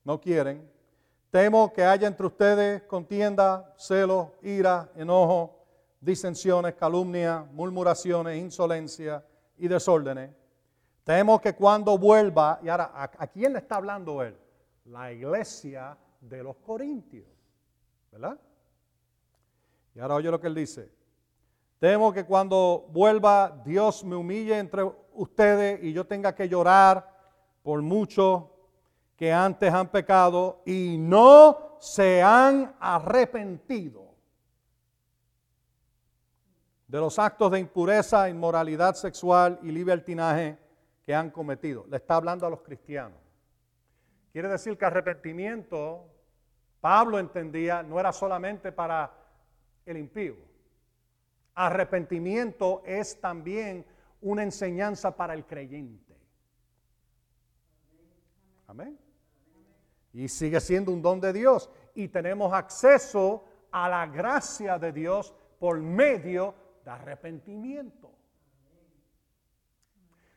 no 0.04 0.20
quieren, 0.20 0.70
temo 1.30 1.72
que 1.72 1.84
haya 1.84 2.06
entre 2.06 2.26
ustedes 2.26 2.82
contienda, 2.82 3.74
celos, 3.76 4.28
ira, 4.42 4.90
enojo, 4.96 5.64
disensiones, 6.00 6.74
calumnia, 6.74 7.46
murmuraciones, 7.52 8.38
insolencia 8.38 9.24
y 9.56 9.68
desórdenes. 9.68 10.30
Temo 11.02 11.40
que 11.40 11.54
cuando 11.54 11.98
vuelva, 11.98 12.58
y 12.62 12.68
ahora, 12.68 12.90
¿a, 12.94 13.26
quién 13.26 13.52
le 13.52 13.58
está 13.58 13.76
hablando 13.76 14.22
él? 14.22 14.36
La 14.86 15.12
iglesia 15.12 15.96
de 16.20 16.42
los 16.42 16.56
Corintios, 16.56 17.26
¿verdad? 18.10 18.38
Y 19.94 20.00
ahora 20.00 20.16
oye 20.16 20.30
lo 20.30 20.40
que 20.40 20.48
él 20.48 20.54
dice. 20.54 20.90
Temo 21.78 22.12
que 22.12 22.24
cuando 22.24 22.86
vuelva 22.90 23.62
Dios 23.64 24.04
me 24.04 24.16
humille 24.16 24.58
entre 24.58 24.82
ustedes 25.12 25.82
y 25.82 25.92
yo 25.92 26.06
tenga 26.06 26.34
que 26.34 26.48
llorar 26.48 27.08
por 27.62 27.82
muchos 27.82 28.44
que 29.16 29.32
antes 29.32 29.72
han 29.72 29.88
pecado 29.88 30.62
y 30.64 30.96
no 30.98 31.76
se 31.78 32.22
han 32.22 32.74
arrepentido 32.80 34.14
de 36.88 36.98
los 37.00 37.18
actos 37.18 37.50
de 37.50 37.60
impureza, 37.60 38.28
inmoralidad 38.28 38.94
sexual 38.94 39.58
y 39.62 39.70
libertinaje 39.70 40.58
que 41.04 41.14
han 41.14 41.30
cometido. 41.30 41.84
Le 41.88 41.96
está 41.96 42.16
hablando 42.16 42.46
a 42.46 42.50
los 42.50 42.62
cristianos. 42.62 43.18
Quiere 44.32 44.48
decir 44.48 44.76
que 44.76 44.84
arrepentimiento, 44.84 46.06
Pablo 46.80 47.18
entendía, 47.18 47.82
no 47.82 48.00
era 48.00 48.12
solamente 48.12 48.72
para 48.72 49.12
el 49.86 49.96
impío. 49.96 50.36
Arrepentimiento 51.54 52.82
es 52.84 53.20
también 53.20 53.84
una 54.22 54.42
enseñanza 54.42 55.14
para 55.14 55.34
el 55.34 55.44
creyente. 55.44 56.16
Amén. 58.66 58.98
Y 60.12 60.28
sigue 60.28 60.60
siendo 60.60 60.92
un 60.92 61.02
don 61.02 61.20
de 61.20 61.32
Dios. 61.32 61.70
Y 61.94 62.08
tenemos 62.08 62.52
acceso 62.52 63.44
a 63.70 63.88
la 63.88 64.06
gracia 64.06 64.78
de 64.78 64.92
Dios 64.92 65.34
por 65.58 65.78
medio 65.78 66.54
de 66.84 66.90
arrepentimiento. 66.90 68.10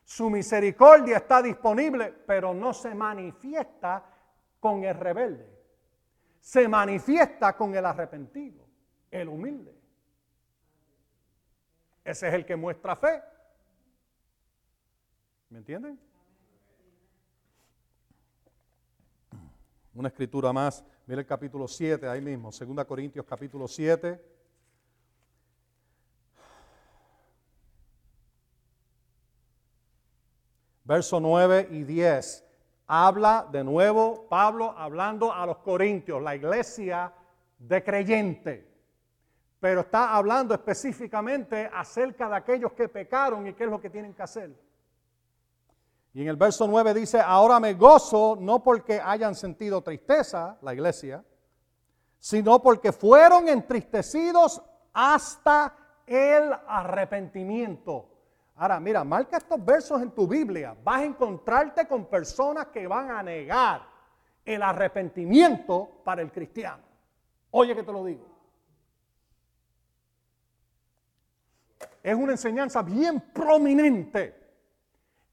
Su 0.03 0.29
misericordia 0.29 1.17
está 1.17 1.41
disponible, 1.41 2.13
pero 2.25 2.53
no 2.53 2.73
se 2.73 2.93
manifiesta 2.95 4.03
con 4.59 4.83
el 4.83 4.95
rebelde. 4.95 5.57
Se 6.39 6.67
manifiesta 6.67 7.57
con 7.57 7.75
el 7.75 7.85
arrepentido 7.85 8.66
el 9.11 9.29
humilde. 9.29 9.73
Ese 12.03 12.27
es 12.27 12.33
el 12.33 12.45
que 12.45 12.55
muestra 12.55 12.95
fe. 12.95 13.21
¿Me 15.49 15.59
entienden? 15.59 15.99
Una 19.93 20.09
escritura 20.09 20.53
más. 20.53 20.83
Mira 21.05 21.21
el 21.21 21.27
capítulo 21.27 21.67
7, 21.67 22.07
ahí 22.07 22.21
mismo. 22.21 22.49
2 22.51 22.85
Corintios 22.85 23.25
capítulo 23.25 23.67
7. 23.67 24.23
Verso 30.83 31.19
9 31.19 31.67
y 31.71 31.83
10. 31.83 32.45
Habla 32.87 33.49
de 33.51 33.63
nuevo 33.65 34.29
Pablo 34.29 34.73
hablando 34.77 35.33
a 35.33 35.45
los 35.45 35.57
corintios, 35.57 36.21
la 36.21 36.37
iglesia 36.37 37.13
de 37.57 37.83
creyente 37.83 38.66
pero 39.59 39.81
está 39.81 40.15
hablando 40.15 40.53
específicamente 40.53 41.69
acerca 41.73 42.29
de 42.29 42.35
aquellos 42.35 42.73
que 42.73 42.87
pecaron 42.89 43.47
y 43.47 43.53
qué 43.53 43.63
es 43.63 43.69
lo 43.69 43.81
que 43.81 43.89
tienen 43.89 44.13
que 44.13 44.23
hacer. 44.23 44.55
Y 46.13 46.21
en 46.21 46.27
el 46.29 46.35
verso 46.35 46.67
9 46.67 46.93
dice, 46.93 47.19
ahora 47.19 47.59
me 47.59 47.73
gozo 47.73 48.37
no 48.39 48.63
porque 48.63 48.99
hayan 48.99 49.35
sentido 49.35 49.81
tristeza, 49.81 50.57
la 50.61 50.73
iglesia, 50.73 51.23
sino 52.19 52.61
porque 52.61 52.91
fueron 52.91 53.47
entristecidos 53.47 54.61
hasta 54.93 55.75
el 56.05 56.51
arrepentimiento. 56.67 58.09
Ahora, 58.55 58.79
mira, 58.79 59.03
marca 59.03 59.37
estos 59.37 59.63
versos 59.63 60.01
en 60.01 60.11
tu 60.11 60.27
Biblia. 60.27 60.75
Vas 60.83 61.01
a 61.01 61.05
encontrarte 61.05 61.87
con 61.87 62.05
personas 62.05 62.67
que 62.67 62.87
van 62.87 63.11
a 63.11 63.21
negar 63.21 63.87
el 64.43 64.63
arrepentimiento 64.63 66.01
para 66.03 66.21
el 66.21 66.31
cristiano. 66.31 66.81
Oye 67.51 67.75
que 67.75 67.83
te 67.83 67.91
lo 67.91 68.03
digo. 68.03 68.36
Es 72.01 72.15
una 72.15 72.33
enseñanza 72.33 72.81
bien 72.81 73.19
prominente 73.33 74.35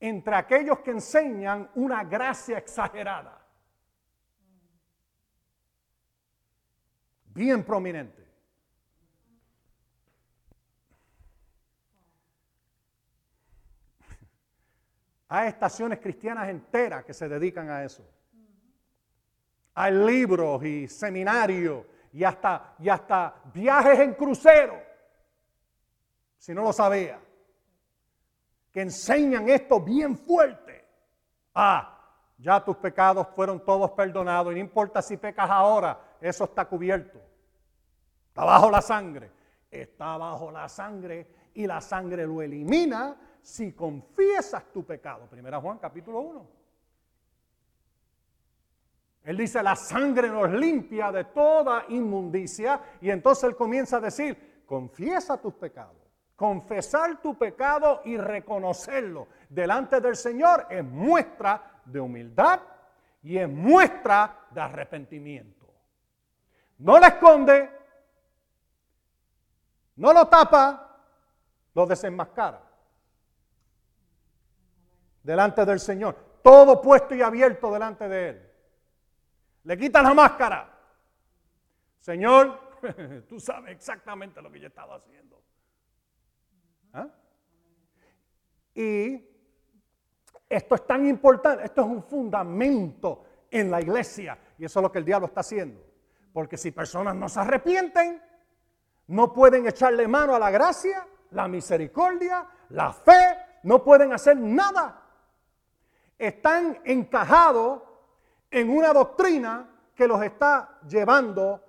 entre 0.00 0.34
aquellos 0.34 0.80
que 0.80 0.90
enseñan 0.90 1.70
una 1.74 2.04
gracia 2.04 2.58
exagerada. 2.58 3.40
Bien 7.26 7.64
prominente. 7.64 8.24
Hay 15.28 15.48
estaciones 15.48 15.98
cristianas 15.98 16.48
enteras 16.48 17.04
que 17.04 17.12
se 17.12 17.28
dedican 17.28 17.68
a 17.68 17.82
eso. 17.82 18.08
Hay 19.74 19.92
libros 19.92 20.62
y 20.62 20.86
seminarios 20.86 21.84
y 22.12 22.22
hasta, 22.22 22.76
y 22.78 22.88
hasta 22.88 23.42
viajes 23.52 23.98
en 23.98 24.14
crucero, 24.14 24.80
si 26.44 26.52
no 26.52 26.62
lo 26.62 26.74
sabía, 26.74 27.18
que 28.70 28.82
enseñan 28.82 29.48
esto 29.48 29.80
bien 29.80 30.14
fuerte. 30.14 30.84
Ah, 31.54 31.98
ya 32.36 32.62
tus 32.62 32.76
pecados 32.76 33.28
fueron 33.34 33.64
todos 33.64 33.92
perdonados 33.92 34.52
y 34.52 34.56
no 34.56 34.60
importa 34.60 35.00
si 35.00 35.16
pecas 35.16 35.48
ahora, 35.48 35.98
eso 36.20 36.44
está 36.44 36.66
cubierto. 36.66 37.18
Está 38.28 38.44
bajo 38.44 38.70
la 38.70 38.82
sangre. 38.82 39.30
Está 39.70 40.18
bajo 40.18 40.50
la 40.50 40.68
sangre 40.68 41.26
y 41.54 41.66
la 41.66 41.80
sangre 41.80 42.26
lo 42.26 42.42
elimina 42.42 43.16
si 43.40 43.72
confiesas 43.72 44.70
tu 44.70 44.84
pecado. 44.84 45.26
Primera 45.30 45.58
Juan 45.62 45.78
capítulo 45.78 46.20
1. 46.20 46.46
Él 49.22 49.38
dice, 49.38 49.62
la 49.62 49.76
sangre 49.76 50.28
nos 50.28 50.50
limpia 50.50 51.10
de 51.10 51.24
toda 51.24 51.86
inmundicia. 51.88 52.82
Y 53.00 53.08
entonces 53.08 53.44
él 53.44 53.56
comienza 53.56 53.96
a 53.96 54.00
decir, 54.00 54.62
confiesa 54.66 55.40
tus 55.40 55.54
pecados. 55.54 56.03
Confesar 56.36 57.22
tu 57.22 57.38
pecado 57.38 58.02
y 58.04 58.16
reconocerlo 58.16 59.28
delante 59.48 60.00
del 60.00 60.16
Señor 60.16 60.66
es 60.68 60.84
muestra 60.84 61.80
de 61.84 62.00
humildad 62.00 62.60
y 63.22 63.38
es 63.38 63.48
muestra 63.48 64.46
de 64.50 64.60
arrepentimiento. 64.60 65.72
No 66.78 66.98
lo 66.98 67.06
esconde, 67.06 67.70
no 69.96 70.12
lo 70.12 70.26
tapa, 70.26 70.98
lo 71.72 71.86
desenmascara 71.86 72.64
delante 75.24 75.64
del 75.64 75.80
Señor. 75.80 76.14
Todo 76.42 76.80
puesto 76.80 77.14
y 77.14 77.22
abierto 77.22 77.72
delante 77.72 78.08
de 78.08 78.28
Él. 78.28 78.50
Le 79.64 79.78
quita 79.78 80.02
la 80.02 80.14
máscara. 80.14 80.70
Señor, 81.98 82.78
tú 83.28 83.40
sabes 83.40 83.72
exactamente 83.72 84.40
lo 84.40 84.52
que 84.52 84.60
yo 84.60 84.68
estaba 84.68 84.96
haciendo. 84.96 85.42
¿Ah? 86.94 87.08
Y 88.74 89.22
esto 90.48 90.74
es 90.74 90.86
tan 90.86 91.06
importante, 91.06 91.64
esto 91.64 91.82
es 91.82 91.86
un 91.86 92.02
fundamento 92.02 93.24
en 93.50 93.70
la 93.70 93.80
iglesia. 93.80 94.38
Y 94.56 94.64
eso 94.64 94.78
es 94.78 94.82
lo 94.82 94.90
que 94.90 94.98
el 94.98 95.04
diablo 95.04 95.26
está 95.26 95.40
haciendo. 95.40 95.84
Porque 96.32 96.56
si 96.56 96.70
personas 96.70 97.14
no 97.14 97.28
se 97.28 97.40
arrepienten, 97.40 98.22
no 99.08 99.32
pueden 99.32 99.66
echarle 99.66 100.08
mano 100.08 100.34
a 100.34 100.38
la 100.38 100.50
gracia, 100.50 101.06
la 101.32 101.46
misericordia, 101.46 102.46
la 102.70 102.92
fe, 102.92 103.36
no 103.64 103.84
pueden 103.84 104.12
hacer 104.12 104.36
nada 104.38 105.02
están 106.18 106.80
encajados 106.84 107.82
en 108.50 108.70
una 108.70 108.92
doctrina 108.92 109.68
que 109.94 110.06
los 110.06 110.22
está 110.22 110.78
llevando 110.88 111.62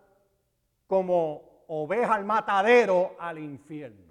como 0.88 1.64
oveja 1.68 2.16
al 2.16 2.26
matadero 2.26 3.16
al 3.20 3.40
infierno. 3.40 4.05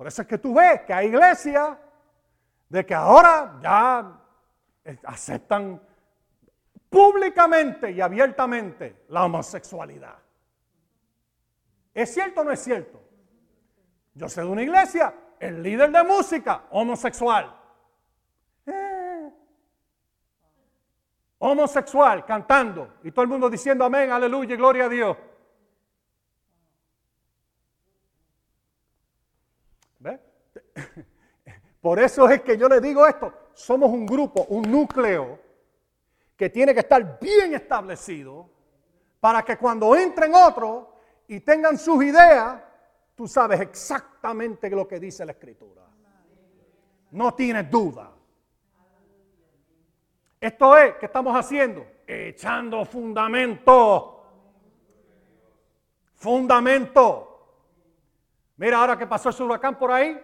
Por 0.00 0.06
eso 0.06 0.22
es 0.22 0.28
que 0.28 0.38
tú 0.38 0.54
ves 0.54 0.80
que 0.86 0.94
hay 0.94 1.08
iglesias 1.08 1.76
de 2.70 2.86
que 2.86 2.94
ahora 2.94 3.58
ya 3.62 4.18
aceptan 5.04 5.78
públicamente 6.88 7.90
y 7.90 8.00
abiertamente 8.00 9.04
la 9.08 9.26
homosexualidad. 9.26 10.16
¿Es 11.92 12.14
cierto 12.14 12.40
o 12.40 12.44
no 12.44 12.50
es 12.50 12.60
cierto? 12.60 12.98
Yo 14.14 14.26
sé 14.30 14.40
de 14.40 14.46
una 14.46 14.62
iglesia, 14.62 15.14
el 15.38 15.62
líder 15.62 15.90
de 15.90 16.02
música, 16.02 16.64
homosexual. 16.70 17.54
Eh. 18.64 19.30
Homosexual, 21.40 22.24
cantando. 22.24 22.94
Y 23.02 23.10
todo 23.12 23.24
el 23.24 23.28
mundo 23.28 23.50
diciendo 23.50 23.84
amén, 23.84 24.10
aleluya 24.10 24.56
gloria 24.56 24.86
a 24.86 24.88
Dios. 24.88 25.16
¿Ve? 30.00 30.18
Por 31.80 31.98
eso 31.98 32.28
es 32.28 32.42
que 32.42 32.56
yo 32.56 32.68
le 32.68 32.80
digo 32.80 33.06
esto. 33.06 33.32
Somos 33.54 33.90
un 33.90 34.04
grupo, 34.04 34.44
un 34.48 34.70
núcleo 34.70 35.38
que 36.36 36.50
tiene 36.50 36.74
que 36.74 36.80
estar 36.80 37.18
bien 37.20 37.54
establecido 37.54 38.48
para 39.18 39.42
que 39.42 39.56
cuando 39.56 39.94
entren 39.94 40.34
otros 40.34 40.86
y 41.28 41.40
tengan 41.40 41.78
sus 41.78 42.02
ideas, 42.04 42.60
tú 43.14 43.26
sabes 43.26 43.60
exactamente 43.60 44.68
lo 44.70 44.86
que 44.86 44.98
dice 44.98 45.24
la 45.24 45.32
escritura. 45.32 45.82
No 47.10 47.34
tienes 47.34 47.70
duda. 47.70 48.10
Esto 50.40 50.76
es, 50.76 50.96
¿qué 50.96 51.06
estamos 51.06 51.36
haciendo? 51.36 51.86
Echando 52.06 52.84
fundamento. 52.84 54.24
Fundamento. 56.14 57.26
Mira, 58.56 58.78
ahora 58.78 58.98
que 58.98 59.06
pasó 59.06 59.30
ese 59.30 59.42
huracán 59.42 59.78
por 59.78 59.90
ahí, 59.90 60.18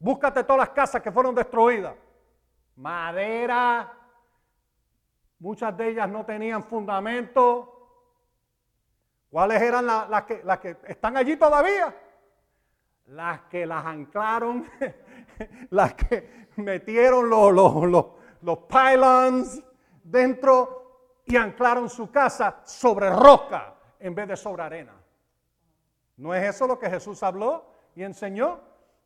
búscate 0.00 0.42
todas 0.42 0.58
las 0.60 0.70
casas 0.70 1.00
que 1.00 1.12
fueron 1.12 1.34
destruidas. 1.34 1.94
Madera. 2.74 3.92
Muchas 5.38 5.76
de 5.76 5.90
ellas 5.90 6.08
no 6.08 6.24
tenían 6.24 6.64
fundamento. 6.64 7.76
¿Cuáles 9.30 9.62
eran 9.62 9.86
las, 9.86 10.22
que, 10.24 10.76
están 10.88 11.16
allí 11.16 11.36
todavía? 11.36 11.94
las 13.06 13.40
que 13.42 13.66
las 13.66 13.84
anclaron, 13.84 14.68
las 15.70 15.94
que 15.94 16.48
metieron 16.56 17.28
los, 17.28 17.52
los, 17.52 18.06
los, 18.40 18.58
pylons 18.68 19.62
dentro 20.04 21.20
y 21.24 21.36
anclaron 21.36 21.88
su 21.88 22.10
casa 22.10 22.60
sobre 22.64 23.10
roca 23.10 23.74
en 23.98 24.14
vez 24.14 24.28
de 24.28 24.36
sobre 24.36 24.62
arena. 24.62 24.94
¿No 26.16 26.34
es 26.34 26.54
eso 26.54 26.66
lo 26.66 26.78
que 26.78 26.88
Jesús 26.88 27.22
habló 27.22 27.64
y 27.96 28.02
enseñó? 28.02 28.60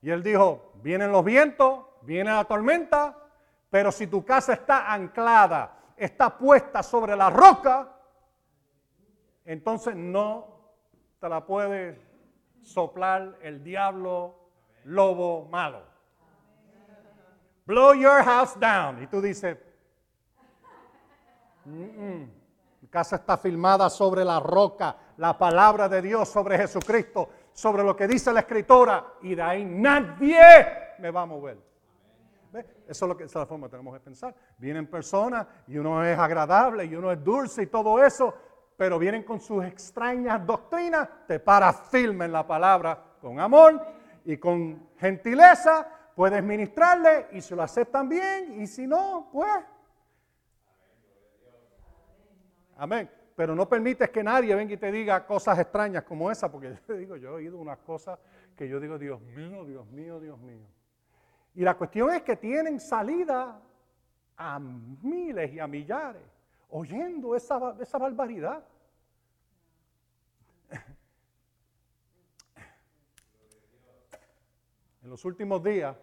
Y 0.05 0.11
él 0.11 0.23
dijo, 0.23 0.75
vienen 0.83 1.11
los 1.11 1.25
vientos, 1.25 1.87
viene 2.03 2.31
la 2.31 2.45
tormenta, 2.45 3.17
pero 3.71 3.91
si 3.91 4.07
tu 4.07 4.23
casa 4.23 4.53
está 4.53 4.93
anclada, 4.93 5.79
está 5.97 6.37
puesta 6.37 6.83
sobre 6.83 7.17
la 7.17 7.31
roca, 7.31 7.91
entonces 9.47 9.97
no 9.97 10.75
te 11.19 11.27
la 11.27 11.47
puede 11.47 11.99
soplar 12.61 13.39
el 13.41 13.65
diablo 13.65 14.51
lobo 14.85 15.47
malo. 15.47 15.81
Blow 17.65 17.95
your 17.95 18.23
house 18.23 18.61
down. 18.61 19.03
Y 19.03 19.07
tú 19.07 19.23
dices, 19.23 19.57
mi 21.65 22.89
casa 22.91 23.17
está 23.17 23.39
filmada 23.39 23.89
sobre 23.89 24.23
la 24.23 24.39
roca, 24.39 24.99
la 25.17 25.39
palabra 25.39 25.89
de 25.89 26.03
Dios 26.03 26.29
sobre 26.29 26.59
Jesucristo, 26.59 27.31
sobre 27.55 27.83
lo 27.85 27.97
que 27.97 28.07
dice 28.07 28.33
la 28.33 28.41
escritora, 28.41 29.15
y 29.23 29.35
de 29.35 29.43
ahí 29.43 29.65
nadie 29.65 30.45
me 30.99 31.11
va 31.11 31.23
a 31.23 31.27
mover. 31.27 31.57
Eso 32.87 33.05
es 33.07 33.09
lo 33.09 33.17
que 33.17 33.25
esa 33.25 33.39
es 33.39 33.43
la 33.43 33.47
forma 33.47 33.67
que 33.67 33.73
tenemos 33.73 33.95
que 33.95 34.01
pensar. 34.01 34.35
Vienen 34.59 34.87
personas 34.87 35.47
y 35.67 35.79
uno 35.79 36.05
es 36.05 36.19
agradable 36.19 36.85
y 36.85 36.95
uno 36.95 37.11
es 37.11 37.23
dulce 37.25 37.63
y 37.63 37.67
todo 37.67 38.05
eso, 38.05 38.35
pero 38.77 38.99
vienen 38.99 39.23
con 39.23 39.41
sus 39.41 39.65
extrañas 39.65 40.45
doctrinas, 40.45 41.09
te 41.27 41.41
paras 41.41 41.81
firme 41.91 42.27
en 42.27 42.33
la 42.33 42.47
palabra 42.47 43.03
con 43.21 43.41
amor 43.41 43.81
y 44.25 44.37
con 44.37 44.91
gentileza, 44.99 45.89
puedes 46.15 46.43
ministrarle 46.43 47.29
y 47.33 47.41
si 47.41 47.55
lo 47.55 47.63
aceptan 47.63 48.09
bien 48.09 48.61
y 48.61 48.67
si 48.67 48.87
no, 48.87 49.29
pues. 49.33 49.65
Amén 52.77 53.09
pero 53.35 53.55
no 53.55 53.69
permites 53.69 54.11
que 54.11 54.23
nadie 54.23 54.55
venga 54.55 54.75
y 54.75 54.77
te 54.77 54.93
diga 54.93 55.27
cosas 55.27 55.59
extrañas 55.59 56.05
como 56.05 56.31
esa, 56.31 56.51
porque 56.51 56.71
yo 56.71 56.81
te 56.87 56.97
digo, 56.97 57.17
yo 57.17 57.31
he 57.31 57.33
oído 57.33 57.59
unas 57.59 57.79
cosas 57.79 58.19
que 58.57 58.69
yo 58.69 58.79
digo, 58.79 58.99
Dios 58.99 59.21
mío, 59.21 59.65
Dios 59.65 59.87
mío, 59.89 60.21
Dios 60.21 60.39
mío. 60.39 60.67
Y 61.55 61.63
la 61.63 61.77
cuestión 61.77 62.11
es 62.11 62.23
que 62.23 62.37
tienen 62.37 62.79
salida 62.79 63.61
a 64.37 64.59
miles 64.59 65.53
y 65.53 65.59
a 65.59 65.67
millares 65.67 66.23
oyendo 66.69 67.37
esa, 67.37 67.77
esa 67.81 67.99
barbaridad. 67.99 68.65
En 75.03 75.11
los 75.11 75.25
últimos 75.25 75.63
días, 75.63 75.97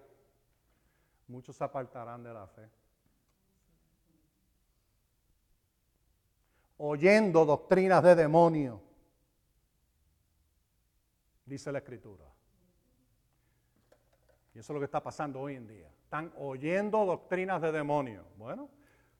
muchos 1.28 1.56
se 1.56 1.64
apartarán 1.64 2.24
de 2.24 2.34
la 2.34 2.46
fe. 2.46 2.70
Oyendo 6.84 7.46
doctrinas 7.46 8.02
de 8.02 8.16
demonios, 8.16 8.80
dice 11.46 11.72
la 11.72 11.78
Escritura. 11.78 12.26
Y 14.56 14.60
eso 14.60 14.74
es 14.74 14.74
lo 14.74 14.80
que 14.80 14.86
está 14.86 15.04
pasando 15.04 15.42
hoy 15.42 15.58
en 15.58 15.68
día. 15.68 15.88
Están 16.04 16.34
oyendo 16.38 17.06
doctrinas 17.06 17.62
de 17.62 17.72
demonios. 17.72 18.26
Bueno, 18.36 18.68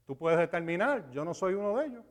tú 0.08 0.18
puedes 0.18 0.40
determinar, 0.40 1.12
yo 1.12 1.24
no 1.24 1.36
soy 1.36 1.54
uno 1.54 1.78
de 1.78 1.86
ellos. 1.86 2.06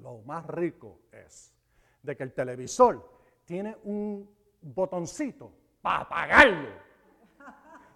Lo 0.00 0.18
más 0.22 0.46
rico 0.46 1.00
es 1.12 1.54
de 2.02 2.16
que 2.16 2.22
el 2.22 2.32
televisor 2.32 3.06
tiene 3.44 3.76
un 3.84 4.34
botoncito 4.62 5.52
para 5.82 6.00
apagarlo. 6.00 6.70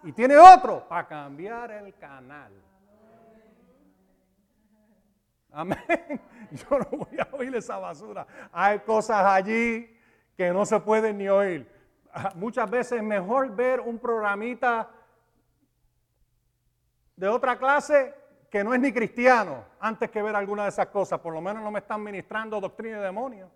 Y 0.02 0.12
tiene 0.12 0.36
otro 0.36 0.86
para 0.86 1.08
cambiar 1.08 1.70
el 1.70 1.94
canal. 1.94 2.52
Amén. 5.52 5.78
Yo 6.50 6.78
no 6.78 6.98
voy 6.98 7.18
a 7.18 7.28
oír 7.36 7.54
esa 7.56 7.78
basura. 7.78 8.26
Hay 8.52 8.80
cosas 8.80 9.24
allí 9.24 9.96
que 10.36 10.52
no 10.52 10.64
se 10.64 10.78
pueden 10.80 11.18
ni 11.18 11.28
oír. 11.28 11.70
Muchas 12.34 12.70
veces 12.70 12.98
es 12.98 13.02
mejor 13.02 13.54
ver 13.54 13.80
un 13.80 13.98
programita 13.98 14.88
de 17.16 17.28
otra 17.28 17.58
clase 17.58 18.14
que 18.50 18.64
no 18.64 18.72
es 18.72 18.80
ni 18.80 18.92
cristiano 18.92 19.64
antes 19.80 20.10
que 20.10 20.22
ver 20.22 20.34
alguna 20.34 20.62
de 20.64 20.70
esas 20.70 20.86
cosas. 20.86 21.20
Por 21.20 21.34
lo 21.34 21.40
menos 21.40 21.62
no 21.62 21.70
me 21.70 21.80
están 21.80 22.02
ministrando 22.02 22.60
doctrina 22.60 22.98
de 22.98 23.04
demonios. 23.04 23.50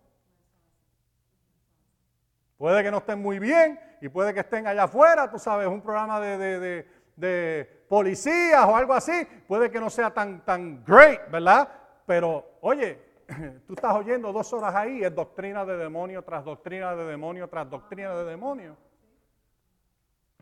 Puede 2.58 2.82
que 2.82 2.90
no 2.90 2.98
estén 2.98 3.20
muy 3.20 3.38
bien 3.38 3.80
y 4.00 4.08
puede 4.08 4.34
que 4.34 4.40
estén 4.40 4.66
allá 4.66 4.84
afuera, 4.84 5.30
tú 5.30 5.38
sabes, 5.38 5.66
un 5.66 5.80
programa 5.80 6.20
de, 6.20 6.86
de, 7.16 7.84
policías 7.88 8.64
o 8.66 8.76
algo 8.76 8.92
así. 8.92 9.26
Puede 9.48 9.70
que 9.70 9.80
no 9.80 9.90
sea 9.90 10.10
tan, 10.12 10.44
tan 10.44 10.84
great, 10.84 11.30
¿verdad? 11.30 11.68
Pero, 12.06 12.58
oye, 12.60 12.98
tú 13.66 13.74
estás 13.74 13.94
oyendo 13.94 14.32
dos 14.32 14.52
horas 14.52 14.74
ahí, 14.74 15.02
es 15.02 15.14
doctrina 15.14 15.64
de 15.64 15.76
demonio 15.76 16.22
tras 16.22 16.44
doctrina 16.44 16.94
de 16.94 17.04
demonio 17.04 17.48
tras 17.48 17.68
doctrina 17.68 18.14
de 18.14 18.24
demonio. 18.24 18.76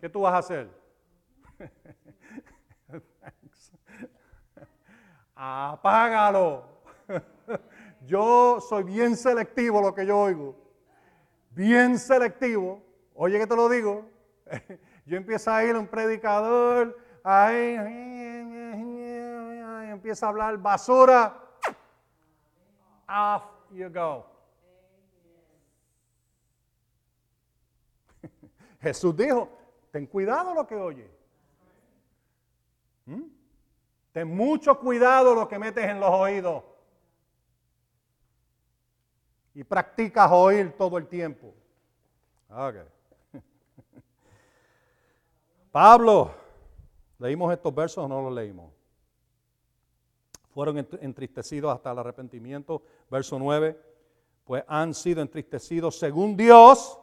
¿Qué 0.01 0.09
tú 0.09 0.23
vas 0.23 0.35
a 0.35 0.39
hacer? 0.39 0.71
Apágalo. 5.35 6.65
Yo 8.07 8.61
soy 8.61 8.85
bien 8.85 9.17
selectivo 9.17 9.81
lo 9.81 9.95
que 9.95 10.07
yo 10.07 10.19
oigo. 10.19 10.57
Bien 11.51 11.99
selectivo. 11.99 12.83
Oye 13.15 13.39
que 13.39 13.47
te 13.47 13.57
lo 13.57 13.69
digo. 13.69 14.09
Yo 15.05 15.17
empiezo 15.17 15.51
a 15.51 15.65
ir 15.65 15.75
a 15.75 15.79
un 15.79 15.87
predicador, 15.87 16.97
ahí, 17.23 17.77
empieza 19.91 20.27
a 20.27 20.29
hablar 20.31 20.57
basura. 20.59 21.37
Off 23.11 23.43
you 23.73 23.89
go. 23.89 24.25
Jesús 28.81 29.17
dijo, 29.17 29.49
ten 29.91 30.07
cuidado 30.07 30.55
lo 30.55 30.65
que 30.67 30.77
oye. 30.77 31.11
¿Mm? 33.07 33.23
Ten 34.13 34.29
mucho 34.29 34.79
cuidado 34.79 35.35
lo 35.35 35.49
que 35.49 35.59
metes 35.59 35.85
en 35.85 35.99
los 35.99 36.11
oídos. 36.11 36.63
Y 39.55 39.65
practicas 39.65 40.31
oír 40.31 40.73
todo 40.77 40.97
el 40.97 41.09
tiempo. 41.09 41.53
Pablo, 45.73 46.33
¿leímos 47.19 47.53
estos 47.53 47.75
versos 47.75 48.05
o 48.05 48.09
no 48.09 48.23
los 48.23 48.33
leímos? 48.33 48.80
Fueron 50.51 50.79
entristecidos 51.01 51.75
hasta 51.75 51.93
el 51.93 51.99
arrepentimiento. 51.99 52.83
Verso 53.11 53.39
9, 53.39 53.79
pues 54.45 54.65
han 54.67 54.95
sido 54.95 55.23
entristecidos 55.23 55.99
según 55.99 56.37
Dios 56.37 56.99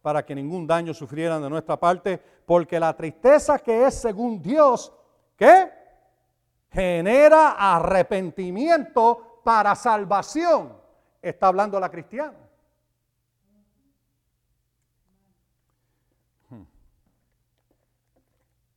para 0.00 0.24
que 0.24 0.34
ningún 0.34 0.66
daño 0.66 0.94
sufrieran 0.94 1.42
de 1.42 1.50
nuestra 1.50 1.78
parte, 1.78 2.20
porque 2.44 2.80
la 2.80 2.96
tristeza 2.96 3.58
que 3.58 3.86
es 3.86 3.94
según 3.94 4.42
Dios, 4.42 4.92
¿qué? 5.36 5.82
genera 6.72 7.50
arrepentimiento 7.76 9.40
para 9.44 9.74
salvación. 9.74 10.76
Está 11.20 11.48
hablando 11.48 11.78
la 11.78 11.90
cristiana. 11.90 12.41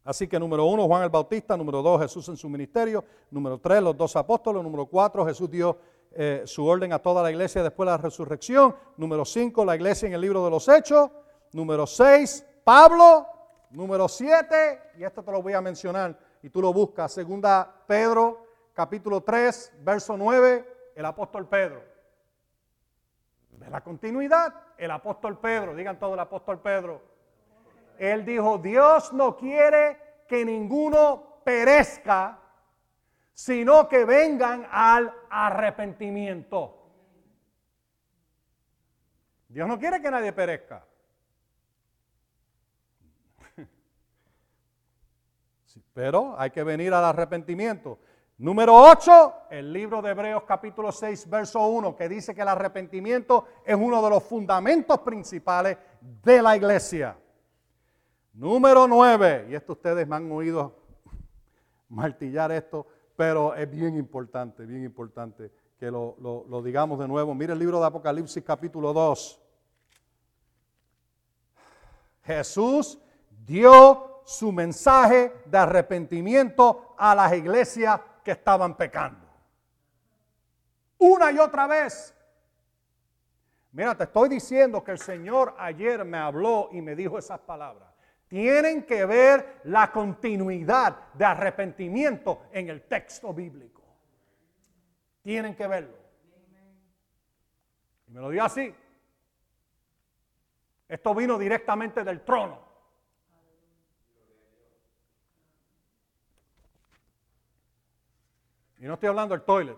Así 0.06 0.28
que 0.28 0.40
número 0.40 0.66
uno, 0.66 0.86
Juan 0.88 1.04
el 1.04 1.10
Bautista, 1.10 1.58
número 1.58 1.82
dos, 1.82 2.02
Jesús 2.02 2.30
en 2.30 2.38
su 2.38 2.48
ministerio, 2.48 3.04
número 3.32 3.58
tres, 3.58 3.82
los 3.82 3.98
dos 3.98 4.16
apóstoles, 4.16 4.64
número 4.64 4.86
cuatro, 4.86 5.26
Jesús 5.26 5.50
dio 5.50 5.78
eh, 6.12 6.44
su 6.46 6.66
orden 6.66 6.94
a 6.94 7.00
toda 7.00 7.22
la 7.22 7.32
iglesia 7.32 7.62
después 7.62 7.88
de 7.88 7.92
la 7.92 7.98
resurrección, 7.98 8.74
número 8.96 9.26
cinco, 9.26 9.66
la 9.66 9.76
iglesia 9.76 10.08
en 10.08 10.14
el 10.14 10.22
libro 10.22 10.46
de 10.46 10.52
los 10.52 10.70
hechos, 10.70 11.10
número 11.52 11.86
seis, 11.86 12.46
Pablo, 12.64 13.28
número 13.72 14.08
siete, 14.08 14.80
y 14.98 15.04
esto 15.04 15.24
te 15.24 15.32
lo 15.32 15.42
voy 15.42 15.54
a 15.54 15.62
mencionar, 15.62 16.18
y 16.42 16.50
tú 16.50 16.62
lo 16.62 16.72
buscas, 16.72 17.12
segunda 17.12 17.84
Pedro 17.86 18.46
capítulo 18.76 19.22
3, 19.22 19.74
verso 19.80 20.18
9, 20.18 20.92
el 20.96 21.06
apóstol 21.06 21.48
Pedro. 21.48 21.82
De 23.52 23.70
la 23.70 23.82
continuidad, 23.82 24.54
el 24.78 24.92
apóstol 24.92 25.40
Pedro, 25.40 25.74
digan 25.74 25.98
todo 25.98 26.14
el 26.14 26.20
apóstol 26.20 26.60
Pedro. 26.60 27.02
Él 28.00 28.26
dijo, 28.26 28.58
Dios 28.58 29.14
no 29.14 29.36
quiere 29.36 29.98
que 30.28 30.44
ninguno 30.46 31.42
perezca, 31.44 32.40
sino 33.34 33.88
que 33.88 34.06
vengan 34.06 34.68
al 34.72 35.14
arrepentimiento. 35.30 36.82
Dios 39.48 39.68
no 39.68 39.78
quiere 39.80 40.02
que 40.02 40.10
nadie 40.12 40.34
perezca. 40.34 40.86
Pero 45.94 46.36
hay 46.38 46.52
que 46.52 46.64
venir 46.64 46.94
al 46.94 47.06
arrepentimiento. 47.06 48.00
Número 48.38 48.76
8, 48.76 49.34
el 49.52 49.72
libro 49.72 50.02
de 50.02 50.12
Hebreos 50.12 50.44
capítulo 50.44 50.92
6, 50.92 51.30
verso 51.30 51.66
1, 51.68 51.96
que 51.96 52.10
dice 52.10 52.36
que 52.36 52.42
el 52.42 52.50
arrepentimiento 52.50 53.46
es 53.66 53.76
uno 53.76 54.04
de 54.04 54.10
los 54.10 54.24
fundamentos 54.24 55.00
principales 55.00 55.78
de 56.02 56.42
la 56.42 56.58
iglesia. 56.58 57.18
Número 58.36 58.86
9, 58.86 59.48
y 59.50 59.56
esto 59.56 59.72
ustedes 59.72 60.06
me 60.06 60.18
han 60.18 60.30
oído 60.30 60.76
martillar 61.88 62.52
esto, 62.52 62.86
pero 63.16 63.56
es 63.56 63.72
bien 63.72 63.96
importante, 63.96 64.66
bien 64.66 64.84
importante 64.84 65.54
que 65.80 65.90
lo, 65.90 66.18
lo 66.20 66.62
digamos 66.62 67.00
de 67.00 67.08
nuevo. 67.08 67.34
Mire 67.34 67.54
el 67.54 67.60
libro 67.60 67.80
de 67.80 67.86
Apocalipsis 67.86 68.44
capítulo 68.44 68.92
2. 68.92 69.42
Jesús 72.24 73.00
dio 73.46 74.22
su 74.26 74.52
mensaje 74.52 75.32
de 75.46 75.58
arrepentimiento 75.58 76.94
a 76.98 77.16
las 77.16 77.32
iglesias 77.34 78.02
que 78.22 78.32
estaban 78.32 78.76
pecando. 78.76 79.26
Una 80.98 81.32
y 81.32 81.38
otra 81.40 81.68
vez. 81.68 82.14
Mira, 83.72 83.96
te 83.96 84.04
estoy 84.04 84.28
diciendo 84.28 84.84
que 84.84 84.92
el 84.92 85.00
Señor 85.00 85.56
ayer 85.58 86.04
me 86.04 86.18
habló 86.18 86.68
y 86.74 86.82
me 86.82 86.98
dijo 86.98 87.18
esas 87.18 87.40
palabras. 87.40 87.95
Tienen 88.28 88.86
que 88.86 89.06
ver 89.06 89.62
la 89.66 89.92
continuidad 89.92 91.14
de 91.14 91.26
arrepentimiento 91.26 92.48
en 92.52 92.70
el 92.70 92.84
texto 92.84 93.34
bíblico. 93.34 93.84
Tienen 95.22 95.56
que 95.56 95.68
verlo. 95.68 95.98
Y 98.08 98.12
me 98.12 98.22
lo 98.22 98.30
dio 98.30 98.44
así. 98.44 98.74
Esto 100.88 101.16
vino 101.16 101.38
directamente 101.38 102.04
del 102.04 102.22
trono. 102.24 102.66
Y 108.78 108.86
no 108.86 108.96
estoy 108.96 109.10
hablando 109.10 109.36
del 109.36 109.44
toilet. 109.44 109.78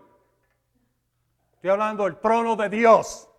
Estoy 1.54 1.70
hablando 1.70 2.04
del 2.04 2.20
trono 2.20 2.56
de 2.56 2.70
Dios. 2.70 3.30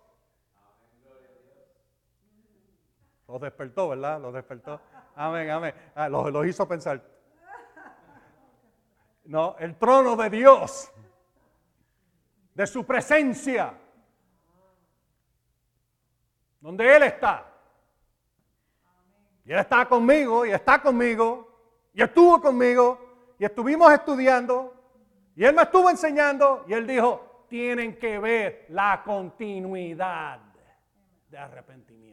Los 3.27 3.41
despertó, 3.41 3.89
¿verdad? 3.89 4.19
Los 4.19 4.33
despertó. 4.33 4.81
Amén, 5.15 5.49
amén. 5.49 5.73
Ah, 5.95 6.09
los, 6.09 6.31
los 6.31 6.45
hizo 6.45 6.67
pensar. 6.67 7.03
No, 9.25 9.55
el 9.59 9.75
trono 9.77 10.15
de 10.15 10.29
Dios. 10.29 10.91
De 12.53 12.65
su 12.65 12.85
presencia. 12.85 13.73
Donde 16.59 16.95
Él 16.95 17.03
está. 17.03 17.45
Y 19.45 19.51
Él 19.51 19.59
está 19.59 19.87
conmigo, 19.87 20.45
y 20.45 20.51
está 20.51 20.81
conmigo, 20.81 21.49
y 21.93 22.01
estuvo 22.01 22.41
conmigo, 22.41 23.35
y 23.39 23.45
estuvimos 23.45 23.91
estudiando, 23.91 24.79
y 25.35 25.45
él 25.45 25.55
me 25.55 25.61
estuvo 25.61 25.89
enseñando 25.89 26.65
y 26.67 26.73
él 26.73 26.85
dijo, 26.85 27.45
tienen 27.47 27.97
que 27.97 28.19
ver 28.19 28.65
la 28.69 29.01
continuidad 29.05 30.39
de 31.29 31.37
arrepentimiento. 31.37 32.08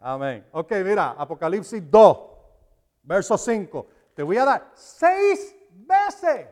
Amén. 0.00 0.46
Ok, 0.52 0.72
mira, 0.82 1.10
Apocalipsis 1.10 1.88
2, 1.90 2.18
verso 3.02 3.36
5. 3.36 3.86
Te 4.14 4.22
voy 4.22 4.38
a 4.38 4.44
dar 4.46 4.70
seis 4.74 5.54
veces. 5.70 6.48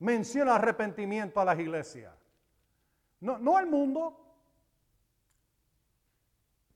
Menciona 0.00 0.56
arrepentimiento 0.56 1.40
a 1.40 1.44
las 1.44 1.58
iglesias. 1.58 2.12
No, 3.20 3.38
no 3.38 3.56
al 3.56 3.66
mundo. 3.66 4.16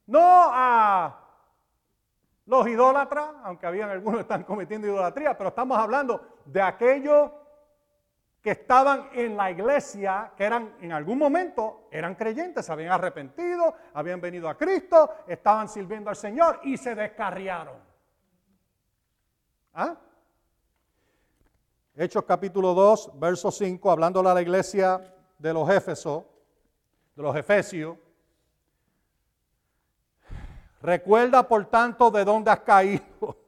No 0.07 0.20
a 0.22 1.20
los 2.47 2.68
idólatras, 2.68 3.30
aunque 3.43 3.66
habían 3.66 3.91
algunos 3.91 4.18
que 4.18 4.22
están 4.22 4.45
cometiendo 4.45 4.87
idolatría, 4.87 5.37
pero 5.37 5.49
estamos 5.49 5.78
hablando 5.78 6.39
de 6.45 6.61
aquellos 6.61 7.30
que 8.45 8.51
estaban 8.51 9.09
en 9.14 9.38
la 9.38 9.51
iglesia, 9.51 10.30
que 10.36 10.45
eran 10.45 10.76
en 10.82 10.92
algún 10.92 11.16
momento 11.16 11.88
eran 11.90 12.14
creyentes, 12.14 12.66
se 12.66 12.72
habían 12.72 12.92
arrepentido, 12.92 13.74
habían 13.95 14.20
venido 14.20 14.51
a 14.51 14.59
Cristo, 14.59 15.14
estaban 15.26 15.66
sirviendo 15.66 16.11
al 16.11 16.16
Señor 16.16 16.61
y 16.62 16.76
se 16.76 16.95
descarriaron. 16.95 17.78
¿Ah? 19.72 19.97
Hechos 21.97 22.22
capítulo 22.24 22.74
2, 22.74 23.12
verso 23.18 23.51
5, 23.51 23.90
hablándole 23.90 24.28
a 24.28 24.34
la 24.34 24.42
iglesia 24.42 25.01
de 25.38 25.55
los 25.55 25.66
Éfesos, 25.70 26.24
de 27.16 27.22
los 27.22 27.34
Efesios. 27.34 27.97
Recuerda, 30.82 31.49
por 31.49 31.64
tanto, 31.64 32.11
de 32.11 32.22
dónde 32.26 32.51
has 32.51 32.61
caído. 32.61 33.03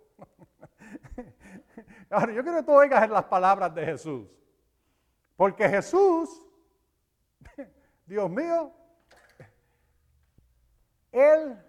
Ahora, 2.10 2.32
yo 2.32 2.42
quiero 2.42 2.60
que 2.60 2.64
tú 2.64 2.72
oigas 2.72 3.10
las 3.10 3.24
palabras 3.24 3.74
de 3.74 3.84
Jesús. 3.84 4.26
Porque 5.36 5.68
Jesús, 5.68 6.42
Dios 8.06 8.30
mío, 8.30 8.72
Él 11.12 11.62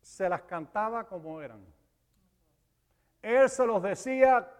se 0.00 0.28
las 0.28 0.42
cantaba 0.42 1.06
como 1.06 1.40
eran. 1.40 1.64
Él 3.22 3.48
se 3.48 3.64
los 3.64 3.82
decía 3.82 4.50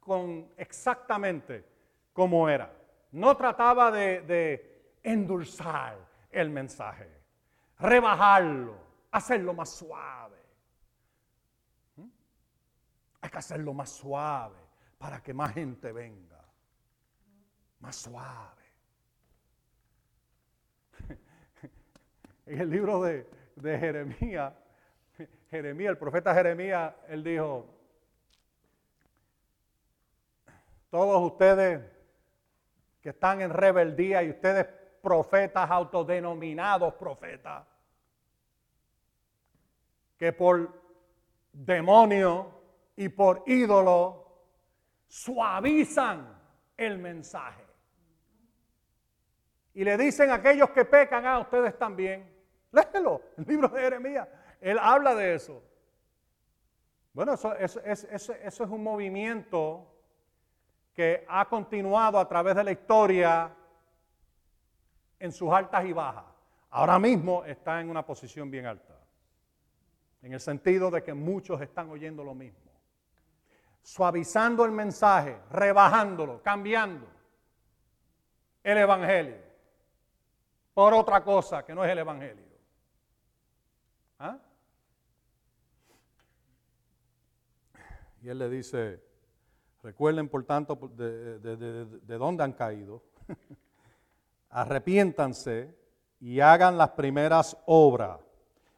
con 0.00 0.52
exactamente 0.56 1.64
como 2.12 2.48
era. 2.48 2.70
No 3.12 3.36
trataba 3.36 3.90
de, 3.90 4.98
endulzar 5.02 5.98
el 6.30 6.50
mensaje, 6.50 7.10
rebajarlo, 7.78 8.76
hacerlo 9.10 9.52
más 9.52 9.70
suave. 9.70 10.38
¿Mm? 11.96 12.08
Hay 13.20 13.30
que 13.30 13.38
hacerlo 13.38 13.74
más 13.74 13.90
suave 13.90 14.58
para 14.98 15.22
que 15.22 15.34
más 15.34 15.52
gente 15.52 15.92
venga 15.92 16.33
más 17.84 17.96
suave. 17.96 18.64
En 22.46 22.60
el 22.60 22.70
libro 22.70 23.02
de, 23.02 23.26
Jeremías, 23.56 24.54
Jeremías, 25.50 25.90
el 25.90 25.98
profeta 25.98 26.34
Jeremías, 26.34 26.94
él 27.08 27.22
dijo, 27.22 27.66
todos 30.90 31.22
ustedes 31.32 31.82
que 33.02 33.10
están 33.10 33.42
en 33.42 33.50
rebeldía 33.50 34.22
y 34.22 34.30
ustedes 34.30 34.66
profetas 35.02 35.70
autodenominados 35.70 36.94
profetas, 36.94 37.66
que 40.16 40.32
por 40.32 40.82
demonio 41.52 42.62
y 42.96 43.10
por 43.10 43.42
ídolo 43.46 44.42
suavizan 45.06 46.34
el 46.76 46.98
mensaje. 46.98 47.73
Y 49.74 49.82
le 49.82 49.98
dicen 49.98 50.30
a 50.30 50.34
aquellos 50.34 50.70
que 50.70 50.84
pecan, 50.84 51.26
a 51.26 51.34
ah, 51.34 51.38
ustedes 51.40 51.76
también. 51.76 52.32
Léelo, 52.70 53.20
el 53.36 53.44
libro 53.44 53.68
de 53.68 53.80
Jeremías. 53.80 54.28
Él 54.60 54.78
habla 54.80 55.14
de 55.14 55.34
eso. 55.34 55.62
Bueno, 57.12 57.34
eso, 57.34 57.80
es 57.84 58.60
un 58.60 58.82
movimiento 58.82 59.90
que 60.94 61.24
ha 61.28 61.44
continuado 61.48 62.18
a 62.18 62.26
través 62.26 62.54
de 62.54 62.64
la 62.64 62.72
historia 62.72 63.54
en 65.18 65.32
sus 65.32 65.52
altas 65.52 65.84
y 65.84 65.92
bajas. 65.92 66.24
Ahora 66.70 66.98
mismo 66.98 67.44
está 67.44 67.80
en 67.80 67.90
una 67.90 68.04
posición 68.04 68.50
bien 68.50 68.66
alta, 68.66 68.98
en 70.22 70.32
el 70.32 70.40
sentido 70.40 70.90
de 70.90 71.02
que 71.04 71.14
muchos 71.14 71.60
están 71.60 71.88
oyendo 71.90 72.24
lo 72.24 72.34
mismo, 72.34 72.72
suavizando 73.80 74.64
el 74.64 74.72
mensaje, 74.72 75.36
rebajándolo, 75.50 76.42
cambiando 76.42 77.06
el 78.64 78.78
Evangelio 78.78 79.43
por 80.74 80.92
otra 80.92 81.22
cosa 81.22 81.64
que 81.64 81.74
no 81.74 81.84
es 81.84 81.90
el 81.90 81.98
Evangelio. 81.98 82.44
¿Ah? 84.18 84.38
Y 88.20 88.28
él 88.28 88.38
le 88.38 88.48
dice, 88.48 89.02
recuerden 89.82 90.28
por 90.28 90.44
tanto 90.44 90.74
de, 90.94 91.38
de 91.38 92.18
dónde 92.18 92.42
han 92.42 92.52
caído, 92.52 93.02
arrepiéntanse 94.50 95.74
y 96.20 96.40
hagan 96.40 96.76
las 96.76 96.90
primeras 96.90 97.56
obras. 97.66 98.20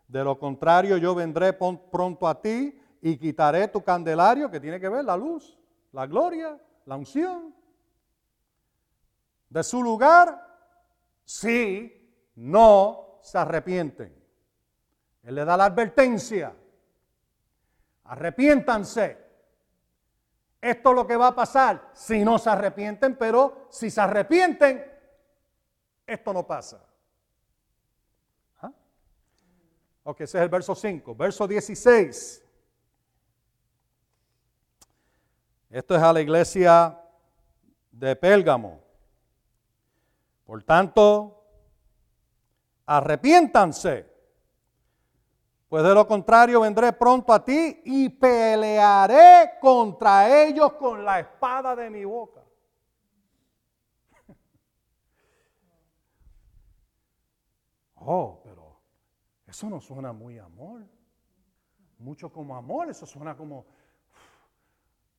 De 0.09 0.23
lo 0.23 0.39
contrario, 0.39 0.97
yo 0.97 1.15
vendré 1.15 1.53
pronto 1.53 2.29
a 2.29 2.41
ti 2.41 2.79
y 3.01 3.17
quitaré 3.17 3.69
tu 3.69 3.83
candelario, 3.83 4.51
que 4.51 4.61
tiene 4.61 4.81
que 4.81 4.89
ver 4.89 5.05
la 5.05 5.17
luz, 5.17 5.59
la 5.93 6.07
gloria, 6.07 6.61
la 6.85 6.97
unción, 6.97 7.55
de 9.49 9.63
su 9.63 9.83
lugar 9.83 10.56
si 11.27 12.33
no 12.37 13.19
se 13.21 13.37
arrepienten. 13.37 14.15
Él 15.25 15.35
le 15.35 15.45
da 15.45 15.57
la 15.57 15.67
advertencia. 15.67 16.55
Arrepiéntanse. 18.05 19.27
Esto 20.61 20.91
es 20.91 20.95
lo 20.95 21.07
que 21.07 21.17
va 21.17 21.29
a 21.29 21.35
pasar 21.35 21.91
si 21.93 22.25
no 22.25 22.39
se 22.39 22.49
arrepienten, 22.49 23.17
pero 23.17 23.67
si 23.71 23.91
se 23.91 24.01
arrepienten, 24.01 24.85
esto 26.07 26.33
no 26.33 26.47
pasa. 26.47 26.81
¿Ah? 28.61 28.73
Ok, 30.05 30.21
ese 30.21 30.39
es 30.39 30.43
el 30.43 30.49
verso 30.49 30.75
5. 30.75 31.15
Verso 31.15 31.47
16. 31.47 32.45
Esto 35.71 35.97
es 35.97 36.03
a 36.03 36.13
la 36.13 36.21
iglesia 36.21 37.01
de 37.91 38.15
Pélgamo. 38.15 38.86
Por 40.47 40.63
tanto, 40.63 41.45
arrepiéntanse, 42.87 44.17
pues 45.69 45.83
de 45.83 45.93
lo 45.93 46.07
contrario 46.07 46.61
vendré 46.61 46.93
pronto 46.93 47.33
a 47.33 47.45
ti 47.45 47.83
y 47.85 48.09
pelearé 48.09 49.59
contra 49.61 50.45
ellos 50.45 50.75
con 50.75 51.05
la 51.05 51.19
espada 51.19 51.75
de 51.75 51.91
mi 51.91 52.05
boca. 52.05 52.43
Oh, 58.09 58.41
pero 58.45 58.79
eso 59.49 59.69
no 59.69 59.81
suena 59.81 60.13
muy 60.13 60.39
amor. 60.39 60.87
Mucho 61.99 62.33
como 62.33 62.55
amor, 62.55 62.89
eso 62.89 63.05
suena 63.05 63.37
como 63.37 63.67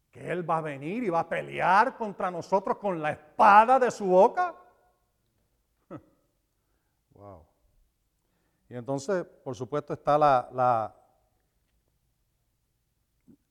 que 0.09 0.31
Él 0.31 0.49
va 0.49 0.59
a 0.59 0.61
venir 0.61 1.03
y 1.03 1.09
va 1.09 1.19
a 1.19 1.27
pelear 1.27 1.97
contra 1.97 2.31
nosotros 2.31 2.77
con 2.77 3.01
la 3.01 3.11
espada 3.11 3.77
de 3.77 3.91
su 3.91 4.05
boca. 4.05 4.55
Wow. 7.17 7.45
Y 8.69 8.75
entonces, 8.75 9.25
por 9.43 9.55
supuesto, 9.55 9.93
está 9.93 10.17
la, 10.17 10.95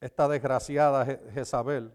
esta 0.00 0.28
desgraciada 0.28 1.04
Jezabel 1.32 1.92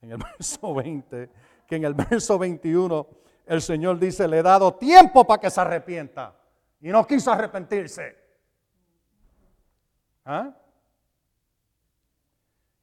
en 0.00 0.12
el 0.12 0.18
verso 0.38 0.74
20, 0.74 1.30
que 1.66 1.76
en 1.76 1.84
el 1.84 1.94
verso 1.94 2.38
21 2.38 3.06
el 3.46 3.62
Señor 3.62 3.98
dice, 3.98 4.28
le 4.28 4.38
he 4.38 4.42
dado 4.42 4.74
tiempo 4.74 5.26
para 5.26 5.40
que 5.40 5.50
se 5.50 5.60
arrepienta. 5.60 6.36
Y 6.80 6.90
no 6.90 7.06
quiso 7.06 7.32
arrepentirse. 7.32 8.16
¿Ah? 10.24 10.54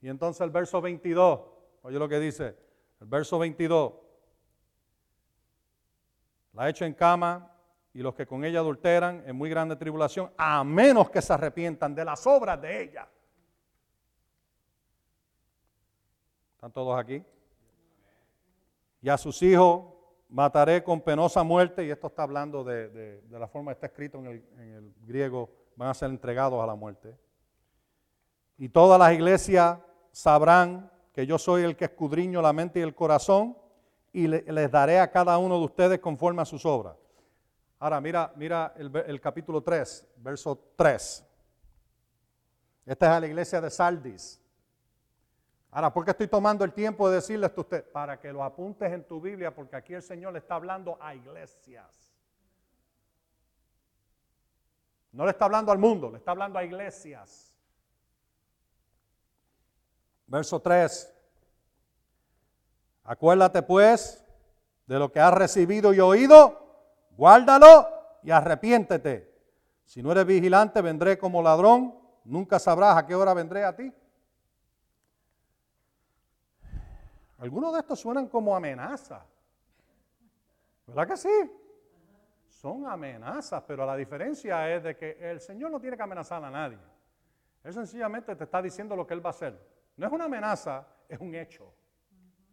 Y 0.02 0.10
entonces 0.10 0.42
el 0.42 0.50
verso 0.50 0.82
22, 0.82 1.40
oye 1.84 1.98
lo 1.98 2.10
que 2.10 2.20
dice, 2.20 2.58
el 3.00 3.08
verso 3.08 3.40
22, 3.40 3.94
la 6.54 6.64
ha 6.64 6.70
hecho 6.70 6.86
en 6.86 6.94
cama 6.94 7.55
y 7.96 8.00
los 8.00 8.14
que 8.14 8.28
con 8.28 8.44
ella 8.44 8.60
adulteran 8.60 9.24
en 9.26 9.38
muy 9.38 9.50
grande 9.50 9.78
tribulación, 9.78 10.30
a 10.36 10.66
menos 10.66 11.10
que 11.10 11.22
se 11.22 11.32
arrepientan 11.32 11.96
de 11.96 12.04
las 12.04 12.28
obras 12.28 12.62
de 12.62 12.84
ella. 12.84 13.08
¿Están 16.56 16.74
todos 16.74 17.00
aquí? 17.00 17.24
Y 19.02 19.08
a 19.08 19.18
sus 19.18 19.42
hijos 19.42 19.86
mataré 20.28 20.84
con 20.84 21.00
penosa 21.00 21.42
muerte, 21.44 21.86
y 21.86 21.90
esto 21.90 22.08
está 22.08 22.24
hablando 22.24 22.66
de, 22.66 23.24
la 23.30 23.48
forma 23.48 23.72
que 23.72 23.76
está 23.76 23.88
escrito 23.88 24.18
en 24.18 24.26
el, 24.26 24.94
griego, 25.06 25.50
van 25.78 25.88
a 25.88 25.94
ser 25.94 26.10
entregados 26.10 26.62
a 26.62 26.68
la 26.68 26.76
muerte. 26.76 27.18
Y 28.58 28.68
todas 28.68 29.00
las 29.00 29.14
iglesias 29.14 29.80
sabrán 30.12 30.92
que 31.14 31.26
yo 31.26 31.38
soy 31.38 31.64
el 31.64 31.78
que 31.78 31.86
escudriño 31.86 32.42
la 32.42 32.52
mente 32.52 32.80
y 32.80 32.84
el 32.84 32.94
corazón, 32.94 33.58
y 34.12 34.28
les 34.28 34.70
daré 34.70 35.00
a 35.00 35.10
cada 35.10 35.38
uno 35.38 35.58
de 35.60 35.64
ustedes 35.64 36.00
conforme 36.00 36.42
a 36.42 36.46
sus 36.46 36.66
obras. 36.66 36.98
Ahora 37.80 38.00
mira, 38.00 38.32
mira 38.36 38.74
el, 38.78 39.20
capítulo 39.20 39.62
3, 39.62 40.08
verso 40.18 40.72
3. 40.76 41.26
Esta 42.86 43.06
es 43.06 43.12
a 43.12 43.20
la 43.20 43.28
iglesia 43.28 43.60
de 43.60 43.70
Saldis. 43.70 44.42
Ahora, 45.72 45.92
¿por 45.92 46.06
qué 46.06 46.12
estoy 46.12 46.28
tomando 46.28 46.64
el 46.64 46.72
tiempo 46.72 47.10
de 47.10 47.16
decirle 47.16 47.48
esto 47.48 47.62
a 47.62 47.64
usted? 47.64 47.92
Para 47.92 48.20
que 48.20 48.32
lo 48.32 48.44
apuntes 48.44 48.92
en 48.92 49.04
tu 49.04 49.20
Biblia, 49.20 49.54
porque 49.54 49.76
aquí 49.76 49.94
el 49.94 50.02
Señor 50.02 50.32
le 50.32 50.40
está 50.40 50.56
hablando 50.56 50.98
a 51.02 51.14
iglesias. 51.14 52.14
No 55.12 55.26
le 55.26 55.32
está 55.32 55.46
hablando 55.46 55.72
al 55.72 55.78
mundo, 55.78 56.10
le 56.12 56.18
está 56.18 56.32
hablando 56.32 56.60
a 56.60 56.64
iglesias. 56.64 57.58
Verso 60.28 60.62
3. 60.62 61.14
Acuérdate 63.04 63.62
pues 63.62 64.24
de 64.88 64.98
lo 64.98 65.12
que 65.12 65.20
has 65.20 65.34
recibido 65.34 65.94
y 65.94 66.00
oído, 66.00 66.65
guárdalo 67.18 67.88
y 68.24 68.32
arrepiéntete. 68.32 69.34
Si 69.86 70.02
no 70.02 70.12
eres 70.12 70.26
vigilante, 70.26 70.82
vendré 70.82 71.18
como 71.18 71.42
ladrón, 71.42 71.96
nunca 72.24 72.60
sabrás 72.60 72.98
a 72.98 73.06
qué 73.06 73.16
hora 73.16 73.34
vendré 73.34 73.64
a 73.64 73.76
ti. 73.76 73.94
Algunos 77.38 77.74
de 77.74 77.80
estos 77.80 78.00
suenan 78.00 78.28
como 78.28 78.56
amenazas. 78.56 79.24
¿Verdad 80.88 81.08
que 81.08 81.18
sí? 81.18 81.52
Son 82.48 82.88
amenazas, 82.88 83.64
pero 83.68 83.86
la 83.86 83.96
diferencia 83.96 84.74
es 84.74 84.84
de 84.84 84.96
que 84.96 85.18
el 85.20 85.40
Señor 85.40 85.70
no 85.72 85.80
tiene 85.80 85.98
que 85.98 86.04
amenazar 86.04 86.44
a 86.44 86.50
nadie. 86.50 86.80
Él 87.64 87.74
sencillamente 87.74 88.36
te 88.36 88.44
está 88.44 88.62
diciendo 88.62 88.96
lo 88.96 89.06
que 89.06 89.14
Él 89.14 89.26
va 89.26 89.30
a 89.30 89.32
hacer. 89.32 89.60
No 89.98 90.08
es 90.08 90.14
una 90.14 90.26
amenaza, 90.26 90.88
es 91.10 91.20
un 91.20 91.36
hecho. 91.36 91.74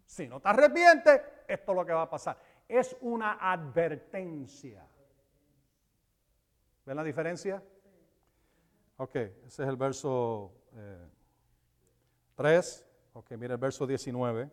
Si 0.04 0.28
no 0.28 0.40
te 0.40 0.48
arrepientes, 0.48 1.20
esto 1.46 1.72
es 1.72 1.76
lo 1.76 1.86
que 1.86 1.92
va 1.92 2.02
a 2.02 2.10
pasar. 2.10 2.36
Es 2.72 2.96
una 3.02 3.34
advertencia. 3.34 4.82
¿Ven 6.86 6.96
la 6.96 7.04
diferencia? 7.04 7.62
Ok, 8.96 9.14
ese 9.14 9.62
es 9.62 9.68
el 9.68 9.76
verso 9.76 10.54
3. 12.34 12.80
Eh, 12.80 12.84
ok, 13.12 13.32
mira 13.32 13.52
el 13.52 13.60
verso 13.60 13.86
19. 13.86 14.50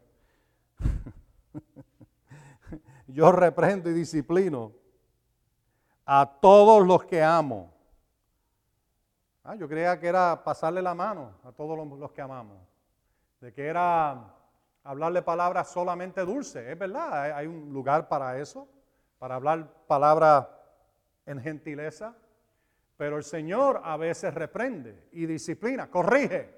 Yo 3.08 3.32
reprendo 3.32 3.90
y 3.90 3.94
disciplino 3.94 4.74
a 6.06 6.40
todos 6.42 6.86
los 6.86 7.06
que 7.06 7.24
amo. 7.24 7.74
Ah, 9.46 9.56
yo 9.56 9.70
creía 9.70 9.98
que 9.98 10.08
era 10.08 10.44
pasarle 10.44 10.82
la 10.82 10.94
mano 10.94 11.40
a 11.46 11.54
todos 11.54 11.88
los, 11.98 12.12
que 12.12 12.22
amamos. 12.22 12.58
De 13.40 13.54
que 13.54 13.66
era 13.66 14.39
hablarle 14.84 15.22
palabras 15.22 15.72
solamente 15.72 16.22
dulces. 16.22 16.68
Es 16.68 16.78
verdad, 16.78 17.36
hay, 17.36 17.48
un 17.48 17.72
lugar 17.72 18.08
para 18.08 18.40
eso, 18.40 18.68
para 19.18 19.36
hablar 19.36 19.72
palabras 19.88 20.48
en 21.26 21.42
gentileza. 21.42 22.16
Pero 22.98 23.18
el 23.18 23.24
Señor 23.24 23.82
a 23.84 23.96
veces 23.98 24.34
reprende 24.34 25.08
y 25.14 25.26
disciplina, 25.26 25.90
corrige. 25.90 26.58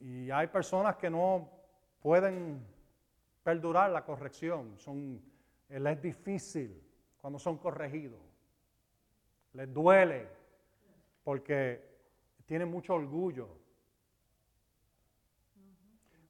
Y 0.00 0.30
hay 0.30 0.48
personas 0.48 0.96
que 0.96 1.08
no 1.08 1.48
pueden 2.00 2.66
perdurar 3.42 3.90
la 3.90 4.04
corrección. 4.04 4.78
Son, 4.78 5.22
es 5.68 6.02
difícil 6.02 6.82
cuando 7.20 7.38
son 7.38 7.58
corregidos. 7.58 8.20
Les 9.52 9.72
duele 9.72 10.28
porque 11.22 11.88
tienen 12.46 12.68
mucho 12.68 12.94
orgullo. 12.94 13.59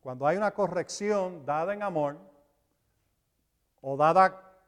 Cuando 0.00 0.26
hay 0.26 0.36
una 0.36 0.52
corrección 0.52 1.44
dada 1.44 1.74
en 1.74 1.82
amor 1.82 2.18
o 3.82 3.96
dada 3.96 4.58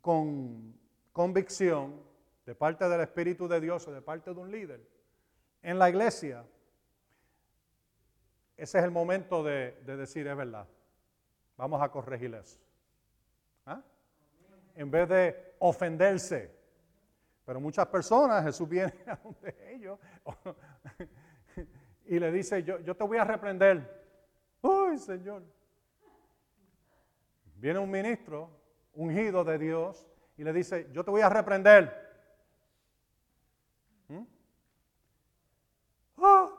con 0.00 0.78
convicción 1.12 2.00
de 2.46 2.54
parte 2.54 2.88
del 2.88 3.00
Espíritu 3.00 3.48
de 3.48 3.60
Dios 3.60 3.86
o 3.88 3.92
de 3.92 4.02
parte 4.02 4.32
de 4.32 4.40
un 4.40 4.50
líder 4.50 4.80
en 5.62 5.78
la 5.78 5.88
iglesia, 5.88 6.44
ese 8.56 8.78
es 8.78 8.84
el 8.84 8.90
momento 8.90 9.42
de, 9.42 9.72
de 9.84 9.96
decir 9.96 10.26
es 10.26 10.36
verdad. 10.36 10.68
Vamos 11.56 11.82
a 11.82 11.88
corregir 11.90 12.34
eso. 12.34 12.58
¿Ah? 13.66 13.82
En 14.76 14.90
vez 14.90 15.08
de 15.08 15.54
ofenderse. 15.58 16.54
Pero 17.44 17.60
muchas 17.60 17.86
personas, 17.86 18.44
Jesús 18.44 18.68
viene 18.68 18.94
a 19.06 19.16
donde 19.16 19.74
ellos 19.74 19.98
y 22.06 22.18
le 22.18 22.30
dice, 22.30 22.62
yo, 22.62 22.78
yo 22.80 22.96
te 22.96 23.04
voy 23.04 23.18
a 23.18 23.24
reprender. 23.24 24.03
¡Uy, 24.64 24.98
Señor! 24.98 25.42
Viene 27.56 27.78
un 27.78 27.90
ministro 27.90 28.50
ungido 28.94 29.44
de 29.44 29.58
Dios 29.58 30.06
y 30.36 30.44
le 30.44 30.52
dice, 30.52 30.88
yo 30.92 31.04
te 31.04 31.10
voy 31.10 31.22
a 31.22 31.28
reprender. 31.28 31.92
¿Mm? 34.08 34.24
¡Ah! 36.18 36.50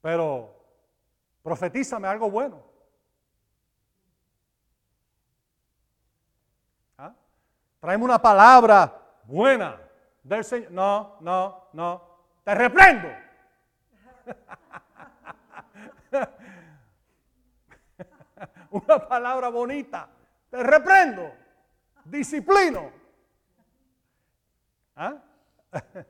Pero 0.00 0.62
Profetízame 1.42 2.06
algo 2.06 2.30
bueno. 2.30 2.62
¿Ah? 6.96 7.12
Tráeme 7.80 8.04
una 8.04 8.22
palabra 8.22 8.96
buena 9.24 9.80
del 10.22 10.44
Señor. 10.44 10.70
No, 10.70 11.16
no, 11.20 11.68
no. 11.72 12.02
Te 12.44 12.54
reprendo. 12.54 13.08
una 18.72 19.06
palabra 19.06 19.48
bonita. 19.48 20.08
Te 20.50 20.62
reprendo. 20.62 21.32
Disciplino. 22.04 22.90
¿Ah? 24.96 25.22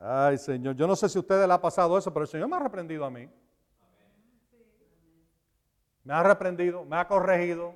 Ay, 0.00 0.36
Señor, 0.36 0.76
yo 0.76 0.86
no 0.86 0.96
sé 0.96 1.08
si 1.08 1.16
a 1.16 1.20
ustedes 1.20 1.46
le 1.46 1.54
ha 1.54 1.60
pasado 1.60 1.96
eso, 1.96 2.12
pero 2.12 2.24
el 2.24 2.28
Señor 2.28 2.48
me 2.48 2.56
ha 2.56 2.60
reprendido 2.60 3.04
a 3.04 3.10
mí. 3.10 3.30
Me 6.02 6.12
ha 6.12 6.22
reprendido, 6.22 6.84
me 6.84 6.96
ha 6.96 7.08
corregido. 7.08 7.74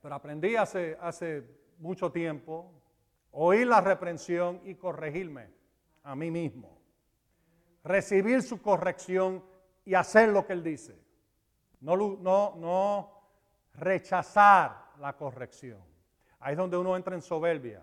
Pero 0.00 0.14
aprendí 0.14 0.54
hace, 0.54 0.96
hace 1.00 1.44
mucho 1.78 2.12
tiempo 2.12 2.72
oír 3.32 3.66
la 3.66 3.80
reprensión 3.80 4.60
y 4.64 4.76
corregirme 4.76 5.50
a 6.02 6.14
mí 6.14 6.30
mismo. 6.30 6.78
Recibir 7.84 8.42
su 8.42 8.62
corrección 8.62 9.44
y 9.88 9.94
hacer 9.94 10.28
lo 10.28 10.44
que 10.44 10.52
Él 10.52 10.62
dice. 10.62 11.02
No, 11.80 11.96
no, 11.96 12.56
no 12.56 13.10
rechazar 13.72 14.92
la 14.98 15.16
corrección. 15.16 15.80
Ahí 16.40 16.52
es 16.52 16.58
donde 16.58 16.76
uno 16.76 16.94
entra 16.94 17.14
en 17.14 17.22
soberbia 17.22 17.82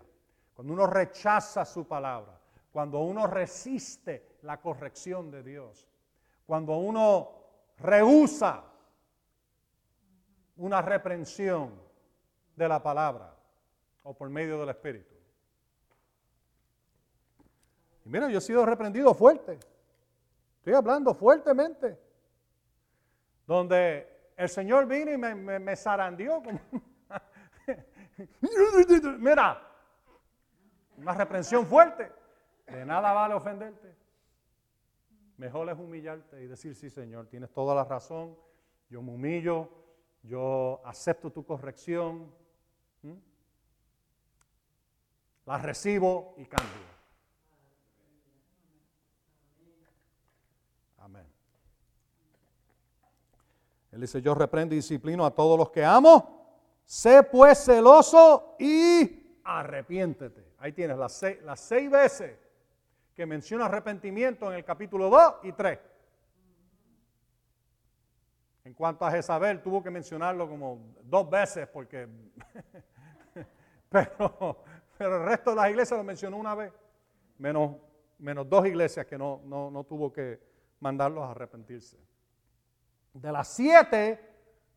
cuando 0.54 0.72
uno 0.72 0.86
rechaza 0.86 1.64
su 1.64 1.84
palabra, 1.88 2.38
cuando 2.70 3.00
uno 3.00 3.26
resiste 3.26 4.36
la 4.42 4.60
corrección 4.60 5.32
de 5.32 5.42
Dios, 5.42 5.88
cuando 6.46 6.76
uno 6.76 7.32
rehúsa 7.78 8.62
una 10.58 10.80
reprensión 10.82 11.74
de 12.54 12.68
la 12.68 12.80
palabra 12.80 13.34
o 14.04 14.14
por 14.14 14.30
medio 14.30 14.60
del 14.60 14.68
Espíritu. 14.68 15.12
Y 18.04 18.08
mira, 18.08 18.30
yo 18.30 18.38
he 18.38 18.42
sido 18.42 18.64
reprendido 18.64 19.12
fuerte. 19.12 19.58
Estoy 20.66 20.78
hablando 20.78 21.14
fuertemente. 21.14 21.96
Donde 23.46 24.32
el 24.36 24.48
Señor 24.48 24.88
vino 24.88 25.12
y 25.12 25.16
me, 25.16 25.60
me, 25.60 25.76
zarandió. 25.76 26.42
mira, 29.20 29.62
una 30.96 31.14
reprensión 31.14 31.68
fuerte. 31.68 32.10
De 32.66 32.84
nada 32.84 33.12
vale 33.12 33.34
ofenderte. 33.34 33.94
Mejor 35.36 35.70
es 35.70 35.78
humillarte 35.78 36.42
y 36.42 36.48
decir, 36.48 36.74
sí 36.74 36.90
Señor, 36.90 37.28
tienes 37.28 37.52
toda 37.52 37.72
la 37.72 37.84
razón, 37.84 38.36
yo 38.90 39.00
me 39.02 39.12
humillo, 39.12 39.68
yo 40.24 40.82
acepto 40.84 41.30
tu 41.30 41.46
corrección, 41.46 42.34
la 45.44 45.58
recibo 45.58 46.34
y 46.38 46.46
cambio. 46.46 46.96
Amén. 51.06 51.24
Él 53.96 54.02
dice, 54.02 54.20
yo 54.20 54.34
reprendo 54.34 54.74
y 54.74 54.76
disciplino 54.76 55.24
a 55.24 55.30
todos 55.30 55.58
los 55.58 55.70
que 55.70 55.82
amo, 55.82 56.60
sé 56.84 57.22
pues 57.22 57.64
celoso 57.64 58.54
y 58.58 59.38
arrepiéntete. 59.42 60.52
Ahí 60.58 60.72
tienes 60.72 60.98
las 60.98 61.60
seis, 61.60 61.90
veces 61.90 62.38
que 63.14 63.24
menciona 63.24 63.64
arrepentimiento 63.64 64.52
en 64.52 64.58
el 64.58 64.64
capítulo 64.66 65.08
2 65.08 65.34
y 65.44 65.52
3. 65.52 65.78
En 68.64 68.74
cuanto 68.74 69.06
a 69.06 69.10
Jezabel, 69.10 69.62
tuvo 69.62 69.82
que 69.82 69.90
mencionarlo 69.90 70.46
como 70.46 70.94
dos 71.02 71.30
veces 71.30 71.66
porque... 71.66 72.06
pero, 73.88 74.62
pero, 74.98 75.16
el 75.16 75.24
resto 75.24 75.50
de 75.50 75.56
las 75.56 75.70
iglesias 75.70 75.96
lo 75.96 76.04
mencionó 76.04 76.36
una 76.36 76.54
vez. 76.54 76.70
Menos, 77.38 77.76
menos 78.18 78.46
dos 78.46 78.66
iglesias 78.66 79.06
que 79.06 79.16
no, 79.16 79.40
no, 79.46 79.70
no 79.70 79.84
tuvo 79.84 80.12
que 80.12 80.38
mandarlos 80.80 81.24
a 81.24 81.30
arrepentirse. 81.30 81.96
De 83.20 83.32
las 83.32 83.48
siete, 83.48 84.20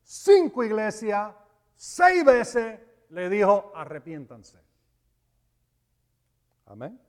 cinco 0.01 0.63
iglesias, 0.63 1.33
seis 1.75 2.23
veces 2.23 2.79
le 3.09 3.29
dijo, 3.29 3.71
arrepiéntanse. 3.75 4.57
Amén. 6.65 6.99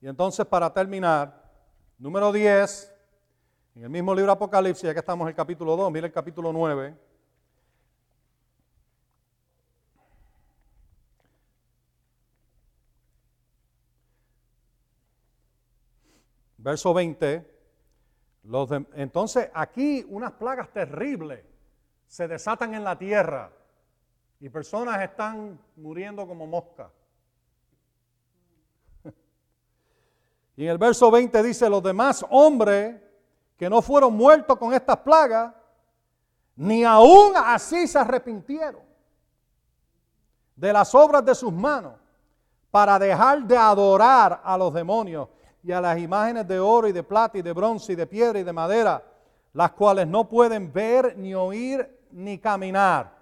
Y 0.00 0.08
entonces 0.08 0.44
para 0.46 0.72
terminar, 0.72 1.50
número 1.98 2.32
10, 2.32 2.92
en 3.76 3.84
el 3.84 3.90
mismo 3.90 4.14
libro 4.14 4.32
Apocalipsis, 4.32 4.84
ya 4.84 4.92
que 4.92 5.00
estamos 5.00 5.24
en 5.24 5.28
el 5.28 5.34
capítulo 5.34 5.76
2, 5.76 5.92
mire 5.92 6.06
el 6.08 6.12
capítulo 6.12 6.52
9. 6.52 6.94
Verso 16.64 16.94
20. 16.94 17.52
Los 18.44 18.70
entonces 18.94 19.50
aquí 19.52 20.04
unas 20.08 20.32
plagas 20.32 20.72
terribles 20.72 21.44
se 22.06 22.26
desatan 22.26 22.72
en 22.72 22.82
la 22.82 22.96
tierra 22.98 23.52
y 24.40 24.48
personas 24.48 25.02
están 25.02 25.60
muriendo 25.76 26.26
como 26.26 26.46
moscas. 26.46 26.90
Y 30.56 30.64
en 30.64 30.70
el 30.70 30.78
verso 30.78 31.10
20 31.10 31.42
dice, 31.42 31.68
los 31.68 31.82
demás 31.82 32.24
hombres 32.30 32.98
que 33.58 33.68
no 33.68 33.82
fueron 33.82 34.14
muertos 34.14 34.56
con 34.56 34.72
estas 34.72 34.96
plagas, 34.98 35.52
ni 36.56 36.82
aún 36.82 37.34
así 37.36 37.86
se 37.86 37.98
arrepintieron 37.98 38.82
de 40.56 40.72
las 40.72 40.94
obras 40.94 41.22
de 41.26 41.34
sus 41.34 41.52
manos 41.52 41.94
para 42.70 42.98
dejar 42.98 43.42
de 43.42 43.56
adorar 43.56 44.40
a 44.42 44.56
los 44.56 44.72
demonios 44.72 45.28
y 45.64 45.72
a 45.72 45.80
las 45.80 45.98
imágenes 45.98 46.46
de 46.46 46.60
oro 46.60 46.86
y 46.88 46.92
de 46.92 47.02
plata 47.02 47.38
y 47.38 47.42
de 47.42 47.54
bronce 47.54 47.94
y 47.94 47.96
de 47.96 48.06
piedra 48.06 48.38
y 48.38 48.44
de 48.44 48.52
madera, 48.52 49.02
las 49.54 49.72
cuales 49.72 50.06
no 50.06 50.28
pueden 50.28 50.70
ver 50.70 51.16
ni 51.16 51.34
oír 51.34 52.06
ni 52.10 52.36
caminar. 52.38 53.16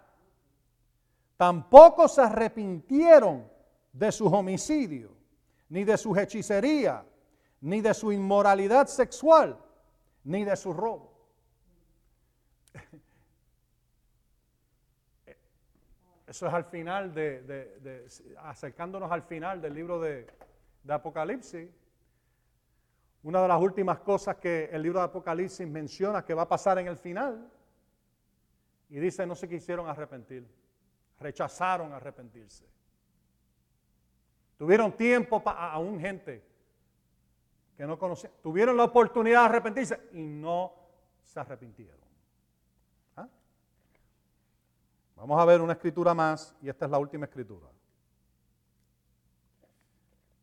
Tampoco 1.36 2.08
se 2.08 2.20
arrepintieron 2.20 3.48
de 3.92 4.10
sus 4.10 4.32
homicidios, 4.32 5.12
ni 5.68 5.84
de 5.84 5.96
sus 5.96 6.18
hechicerías, 6.18 7.04
ni 7.60 7.80
de 7.80 7.94
su 7.94 8.10
inmoralidad 8.10 8.88
sexual, 8.88 9.56
ni 10.24 10.44
de 10.44 10.56
su 10.56 10.72
robo. 10.72 11.12
Eso 16.26 16.48
es 16.48 16.54
al 16.54 16.64
final 16.64 17.14
de, 17.14 18.04
acercándonos 18.38 19.12
al 19.12 19.22
final 19.22 19.60
del 19.60 19.74
libro 19.74 20.00
de, 20.00 20.26
de 20.82 20.92
Apocalipsis. 20.92 21.68
Una 23.24 23.40
de 23.40 23.48
las 23.48 23.60
últimas 23.60 24.00
cosas 24.00 24.36
que 24.36 24.64
el 24.72 24.82
libro 24.82 24.98
de 24.98 25.04
Apocalipsis 25.04 25.66
menciona 25.66 26.24
que 26.24 26.34
va 26.34 26.42
a 26.42 26.48
pasar 26.48 26.78
en 26.78 26.88
el 26.88 26.96
final. 26.96 27.48
Y 28.88 28.98
dice, 28.98 29.24
no 29.26 29.34
se 29.34 29.48
quisieron 29.48 29.88
arrepentir, 29.88 30.46
rechazaron 31.20 31.92
arrepentirse. 31.92 32.66
Tuvieron 34.58 34.92
tiempo 34.92 35.42
para 35.42 35.72
aún 35.72 35.98
gente 35.98 36.44
que 37.76 37.86
no 37.86 37.98
conocían, 37.98 38.32
tuvieron 38.42 38.76
la 38.76 38.84
oportunidad 38.84 39.40
de 39.40 39.46
arrepentirse 39.46 40.00
y 40.12 40.22
no 40.22 40.74
se 41.22 41.40
arrepintieron. 41.40 42.00
¿Ah? 43.16 43.28
Vamos 45.16 45.40
a 45.40 45.44
ver 45.44 45.60
una 45.60 45.72
escritura 45.72 46.12
más 46.12 46.54
y 46.60 46.68
esta 46.68 46.84
es 46.84 46.90
la 46.90 46.98
última 46.98 47.24
escritura. 47.24 47.68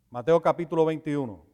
Mateo 0.10 0.42
capítulo 0.42 0.86
21. 0.86 1.49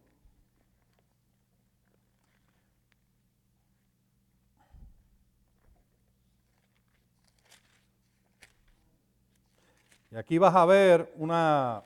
Y 10.15 10.17
aquí 10.17 10.37
vas 10.37 10.55
a 10.55 10.63
ver 10.65 11.13
una, 11.17 11.83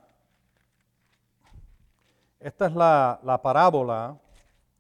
esta 2.40 2.68
es 2.68 2.76
la, 2.76 3.40
parábola 3.42 4.16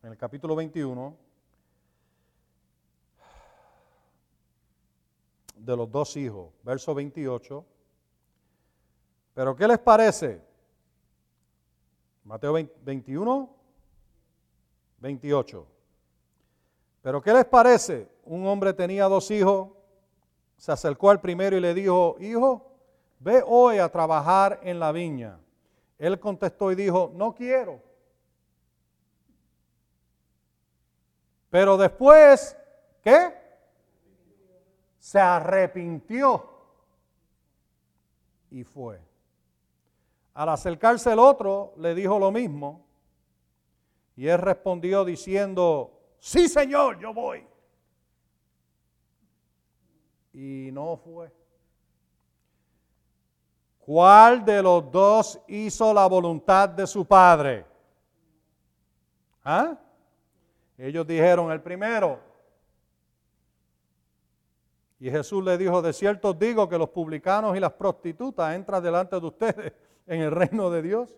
en 0.04 0.12
el 0.12 0.18
capítulo 0.20 0.56
21 0.56 1.18
de 5.56 5.76
los 5.76 5.92
dos 5.92 6.16
hijos, 6.16 6.52
verso 6.62 6.94
28. 6.94 7.66
Pero 9.34 9.56
¿qué 9.56 9.68
les 9.68 9.80
parece? 9.80 10.40
Mateo 12.26 12.54
21, 12.54 13.50
28. 15.00 15.68
Pero 17.02 17.20
¿qué 17.20 17.34
les 17.34 17.46
parece? 17.46 18.12
Un 18.26 18.46
hombre 18.46 18.74
tenía 18.74 19.06
dos 19.06 19.32
hijos, 19.32 19.70
se 20.56 20.72
acercó 20.72 21.10
al 21.10 21.20
primero 21.20 21.58
y 21.58 21.62
le 21.62 21.74
dijo, 21.74 22.16
hijo, 22.20 22.69
ve 23.20 23.44
hoy 23.46 23.78
a 23.78 23.90
trabajar 23.90 24.60
en 24.64 24.80
la 24.80 24.92
viña. 24.92 25.40
Él 25.98 26.20
contestó 26.20 26.72
y 26.72 26.76
dijo, 26.76 27.12
no 27.14 27.36
quiero. 27.36 27.82
Pero 31.50 31.78
después, 31.78 32.56
¿qué? 33.02 33.34
Se 35.00 35.20
arrepintió 35.20 36.48
y 38.52 38.64
fue. 38.64 39.02
Al 40.34 40.50
acercarse 40.50 41.12
el 41.12 41.20
otro, 41.20 41.74
le 41.78 41.94
dijo 41.96 42.18
lo 42.18 42.32
mismo. 42.32 42.86
Y 44.16 44.28
él 44.28 44.38
respondió 44.38 45.04
diciendo, 45.04 46.00
sí 46.20 46.48
Señor, 46.48 47.00
yo 47.00 47.14
voy. 47.14 47.46
Y 50.34 50.70
no 50.72 50.98
fue. 50.98 51.39
¿Cuál 53.90 54.46
de 54.46 54.62
los 54.62 54.92
dos 54.92 55.42
hizo 55.48 55.92
la 55.96 56.06
voluntad 56.06 56.70
de 56.70 56.86
su 56.86 57.04
padre? 57.04 57.66
¿Ah? 59.44 59.80
Ellos 60.78 61.08
dijeron 61.08 61.52
el 61.52 61.60
primero. 61.60 62.20
Y 65.00 65.10
Jesús 65.10 65.44
le 65.44 65.58
dijo, 65.58 65.82
de 65.82 65.92
cierto 65.92 66.36
digo 66.36 66.70
que 66.70 66.78
los 66.78 66.90
publicanos 66.90 67.58
y 67.58 67.60
las 67.60 67.74
prostitutas 67.74 68.54
entran 68.54 68.84
delante 68.84 69.20
de 69.20 69.26
ustedes 69.26 69.74
en 70.06 70.22
el 70.22 70.30
reino 70.30 70.70
de 70.70 70.84
Dios. 70.84 71.18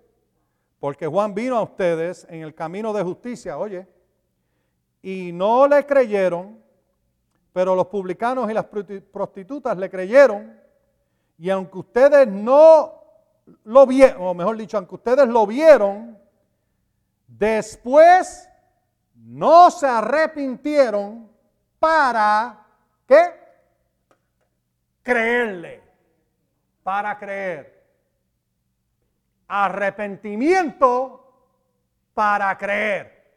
Porque 0.79 1.07
Juan 1.07 1.35
vino 1.35 1.57
a 1.57 1.63
ustedes 1.63 2.25
en 2.29 2.41
el 2.41 2.55
camino 2.55 2.93
de 2.93 3.03
justicia, 3.03 3.57
oye, 3.57 3.85
y 5.01 5.33
no 5.33 5.67
le 5.67 5.85
creyeron, 5.85 6.57
pero 7.51 7.75
los 7.75 7.87
publicanos 7.87 8.49
y 8.49 8.53
las 8.53 8.67
prostitutas 9.11 9.77
le 9.77 9.89
creyeron. 9.89 10.60
Y 11.41 11.49
aunque 11.49 11.79
ustedes 11.79 12.27
no 12.27 13.03
lo 13.63 13.87
vieron, 13.87 14.21
o 14.21 14.33
mejor 14.35 14.55
dicho, 14.57 14.77
aunque 14.77 14.93
ustedes 14.93 15.27
lo 15.27 15.47
vieron, 15.47 16.15
después 17.27 18.47
no 19.15 19.71
se 19.71 19.87
arrepintieron 19.87 21.27
para 21.79 22.63
qué? 23.07 23.33
Creerle, 25.01 25.81
para 26.83 27.17
creer. 27.17 27.87
Arrepentimiento 29.47 31.25
para 32.13 32.55
creer. 32.55 33.33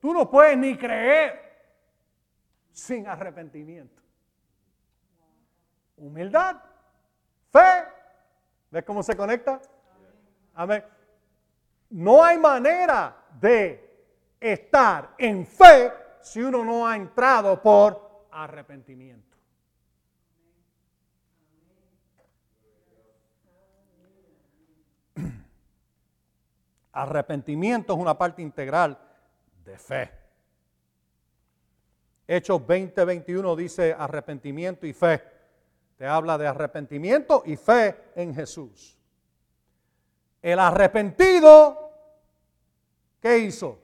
Tú 0.00 0.12
no 0.12 0.28
puedes 0.28 0.58
ni 0.58 0.76
creer 0.76 1.40
sin 2.72 3.06
arrepentimiento. 3.06 4.03
Humildad, 5.96 6.56
fe. 7.50 7.84
¿Ves 8.70 8.84
cómo 8.84 9.02
se 9.02 9.16
conecta? 9.16 9.60
Amén. 10.54 10.84
No 11.90 12.24
hay 12.24 12.38
manera 12.38 13.16
de 13.40 14.06
estar 14.40 15.14
en 15.18 15.46
fe 15.46 15.92
si 16.20 16.42
uno 16.42 16.64
no 16.64 16.86
ha 16.86 16.96
entrado 16.96 17.62
por 17.62 18.26
arrepentimiento. 18.32 19.36
Arrepentimiento 26.92 27.92
es 27.92 27.98
una 27.98 28.18
parte 28.18 28.42
integral 28.42 28.98
de 29.64 29.78
fe. 29.78 30.10
Hechos 32.26 32.60
20:21 32.62 33.54
dice 33.54 33.94
arrepentimiento 33.96 34.86
y 34.86 34.92
fe 34.92 35.33
habla 36.06 36.38
de 36.38 36.46
arrepentimiento 36.46 37.42
y 37.46 37.56
fe 37.56 38.12
en 38.14 38.34
Jesús. 38.34 38.98
El 40.42 40.58
arrepentido, 40.58 41.90
¿qué 43.20 43.38
hizo? 43.38 43.78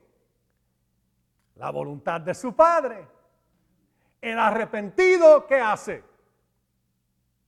La 1.56 1.70
voluntad 1.70 2.20
de 2.20 2.34
su 2.34 2.54
Padre. 2.54 3.06
El 4.20 4.38
arrepentido, 4.38 5.46
¿qué 5.46 5.60
hace? 5.60 6.04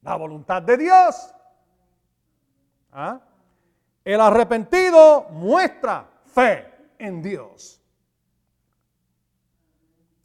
La 0.01 0.17
voluntad 0.17 0.63
de 0.63 0.77
Dios. 0.77 1.35
¿Ah? 2.93 3.21
El 4.05 4.21
arrepentido 4.21 5.27
muestra 5.31 6.09
fe 6.25 6.73
en 6.99 7.23
Dios. 7.23 7.81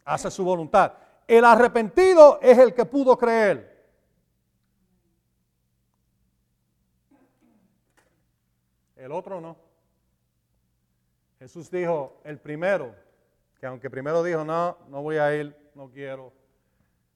Hace 0.04 0.30
su 0.30 0.44
voluntad. 0.44 0.94
El 1.26 1.44
arrepentido 1.44 2.38
es 2.40 2.56
el 2.56 2.74
que 2.74 2.86
pudo 2.86 3.18
creer. 3.18 3.77
El 9.08 9.12
otro 9.12 9.40
no. 9.40 9.56
Jesús 11.38 11.70
dijo, 11.70 12.20
el 12.24 12.38
primero, 12.38 12.94
que 13.58 13.64
aunque 13.64 13.88
primero 13.88 14.22
dijo, 14.22 14.44
no, 14.44 14.76
no 14.88 15.00
voy 15.00 15.16
a 15.16 15.34
ir, 15.34 15.56
no 15.74 15.88
quiero, 15.88 16.30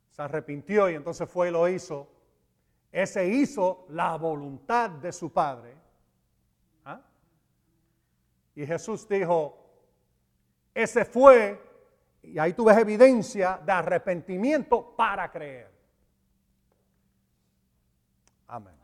se 0.09 0.23
arrepintió 0.23 0.89
y 0.89 0.95
entonces 0.95 1.29
fue 1.29 1.49
y 1.49 1.51
lo 1.51 1.69
hizo. 1.69 2.09
Ese 2.91 3.27
hizo 3.27 3.85
la 3.91 4.17
voluntad 4.17 4.89
de 4.89 5.13
su 5.13 5.31
Padre. 5.35 5.75
¿Ah? 6.87 7.03
Y 8.55 8.65
Jesús 8.65 9.07
dijo, 9.07 9.63
ese 10.73 11.05
fue, 11.05 11.61
y 12.23 12.39
ahí 12.39 12.55
tú 12.55 12.65
ves 12.65 12.79
evidencia 12.79 13.61
de 13.63 13.73
arrepentimiento 13.73 14.97
para 14.97 15.31
creer. 15.31 15.71
Amén. 18.47 18.82